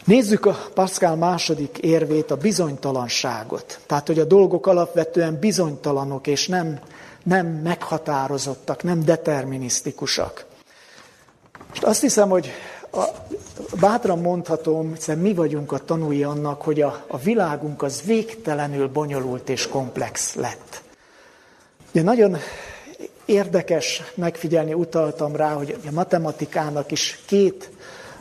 Nézzük 0.05 0.45
a 0.45 0.57
Pascal 0.73 1.15
második 1.15 1.77
érvét, 1.77 2.31
a 2.31 2.37
bizonytalanságot. 2.37 3.79
Tehát, 3.85 4.07
hogy 4.07 4.19
a 4.19 4.25
dolgok 4.25 4.67
alapvetően 4.67 5.39
bizonytalanok, 5.39 6.27
és 6.27 6.47
nem, 6.47 6.79
nem 7.27 7.47
meghatározottak, 7.47 8.83
nem 8.83 9.03
determinisztikusak. 9.03 10.45
Most 11.69 11.83
azt 11.83 12.01
hiszem, 12.01 12.29
hogy 12.29 12.51
a, 12.91 13.03
bátran 13.79 14.19
mondhatom, 14.19 14.93
hiszen 14.93 15.17
mi 15.17 15.33
vagyunk 15.33 15.71
a 15.71 15.77
tanúi 15.77 16.23
annak, 16.23 16.61
hogy 16.61 16.81
a, 16.81 17.03
a 17.07 17.17
világunk 17.17 17.81
az 17.81 18.01
végtelenül 18.05 18.87
bonyolult 18.87 19.49
és 19.49 19.67
komplex 19.67 20.35
lett. 20.35 20.81
Ugye 21.91 22.01
nagyon 22.03 22.37
érdekes 23.25 24.01
megfigyelni, 24.15 24.73
utaltam 24.73 25.35
rá, 25.35 25.53
hogy 25.53 25.77
a 25.87 25.91
matematikának 25.91 26.91
is 26.91 27.19
két 27.25 27.69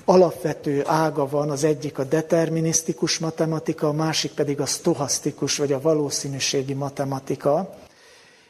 alapvető 0.04 0.82
ága 0.86 1.28
van, 1.28 1.50
az 1.50 1.64
egyik 1.64 1.98
a 1.98 2.04
determinisztikus 2.04 3.18
matematika, 3.18 3.88
a 3.88 3.92
másik 3.92 4.32
pedig 4.32 4.60
a 4.60 4.66
stohasztikus, 4.66 5.56
vagy 5.56 5.72
a 5.72 5.80
valószínűségi 5.80 6.74
matematika. 6.74 7.74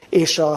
És 0.08 0.38
a, 0.38 0.52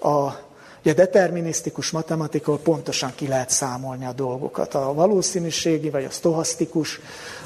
a 0.00 0.40
a 0.84 0.92
determinisztikus 0.92 1.90
matematikával 1.90 2.58
pontosan 2.58 3.12
ki 3.14 3.28
lehet 3.28 3.50
számolni 3.50 4.06
a 4.06 4.12
dolgokat. 4.12 4.74
A 4.74 4.94
valószínűségi 4.94 5.90
vagy 5.90 6.04
a 6.04 6.10
stohasztikus 6.10 7.00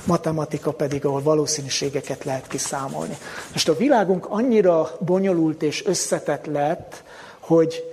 matematika 0.05 0.73
pedig, 0.73 1.05
ahol 1.05 1.23
valószínűségeket 1.23 2.25
lehet 2.25 2.47
kiszámolni. 2.47 3.17
Most 3.53 3.69
a 3.69 3.77
világunk 3.77 4.27
annyira 4.29 4.97
bonyolult 5.01 5.63
és 5.63 5.87
összetett 5.87 6.47
lett, 6.47 7.03
hogy 7.39 7.85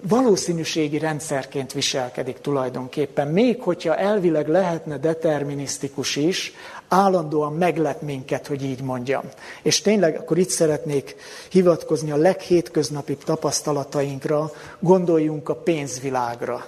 valószínűségi 0.00 0.98
rendszerként 0.98 1.72
viselkedik 1.72 2.38
tulajdonképpen. 2.38 3.28
Még 3.28 3.62
hogyha 3.62 3.96
elvileg 3.96 4.48
lehetne 4.48 4.96
determinisztikus 4.96 6.16
is, 6.16 6.52
állandóan 6.88 7.52
meglep 7.52 8.02
minket, 8.02 8.46
hogy 8.46 8.62
így 8.62 8.82
mondjam. 8.82 9.22
És 9.62 9.80
tényleg 9.80 10.16
akkor 10.16 10.38
itt 10.38 10.48
szeretnék 10.48 11.16
hivatkozni 11.50 12.10
a 12.10 12.16
leghétköznapibb 12.16 13.24
tapasztalatainkra, 13.24 14.52
gondoljunk 14.78 15.48
a 15.48 15.54
pénzvilágra, 15.54 16.66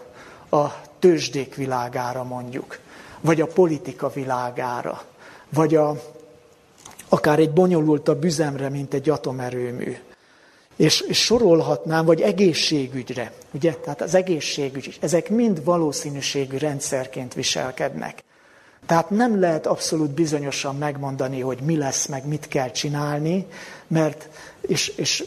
a 0.50 0.66
tőzsdék 0.98 1.54
világára 1.54 2.24
mondjuk, 2.24 2.78
vagy 3.20 3.40
a 3.40 3.46
politika 3.46 4.08
világára, 4.08 5.02
vagy 5.48 5.74
a, 5.74 6.00
akár 7.08 7.38
egy 7.38 7.50
bonyolultabb 7.50 8.24
üzemre, 8.24 8.68
mint 8.68 8.94
egy 8.94 9.10
atomerőmű. 9.10 9.96
És, 10.80 11.00
és 11.00 11.24
sorolhatnám, 11.24 12.04
vagy 12.04 12.20
egészségügyre, 12.20 13.32
ugye? 13.54 13.74
Tehát 13.74 14.00
az 14.00 14.14
egészségügy, 14.14 14.98
ezek 15.00 15.30
mind 15.30 15.64
valószínűségű 15.64 16.56
rendszerként 16.56 17.34
viselkednek. 17.34 18.22
Tehát 18.86 19.10
nem 19.10 19.40
lehet 19.40 19.66
abszolút 19.66 20.10
bizonyosan 20.10 20.76
megmondani, 20.76 21.40
hogy 21.40 21.58
mi 21.62 21.76
lesz, 21.76 22.06
meg 22.06 22.26
mit 22.26 22.48
kell 22.48 22.70
csinálni, 22.70 23.46
mert, 23.86 24.28
és, 24.60 24.88
és 24.88 25.24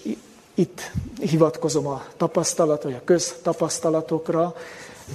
itt 0.53 0.91
hivatkozom 1.21 1.87
a 1.87 2.05
tapasztalat, 2.17 2.83
vagy 2.83 2.93
a 2.93 3.03
köztapasztalatokra, 3.03 4.55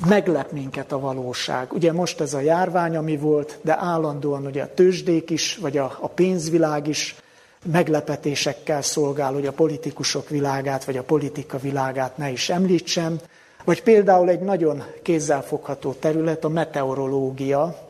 meglep 0.09 0.53
minket 0.53 0.93
a 0.93 0.99
valóság. 0.99 1.72
Ugye 1.72 1.93
most 1.93 2.20
ez 2.20 2.34
a 2.34 2.41
járvány, 2.41 2.97
ami 2.97 3.16
volt, 3.16 3.59
de 3.62 3.76
állandóan 3.78 4.47
ugye 4.47 4.62
a 4.62 4.74
tőzsdék 4.74 5.30
is, 5.30 5.57
vagy 5.57 5.76
a, 5.76 5.99
a 6.01 6.09
pénzvilág 6.09 6.89
is 6.89 7.16
meglepetésekkel 7.64 8.82
szolgál, 8.82 9.32
hogy 9.32 9.46
a 9.46 9.52
politikusok 9.52 10.28
világát, 10.28 10.84
vagy 10.84 10.96
a 10.96 11.02
politika 11.02 11.59
világát 11.59 12.16
ne 12.16 12.30
is 12.30 12.48
említsem. 12.48 13.20
Vagy 13.64 13.82
például 13.82 14.28
egy 14.28 14.40
nagyon 14.40 14.84
kézzelfogható 15.02 15.92
terület, 15.92 16.44
a 16.44 16.48
meteorológia, 16.48 17.88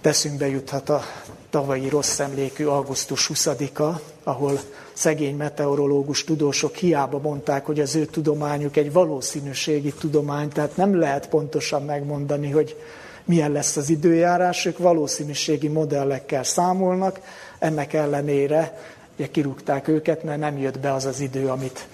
Teszünkbe 0.00 0.48
juthat 0.48 0.88
a 0.88 1.02
tavalyi 1.50 1.88
rossz 1.88 2.18
emlékű 2.18 2.64
augusztus 2.64 3.30
20-a, 3.34 4.00
ahol 4.22 4.60
szegény 4.92 5.36
meteorológus 5.36 6.24
tudósok 6.24 6.74
hiába 6.74 7.18
mondták, 7.18 7.66
hogy 7.66 7.80
az 7.80 7.94
ő 7.94 8.04
tudományuk 8.04 8.76
egy 8.76 8.92
valószínűségi 8.92 9.92
tudomány, 9.92 10.48
tehát 10.48 10.76
nem 10.76 10.98
lehet 10.98 11.28
pontosan 11.28 11.84
megmondani, 11.84 12.50
hogy 12.50 12.76
milyen 13.24 13.52
lesz 13.52 13.76
az 13.76 13.90
időjárás, 13.90 14.64
ők 14.64 14.78
valószínűségi 14.78 15.68
modellekkel 15.68 16.42
számolnak, 16.42 17.20
ennek 17.58 17.92
ellenére 17.92 18.78
ugye 19.16 19.30
kirúgták 19.30 19.88
őket, 19.88 20.22
mert 20.22 20.38
nem 20.38 20.58
jött 20.58 20.78
be 20.78 20.92
az 20.92 21.04
az 21.04 21.20
idő, 21.20 21.48
amit 21.48 21.86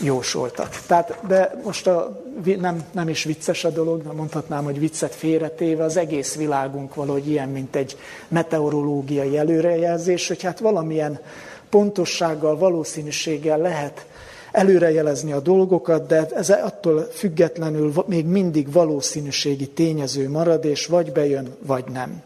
jósoltak. 0.00 0.80
Tehát, 0.86 1.18
de 1.26 1.60
most 1.64 1.86
a, 1.86 2.22
nem, 2.58 2.84
nem 2.92 3.08
is 3.08 3.24
vicces 3.24 3.64
a 3.64 3.70
dolog, 3.70 4.02
de 4.02 4.12
mondhatnám, 4.12 4.64
hogy 4.64 4.78
viccet 4.78 5.14
félretéve, 5.14 5.84
az 5.84 5.96
egész 5.96 6.36
világunk 6.36 6.94
valahogy 6.94 7.28
ilyen, 7.28 7.48
mint 7.48 7.76
egy 7.76 7.96
meteorológiai 8.28 9.38
előrejelzés, 9.38 10.28
hogy 10.28 10.42
hát 10.42 10.58
valamilyen 10.58 11.20
pontossággal, 11.68 12.58
valószínűséggel 12.58 13.58
lehet 13.58 14.06
előrejelezni 14.52 15.32
a 15.32 15.40
dolgokat, 15.40 16.06
de 16.06 16.26
ez 16.34 16.50
attól 16.50 17.08
függetlenül 17.12 17.92
még 18.06 18.26
mindig 18.26 18.72
valószínűségi 18.72 19.68
tényező 19.68 20.30
marad, 20.30 20.64
és 20.64 20.86
vagy 20.86 21.12
bejön, 21.12 21.56
vagy 21.66 21.84
nem. 21.92 22.22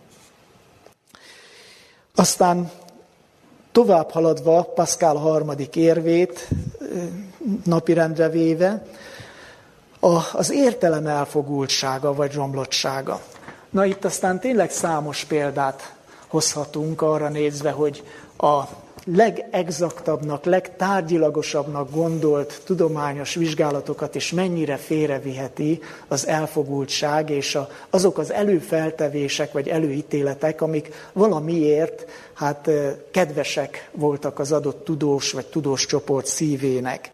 Aztán 2.18 2.70
tovább 3.72 4.10
haladva 4.10 4.62
Pascal 4.62 5.16
harmadik 5.16 5.76
érvét 5.76 6.48
napirendre 7.64 8.28
véve, 8.28 8.86
az 10.32 10.50
értelem 10.50 11.06
elfogultsága 11.06 12.14
vagy 12.14 12.34
romlottsága. 12.34 13.20
Na 13.70 13.84
itt 13.84 14.04
aztán 14.04 14.40
tényleg 14.40 14.70
számos 14.70 15.24
példát 15.24 15.94
hozhatunk 16.26 17.02
arra 17.02 17.28
nézve, 17.28 17.70
hogy 17.70 18.04
a 18.36 18.62
legexaktabbnak, 19.04 20.44
legtárgyilagosabbnak 20.44 21.90
gondolt 21.90 22.60
tudományos 22.64 23.34
vizsgálatokat 23.34 24.14
is 24.14 24.32
mennyire 24.32 24.76
félreviheti 24.76 25.80
az 26.08 26.26
elfogultság 26.26 27.30
és 27.30 27.54
a, 27.54 27.68
azok 27.90 28.18
az 28.18 28.32
előfeltevések 28.32 29.52
vagy 29.52 29.68
előítéletek, 29.68 30.60
amik 30.60 31.08
valamiért 31.12 32.06
hát 32.34 32.70
kedvesek 33.10 33.90
voltak 33.92 34.38
az 34.38 34.52
adott 34.52 34.84
tudós 34.84 35.32
vagy 35.32 35.46
tudós 35.46 35.86
csoport 35.86 36.26
szívének. 36.26 37.12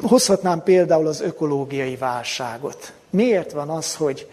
Hozhatnám 0.00 0.62
például 0.62 1.06
az 1.06 1.20
ökológiai 1.20 1.96
válságot. 1.96 2.92
Miért 3.10 3.52
van 3.52 3.68
az, 3.68 3.94
hogy 3.94 4.28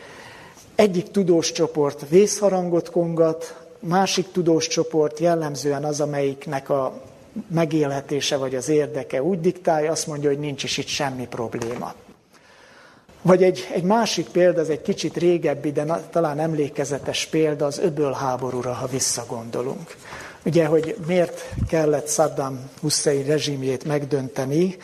egyik 0.75 1.11
tudós 1.11 1.51
csoport 1.51 2.09
vészharangot 2.09 2.91
kongat, 2.91 3.66
másik 3.88 4.31
tudós 4.31 4.67
csoport 4.67 5.19
jellemzően 5.19 5.83
az, 5.83 6.01
amelyiknek 6.01 6.69
a 6.69 7.01
megélhetése 7.47 8.38
vagy 8.38 8.55
az 8.55 8.69
érdeke 8.69 9.23
úgy 9.23 9.39
diktálja, 9.39 9.91
azt 9.91 10.07
mondja, 10.07 10.29
hogy 10.29 10.39
nincs 10.39 10.63
is 10.63 10.77
itt 10.77 10.88
semmi 10.88 11.27
probléma. 11.27 11.93
Vagy 13.21 13.43
egy, 13.43 13.67
egy 13.73 13.83
másik 13.83 14.27
példa, 14.27 14.61
ez 14.61 14.69
egy 14.69 14.81
kicsit 14.81 15.17
régebbi, 15.17 15.71
de 15.71 15.83
na, 15.83 16.09
talán 16.09 16.39
emlékezetes 16.39 17.25
példa, 17.25 17.65
az 17.65 17.79
öböl 17.79 18.11
háborúra, 18.11 18.73
ha 18.73 18.88
visszagondolunk. 18.88 19.95
Ugye, 20.45 20.65
hogy 20.65 20.95
miért 21.07 21.53
kellett 21.69 22.09
Saddam 22.09 22.69
Hussein 22.81 23.25
rezsimjét 23.25 23.83
megdönteni, 23.83 24.77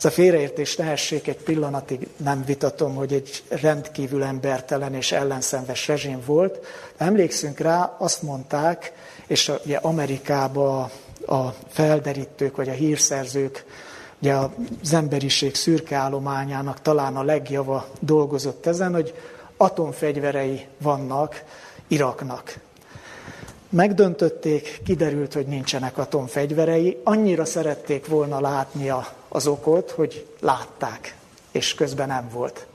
ez 0.00 0.06
a 0.06 0.10
félreértés 0.10 0.74
tehessék 0.74 1.28
egy 1.28 1.36
pillanatig 1.36 2.08
nem 2.16 2.44
vitatom, 2.44 2.94
hogy 2.94 3.12
egy 3.12 3.42
rendkívül 3.48 4.22
embertelen 4.22 4.94
és 4.94 5.12
ellenszenves 5.12 5.88
rezsim 5.88 6.22
volt. 6.26 6.66
Emlékszünk 6.96 7.58
rá, 7.58 7.96
azt 7.98 8.22
mondták, 8.22 8.92
és 9.26 9.52
ugye 9.64 9.76
Amerikában 9.76 10.90
a 11.26 11.48
felderítők 11.68 12.56
vagy 12.56 12.68
a 12.68 12.72
hírszerzők 12.72 13.64
ugye 14.18 14.34
az 14.34 14.92
emberiség 14.92 15.54
szürke 15.54 15.96
állományának 15.96 16.82
talán 16.82 17.16
a 17.16 17.22
legjava 17.22 17.86
dolgozott 17.98 18.66
ezen, 18.66 18.92
hogy 18.94 19.14
atomfegyverei 19.56 20.66
vannak 20.78 21.44
Iraknak. 21.88 22.54
Megdöntötték, 23.70 24.80
kiderült, 24.84 25.32
hogy 25.32 25.46
nincsenek 25.46 25.98
atomfegyverei, 25.98 27.00
annyira 27.04 27.44
szerették 27.44 28.06
volna 28.06 28.40
látni 28.40 28.92
az 29.28 29.46
okot, 29.46 29.90
hogy 29.90 30.26
látták, 30.40 31.14
és 31.52 31.74
közben 31.74 32.08
nem 32.08 32.28
volt. 32.32 32.66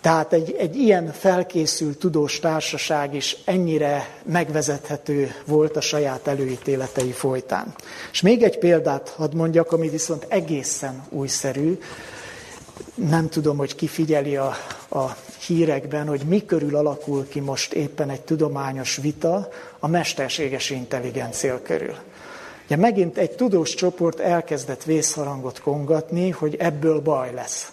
Tehát 0.00 0.32
egy, 0.32 0.54
egy 0.58 0.76
ilyen 0.76 1.12
felkészült 1.12 1.98
tudós 1.98 2.38
társaság 2.38 3.14
is 3.14 3.36
ennyire 3.44 4.08
megvezethető 4.22 5.34
volt 5.46 5.76
a 5.76 5.80
saját 5.80 6.26
előítéletei 6.26 7.12
folytán. 7.12 7.74
És 8.12 8.20
még 8.20 8.42
egy 8.42 8.58
példát 8.58 9.08
hadd 9.08 9.36
mondjak, 9.36 9.72
ami 9.72 9.88
viszont 9.88 10.26
egészen 10.28 11.02
újszerű. 11.08 11.78
Nem 12.94 13.28
tudom, 13.28 13.56
hogy 13.56 13.74
ki 13.74 13.86
figyeli 13.86 14.36
a, 14.36 14.56
a 14.90 15.16
hírekben, 15.46 16.06
hogy 16.06 16.22
mi 16.26 16.44
körül 16.44 16.76
alakul 16.76 17.28
ki 17.28 17.40
most 17.40 17.72
éppen 17.72 18.10
egy 18.10 18.20
tudományos 18.20 18.96
vita 18.96 19.48
a 19.78 19.86
mesterséges 19.86 20.70
intelligencia 20.70 21.62
körül. 21.62 21.94
Ugye 22.64 22.76
megint 22.76 23.18
egy 23.18 23.30
tudós 23.30 23.74
csoport 23.74 24.20
elkezdett 24.20 24.82
vészharangot 24.84 25.60
kongatni, 25.60 26.30
hogy 26.30 26.56
ebből 26.58 27.00
baj 27.00 27.34
lesz. 27.34 27.72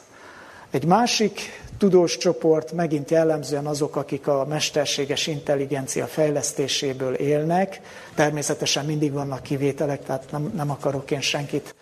Egy 0.71 0.85
másik 0.85 1.39
tudós 1.77 2.17
csoport, 2.17 2.71
megint 2.71 3.11
jellemzően 3.11 3.65
azok, 3.65 3.95
akik 3.95 4.27
a 4.27 4.45
mesterséges 4.49 5.27
intelligencia 5.27 6.05
fejlesztéséből 6.05 7.13
élnek, 7.13 7.81
természetesen 8.15 8.85
mindig 8.85 9.11
vannak 9.11 9.43
kivételek, 9.43 10.05
tehát 10.05 10.31
nem, 10.31 10.51
nem 10.55 10.71
akarok 10.71 11.11
én 11.11 11.21
senkit 11.21 11.75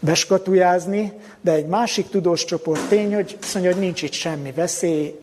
beskatujázni, 0.00 1.12
de 1.40 1.52
egy 1.52 1.66
másik 1.66 2.08
tudós 2.08 2.44
csoport 2.44 2.88
tény, 2.88 3.14
hogy 3.14 3.38
azt 3.42 3.54
mondja, 3.54 3.72
hogy 3.72 3.80
nincs 3.80 4.02
itt 4.02 4.12
semmi 4.12 4.52
veszély, 4.52 5.18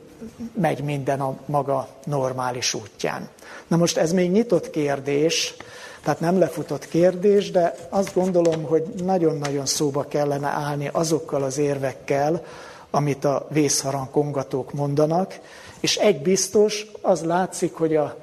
megy 0.54 0.84
minden 0.84 1.22
a 1.22 1.38
maga 1.46 1.88
normális 2.06 2.74
útján. 2.74 3.30
Na 3.68 3.78
most 3.78 3.98
ez 3.98 4.12
még 4.12 4.32
nyitott 4.32 4.70
kérdés, 4.70 5.56
tehát 6.04 6.20
nem 6.20 6.40
lefutott 6.40 6.88
kérdés, 6.88 7.52
de 7.52 7.76
azt 7.90 8.14
gondolom, 8.14 8.64
hogy 8.64 8.84
nagyon-nagyon 9.04 9.66
szóba 9.66 10.06
kellene 10.08 10.48
állni 10.48 10.90
azokkal 10.92 11.44
az 11.44 11.58
érvekkel, 11.58 12.44
amit 12.90 13.26
a 13.26 13.48
vészharang 13.50 14.10
kongatók 14.10 14.74
mondanak, 14.74 15.40
és 15.80 15.98
egy 15.98 16.22
biztos, 16.22 16.86
az 17.02 17.24
látszik, 17.24 17.74
hogy 17.74 17.96
a 17.96 18.18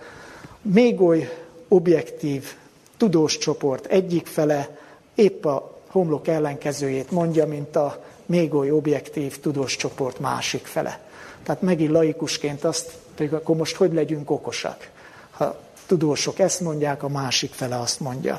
még 0.63 1.01
oly 1.01 1.29
objektív 1.69 2.55
tudós 2.97 3.39
csoport 3.39 3.87
egyik 3.87 4.27
fele 4.27 4.79
épp 5.15 5.45
a 5.45 5.78
homlok 5.89 6.29
ellenkezőjét 6.29 7.11
mondja, 7.11 7.47
mint 7.47 7.77
a 7.77 8.05
még 8.27 8.55
oly 8.55 8.71
objektív 8.71 9.41
tudós 9.41 9.77
csoport 9.77 10.21
másik 10.21 10.67
fele. 10.67 11.01
Tehát 11.43 11.63
megint 11.63 11.91
laikusként 11.91 12.65
azt, 12.65 12.93
hogy 13.17 13.35
akkor 13.35 13.57
most 13.57 13.77
hogy 13.77 13.93
legyünk 13.93 14.31
okosak? 14.31 14.91
Ha 15.31 15.57
tudósok 15.87 16.39
ezt 16.39 16.61
mondják, 16.61 17.03
a 17.03 17.09
másik 17.09 17.53
fele 17.53 17.79
azt 17.79 18.01
mondja. 18.01 18.39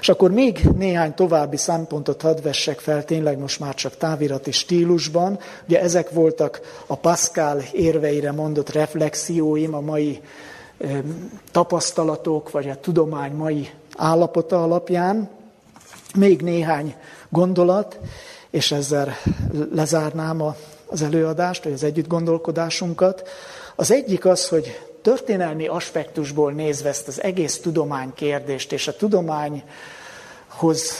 És 0.00 0.08
akkor 0.08 0.30
még 0.30 0.60
néhány 0.76 1.14
további 1.14 1.56
szempontot 1.56 2.22
hadd 2.22 2.42
vessek 2.42 2.78
fel, 2.78 3.04
tényleg 3.04 3.38
most 3.38 3.60
már 3.60 3.74
csak 3.74 3.96
távirati 3.96 4.50
stílusban. 4.52 5.38
Ugye 5.66 5.80
ezek 5.80 6.10
voltak 6.10 6.60
a 6.86 6.96
Pascal 6.96 7.62
érveire 7.72 8.32
mondott 8.32 8.70
reflexióim, 8.70 9.74
a 9.74 9.80
mai 9.80 10.20
tapasztalatok, 11.50 12.50
vagy 12.50 12.68
a 12.68 12.80
tudomány 12.80 13.32
mai 13.32 13.70
állapota 13.96 14.62
alapján. 14.62 15.28
Még 16.14 16.42
néhány 16.42 16.94
gondolat, 17.28 17.98
és 18.50 18.72
ezzel 18.72 19.16
lezárnám 19.72 20.42
az 20.86 21.02
előadást, 21.02 21.64
vagy 21.64 21.72
az 21.72 21.84
együtt 21.84 22.06
gondolkodásunkat. 22.06 23.28
Az 23.76 23.90
egyik 23.90 24.24
az, 24.24 24.48
hogy 24.48 24.80
történelmi 25.02 25.66
aspektusból 25.66 26.52
nézve 26.52 26.88
ezt 26.88 27.08
az 27.08 27.22
egész 27.22 27.58
tudománykérdést 27.58 28.72
és 28.72 28.88
a 28.88 28.96
tudományhoz 28.96 29.64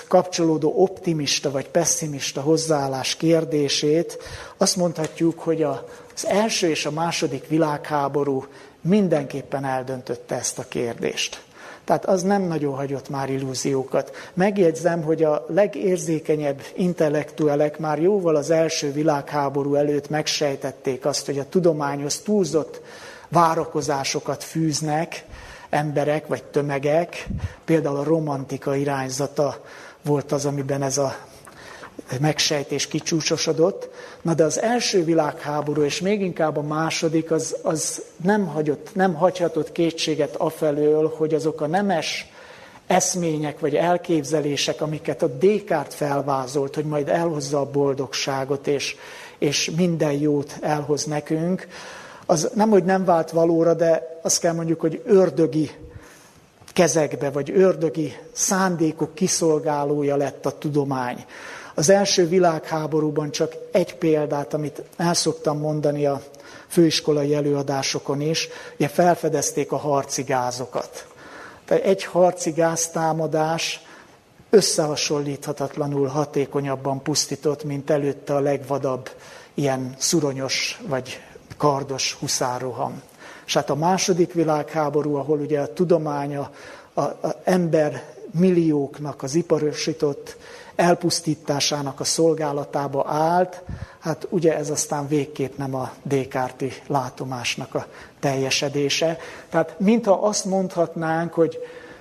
kapcsolódó 0.09 0.73
optimista 0.77 1.51
vagy 1.51 1.69
pessimista 1.69 2.41
hozzáállás 2.41 3.17
kérdését, 3.17 4.19
azt 4.57 4.77
mondhatjuk, 4.77 5.39
hogy 5.39 5.63
az 5.63 6.27
első 6.27 6.69
és 6.69 6.87
a 6.87 6.91
második 6.91 7.49
világháború 7.49 8.45
mindenképpen 8.81 9.65
eldöntötte 9.65 10.35
ezt 10.35 10.59
a 10.59 10.65
kérdést. 10.69 11.43
Tehát 11.91 12.07
az 12.07 12.23
nem 12.23 12.43
nagyon 12.43 12.75
hagyott 12.75 13.09
már 13.09 13.31
illúziókat. 13.31 14.17
Megjegyzem, 14.35 15.03
hogy 15.03 15.23
a 15.23 15.45
legérzékenyebb 15.49 16.63
intellektuelek 16.75 17.79
már 17.79 18.03
jóval 18.03 18.37
az 18.37 18.51
első 18.51 18.93
világháború 18.93 19.75
előtt 19.75 20.09
megsejtették 20.09 21.05
azt, 21.05 21.27
hogy 21.27 21.39
a 21.39 21.49
tudományos 21.49 22.21
túlzott 22.21 22.81
várakozásokat 23.29 24.45
fűznek 24.45 25.25
emberek 25.71 26.27
vagy 26.27 26.43
tömegek. 26.43 27.27
Például 27.65 27.97
a 27.97 28.05
romantika 28.05 28.75
irányzata 28.75 29.65
volt 30.03 30.33
az, 30.33 30.45
amiben 30.47 30.83
ez 30.83 30.99
a 30.99 31.17
megsejtés 32.21 32.87
kicsúcsosodott. 32.87 33.89
Na 34.23 34.35
de 34.35 34.45
az 34.45 34.61
első 34.61 35.05
világháború, 35.05 35.83
és 35.83 36.01
még 36.01 36.21
inkább 36.21 36.57
a 36.57 36.63
második, 36.63 37.31
az, 37.31 37.57
az 37.63 38.03
nem, 38.23 38.47
hagyott, 38.47 38.95
nem 38.95 39.15
hagyhatott 39.15 39.73
kétséget 39.73 40.37
afelől, 40.37 41.13
hogy 41.17 41.35
azok 41.35 41.61
a 41.61 41.67
nemes 41.67 42.33
eszmények 42.87 43.61
vagy 43.61 43.75
elképzelések, 43.75 44.81
amiket 44.81 45.23
a 45.23 45.27
Descartes 45.27 45.95
felvázolt, 45.95 46.75
hogy 46.75 46.85
majd 46.85 47.09
elhozza 47.09 47.61
a 47.61 47.71
boldogságot, 47.71 48.67
és, 48.67 48.97
és 49.39 49.71
minden 49.77 50.13
jót 50.13 50.57
elhoz 50.61 51.05
nekünk, 51.05 51.67
az 52.27 52.51
nem, 52.55 52.71
hogy 52.71 52.85
nem 52.85 53.05
vált 53.05 53.31
valóra, 53.31 53.75
de 53.75 54.19
azt 54.23 54.41
kell 54.41 54.53
mondjuk, 54.53 54.81
hogy 54.81 55.03
ördögi 55.05 55.71
kezekbe, 56.73 57.31
vagy 57.31 57.51
ördögi 57.51 58.17
szándékok 58.33 59.15
kiszolgálója 59.15 60.17
lett 60.17 60.47
a 60.47 60.59
tudomány. 60.59 61.25
Az 61.75 61.91
első 61.91 62.29
világháborúban 62.29 63.31
csak 63.31 63.55
egy 63.73 63.95
példát, 63.95 64.55
amit 64.55 64.83
el 64.97 65.15
szoktam 65.15 65.59
mondani 65.59 66.07
a 66.07 66.23
főiskolai 66.69 67.35
előadásokon 67.35 68.21
is, 68.21 68.49
ugye 68.75 68.89
felfedezték 68.89 69.73
a 69.73 69.77
harci 69.77 70.23
gázokat. 70.23 71.07
Tehát 71.65 71.85
egy 71.85 72.05
harci 72.05 72.51
gáztámadás 72.51 73.81
összehasonlíthatatlanul 74.51 76.07
hatékonyabban 76.07 77.03
pusztított, 77.03 77.65
mint 77.65 77.91
előtte 77.91 78.35
a 78.35 78.41
legvadabb 78.41 79.11
ilyen 79.55 79.95
szuronyos 79.99 80.81
vagy 80.87 81.21
kardos 81.57 82.17
huszároham. 82.21 83.03
És 83.47 83.55
hát 83.55 83.71
a 83.71 83.75
második 83.75 84.33
világháború, 84.33 85.15
ahol 85.15 85.39
ugye 85.39 85.61
a 85.61 85.73
tudománya, 85.73 86.51
a, 86.95 87.01
a 87.01 87.37
ember 87.45 88.05
millióknak 88.31 89.23
az 89.23 89.35
iparosított 89.35 90.37
elpusztításának 90.81 92.01
a 92.01 92.05
szolgálatába 92.05 93.05
állt, 93.09 93.63
hát 93.99 94.27
ugye 94.31 94.57
ez 94.57 94.71
aztán 94.71 95.09
végképp 95.09 95.57
nem 95.57 95.75
a 95.75 95.91
Descartes 96.03 96.83
látomásnak 96.87 97.75
a 97.75 97.87
teljesedése. 98.21 99.19
Tehát 99.49 99.75
mintha 99.79 100.13
azt 100.13 100.45
mondhatnánk, 100.45 101.35
hogy 101.35 101.59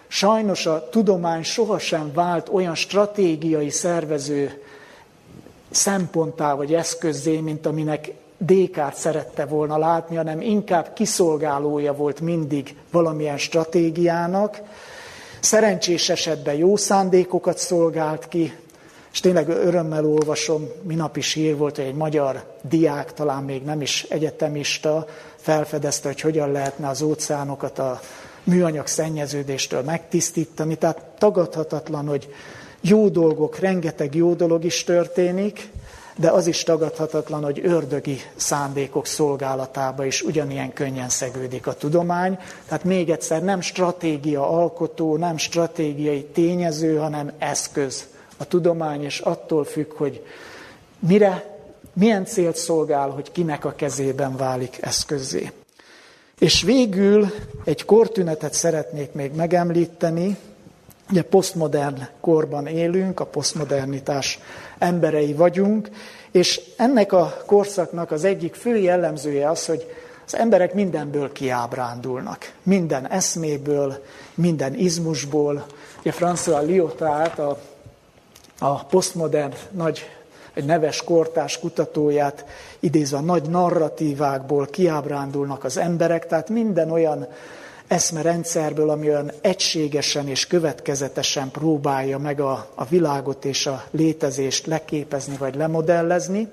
sajnos 0.07 0.65
a 0.65 0.89
tudomány 0.89 1.43
sohasem 1.43 2.11
vált 2.13 2.49
olyan 2.49 2.75
stratégiai 2.75 3.69
szervező 3.69 4.61
szemponttá 5.69 6.53
vagy 6.53 6.73
eszközzé, 6.73 7.39
mint 7.39 7.65
aminek 7.65 8.11
Dékát 8.41 8.95
szerette 8.95 9.45
volna 9.45 9.77
látni, 9.77 10.15
hanem 10.15 10.41
inkább 10.41 10.93
kiszolgálója 10.93 11.93
volt 11.93 12.19
mindig 12.19 12.75
valamilyen 12.91 13.37
stratégiának. 13.37 14.61
Szerencsés 15.39 16.09
esetben 16.09 16.55
jó 16.55 16.75
szándékokat 16.75 17.57
szolgált 17.57 18.27
ki, 18.27 18.53
és 19.11 19.19
tényleg 19.19 19.49
örömmel 19.49 20.05
olvasom, 20.05 20.67
minap 20.81 21.17
is 21.17 21.33
hír 21.33 21.57
volt, 21.57 21.75
hogy 21.75 21.85
egy 21.85 21.95
magyar 21.95 22.43
diák, 22.61 23.13
talán 23.13 23.43
még 23.43 23.63
nem 23.63 23.81
is 23.81 24.05
egyetemista, 24.09 25.07
felfedezte, 25.35 26.07
hogy 26.07 26.21
hogyan 26.21 26.51
lehetne 26.51 26.87
az 26.87 27.01
óceánokat 27.01 27.79
a 27.79 27.99
műanyag 28.43 28.87
szennyeződéstől 28.87 29.81
megtisztítani. 29.81 30.75
Tehát 30.75 31.01
tagadhatatlan, 31.17 32.07
hogy 32.07 32.33
jó 32.81 33.07
dolgok, 33.07 33.59
rengeteg 33.59 34.15
jó 34.15 34.33
dolog 34.33 34.63
is 34.63 34.83
történik, 34.83 35.69
de 36.15 36.29
az 36.29 36.47
is 36.47 36.63
tagadhatatlan, 36.63 37.43
hogy 37.43 37.61
ördögi 37.63 38.21
szándékok 38.35 39.05
szolgálatába 39.05 40.05
is 40.05 40.21
ugyanilyen 40.21 40.73
könnyen 40.73 41.09
szegődik 41.09 41.67
a 41.67 41.73
tudomány. 41.73 42.37
Tehát 42.67 42.83
még 42.83 43.09
egyszer 43.09 43.43
nem 43.43 43.61
stratégia 43.61 44.49
alkotó, 44.49 45.17
nem 45.17 45.37
stratégiai 45.37 46.23
tényező, 46.23 46.97
hanem 46.97 47.31
eszköz 47.37 48.07
a 48.39 48.45
tudomány, 48.45 49.03
és 49.03 49.19
attól 49.19 49.63
függ, 49.63 49.93
hogy 49.93 50.25
mire, 50.99 51.57
milyen 51.93 52.25
célt 52.25 52.55
szolgál, 52.55 53.09
hogy 53.09 53.31
kinek 53.31 53.65
a 53.65 53.73
kezében 53.75 54.37
válik 54.37 54.77
eszközzé. 54.81 55.51
És 56.39 56.61
végül 56.61 57.27
egy 57.63 57.85
kortünetet 57.85 58.53
szeretnék 58.53 59.11
még 59.11 59.31
megemlíteni, 59.31 60.37
Ugye 61.11 61.21
posztmodern 61.21 62.07
korban 62.21 62.67
élünk, 62.67 63.19
a 63.19 63.25
posztmodernitás 63.25 64.39
emberei 64.77 65.33
vagyunk, 65.33 65.89
és 66.31 66.61
ennek 66.77 67.13
a 67.13 67.43
korszaknak 67.45 68.11
az 68.11 68.23
egyik 68.23 68.55
fő 68.55 68.77
jellemzője 68.77 69.49
az, 69.49 69.65
hogy 69.65 69.87
az 70.25 70.35
emberek 70.35 70.73
mindenből 70.73 71.31
kiábrándulnak. 71.31 72.53
Minden 72.63 73.07
eszméből, 73.07 74.03
minden 74.35 74.73
izmusból. 74.75 75.65
Ugye 75.99 76.13
François 76.19 76.67
Lyotard, 76.67 77.39
a, 77.39 77.59
a 78.59 78.85
posztmodern 78.85 79.53
nagy 79.71 80.09
egy 80.53 80.65
neves 80.65 81.03
kortás 81.03 81.59
kutatóját 81.59 82.45
idézve 82.79 83.17
a 83.17 83.21
nagy 83.21 83.49
narratívákból 83.49 84.65
kiábrándulnak 84.65 85.63
az 85.63 85.77
emberek, 85.77 86.27
tehát 86.27 86.49
minden 86.49 86.91
olyan 86.91 87.27
eszmerendszerből, 87.87 88.89
ami 88.89 89.07
olyan 89.07 89.31
egységesen 89.41 90.27
és 90.27 90.47
következetesen 90.47 91.51
próbálja 91.51 92.17
meg 92.17 92.39
a, 92.39 92.67
a 92.75 92.85
világot 92.85 93.45
és 93.45 93.65
a 93.65 93.83
létezést 93.91 94.65
leképezni 94.65 95.35
vagy 95.37 95.55
lemodellezni. 95.55 96.47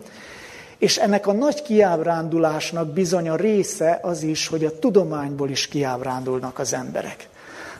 És 0.78 0.96
ennek 0.96 1.26
a 1.26 1.32
nagy 1.32 1.62
kiábrándulásnak 1.62 2.92
bizony 2.92 3.28
a 3.28 3.36
része 3.36 3.98
az 4.02 4.22
is, 4.22 4.46
hogy 4.46 4.64
a 4.64 4.78
tudományból 4.78 5.50
is 5.50 5.68
kiábrándulnak 5.68 6.58
az 6.58 6.72
emberek. 6.74 7.28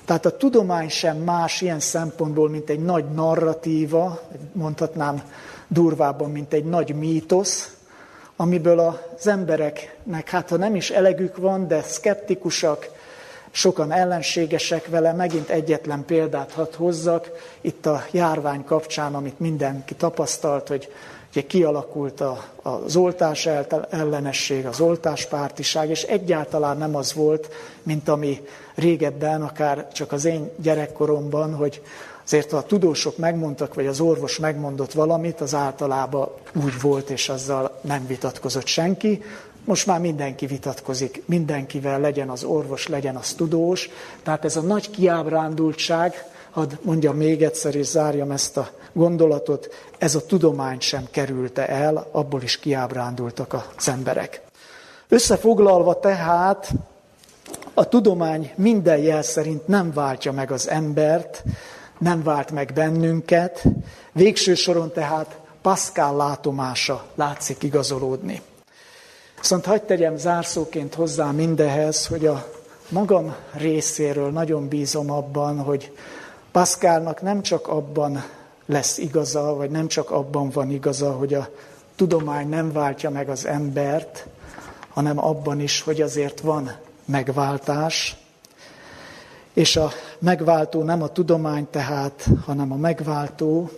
Tehát 0.07 0.26
a 0.26 0.36
tudomány 0.36 0.88
sem 0.88 1.16
más 1.16 1.61
ilyen 1.61 1.80
szempontból, 1.80 2.48
mint 2.48 2.70
egy 2.70 2.80
nagy 2.80 3.04
narratíva, 3.04 4.20
mondhatnám 4.52 5.22
durvábban, 5.68 6.30
mint 6.30 6.52
egy 6.52 6.64
nagy 6.64 6.94
mítosz, 6.94 7.76
amiből 8.36 8.78
az 8.78 9.26
embereknek, 9.26 10.30
hát 10.30 10.48
ha 10.48 10.57
nem 10.57 10.74
is 10.74 10.90
elegük 10.90 11.36
van, 11.36 11.68
de 11.68 11.82
szkeptikusak, 11.82 12.88
sokan 13.50 13.92
ellenségesek 13.92 14.86
vele, 14.86 15.12
megint 15.12 15.48
egyetlen 15.48 16.04
példát 16.04 16.52
hadd 16.52 16.76
hozzak, 16.76 17.30
itt 17.61 17.86
a 17.86 18.04
járvány 18.11 18.64
kapcsán, 18.64 19.14
amit 19.14 19.40
mindenki 19.40 19.94
tapasztalt, 19.94 20.68
hogy 20.68 20.92
ugye 21.37 21.47
kialakult 21.47 22.20
a, 22.20 22.45
az 22.62 22.97
oltás 22.97 23.47
ellenesség, 23.91 24.66
az 24.66 24.80
oltáspártiság, 24.80 25.91
és 25.91 26.03
egyáltalán 26.03 26.76
nem 26.78 26.97
az 26.97 27.14
volt, 27.14 27.49
mint 27.82 28.09
ami 28.09 28.41
régebben, 28.74 29.43
akár 29.43 29.89
csak 29.93 30.12
az 30.12 30.24
én 30.24 30.51
gyerekkoromban, 30.57 31.55
hogy 31.55 31.82
azért 32.24 32.51
ha 32.51 32.57
a 32.57 32.62
tudósok 32.62 33.16
megmondtak, 33.16 33.74
vagy 33.74 33.87
az 33.87 34.01
orvos 34.01 34.39
megmondott 34.39 34.93
valamit, 34.93 35.41
az 35.41 35.55
általában 35.55 36.28
úgy 36.64 36.80
volt, 36.80 37.11
és 37.11 37.28
azzal 37.28 37.78
nem 37.80 38.07
vitatkozott 38.07 38.66
senki. 38.66 39.22
Most 39.64 39.87
már 39.87 40.01
mindenki 40.01 40.47
vitatkozik, 40.47 41.22
mindenkivel 41.26 42.01
legyen 42.01 42.28
az 42.28 42.45
orvos, 42.45 42.89
legyen 42.89 43.16
az 43.16 43.32
tudós. 43.32 43.91
Tehát 44.22 44.45
ez 44.45 44.57
a 44.57 44.61
nagy 44.61 44.91
kiábrándultság, 44.91 46.36
hadd 46.57 46.72
mondjam 46.82 47.16
még 47.16 47.42
egyszer, 47.42 47.74
és 47.74 47.86
zárjam 47.86 48.30
ezt 48.30 48.57
a 48.57 48.68
gondolatot, 48.92 49.74
ez 49.98 50.14
a 50.14 50.26
tudomány 50.26 50.80
sem 50.80 51.07
kerülte 51.11 51.68
el, 51.68 52.07
abból 52.12 52.42
is 52.42 52.59
kiábrándultak 52.59 53.57
az 53.76 53.88
emberek. 53.88 54.40
Összefoglalva 55.09 56.00
tehát, 56.00 56.72
a 57.74 57.88
tudomány 57.88 58.52
minden 58.54 58.98
jel 58.98 59.22
szerint 59.22 59.66
nem 59.66 59.92
váltja 59.92 60.32
meg 60.32 60.50
az 60.50 60.68
embert, 60.68 61.42
nem 61.98 62.22
vált 62.22 62.50
meg 62.50 62.72
bennünket, 62.74 63.64
végső 64.12 64.54
soron 64.54 64.92
tehát 64.92 65.38
Pascal 65.62 66.16
látomása 66.16 67.04
látszik 67.14 67.62
igazolódni. 67.62 68.42
Viszont 69.40 69.64
hagyd 69.64 69.82
tegyem 69.82 70.16
zárszóként 70.16 70.94
hozzá 70.94 71.30
mindehez, 71.30 72.07
hogy 72.07 72.26
a 72.26 72.48
magam 72.88 73.34
részéről 73.52 74.30
nagyon 74.30 74.68
bízom 74.68 75.11
abban, 75.11 75.59
hogy 75.59 75.92
Pascalnak 76.57 77.22
nem 77.22 77.42
csak 77.42 77.68
abban 77.68 78.24
lesz 78.66 78.98
igaza, 78.98 79.54
vagy 79.54 79.70
nem 79.70 79.88
csak 79.88 80.11
abban 80.11 80.50
van 80.50 80.70
igaza, 80.70 81.12
hogy 81.12 81.34
a 81.34 81.48
tudomány 81.96 82.48
nem 82.48 82.72
váltja 82.72 83.11
meg 83.11 83.28
az 83.28 83.46
embert, 83.46 84.26
hanem 84.88 85.18
abban 85.18 85.61
is, 85.61 85.80
hogy 85.80 86.00
azért 86.00 86.40
van 86.40 86.76
megváltás, 87.04 88.16
és 89.52 89.76
a 89.76 89.90
megváltó 90.18 90.82
nem 90.82 91.02
a 91.02 91.09
tudomány 91.09 91.66
tehát, 91.70 92.28
hanem 92.44 92.72
a 92.72 92.76
megváltó, 92.76 93.70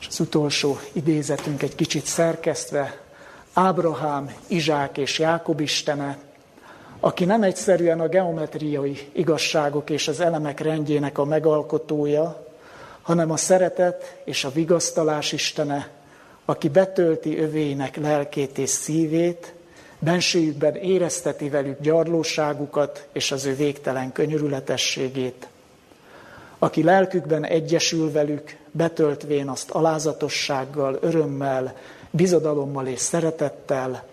és 0.00 0.06
az 0.08 0.20
utolsó 0.20 0.78
idézetünk 0.92 1.62
egy 1.62 1.74
kicsit 1.74 2.06
szerkesztve, 2.06 3.00
Ábrahám, 3.52 4.34
Izsák 4.46 4.98
és 4.98 5.18
Jákob 5.18 5.60
istene, 5.60 6.18
aki 7.04 7.24
nem 7.24 7.42
egyszerűen 7.42 8.00
a 8.00 8.08
geometriai 8.08 8.98
igazságok 9.12 9.90
és 9.90 10.08
az 10.08 10.20
elemek 10.20 10.60
rendjének 10.60 11.18
a 11.18 11.24
megalkotója, 11.24 12.46
hanem 13.02 13.30
a 13.30 13.36
szeretet 13.36 14.20
és 14.24 14.44
a 14.44 14.50
vigasztalás 14.50 15.32
istene, 15.32 15.88
aki 16.44 16.68
betölti 16.68 17.38
övének 17.38 17.96
lelkét 17.96 18.58
és 18.58 18.70
szívét, 18.70 19.54
bensőjükben 19.98 20.74
érezteti 20.74 21.48
velük 21.48 21.80
gyarlóságukat 21.80 23.06
és 23.12 23.32
az 23.32 23.44
ő 23.44 23.54
végtelen 23.54 24.12
könyörületességét, 24.12 25.48
aki 26.58 26.82
lelkükben 26.82 27.44
egyesül 27.44 28.12
velük, 28.12 28.56
betöltvén 28.70 29.48
azt 29.48 29.70
alázatossággal, 29.70 30.98
örömmel, 31.00 31.76
bizodalommal 32.10 32.86
és 32.86 33.00
szeretettel, 33.00 34.10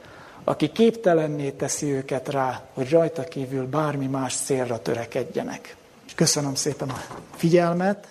aki 0.50 0.72
képtelenné 0.72 1.50
teszi 1.50 1.91
őket 1.91 2.30
rá, 2.30 2.62
hogy 2.74 2.89
rajta 2.89 3.24
kívül 3.24 3.68
bármi 3.68 4.08
más 4.08 4.36
célra 4.36 4.82
törekedjenek. 4.82 5.76
Köszönöm 6.16 6.56
szépen 6.56 6.89
a 6.89 7.02
figyelmet! 7.36 8.08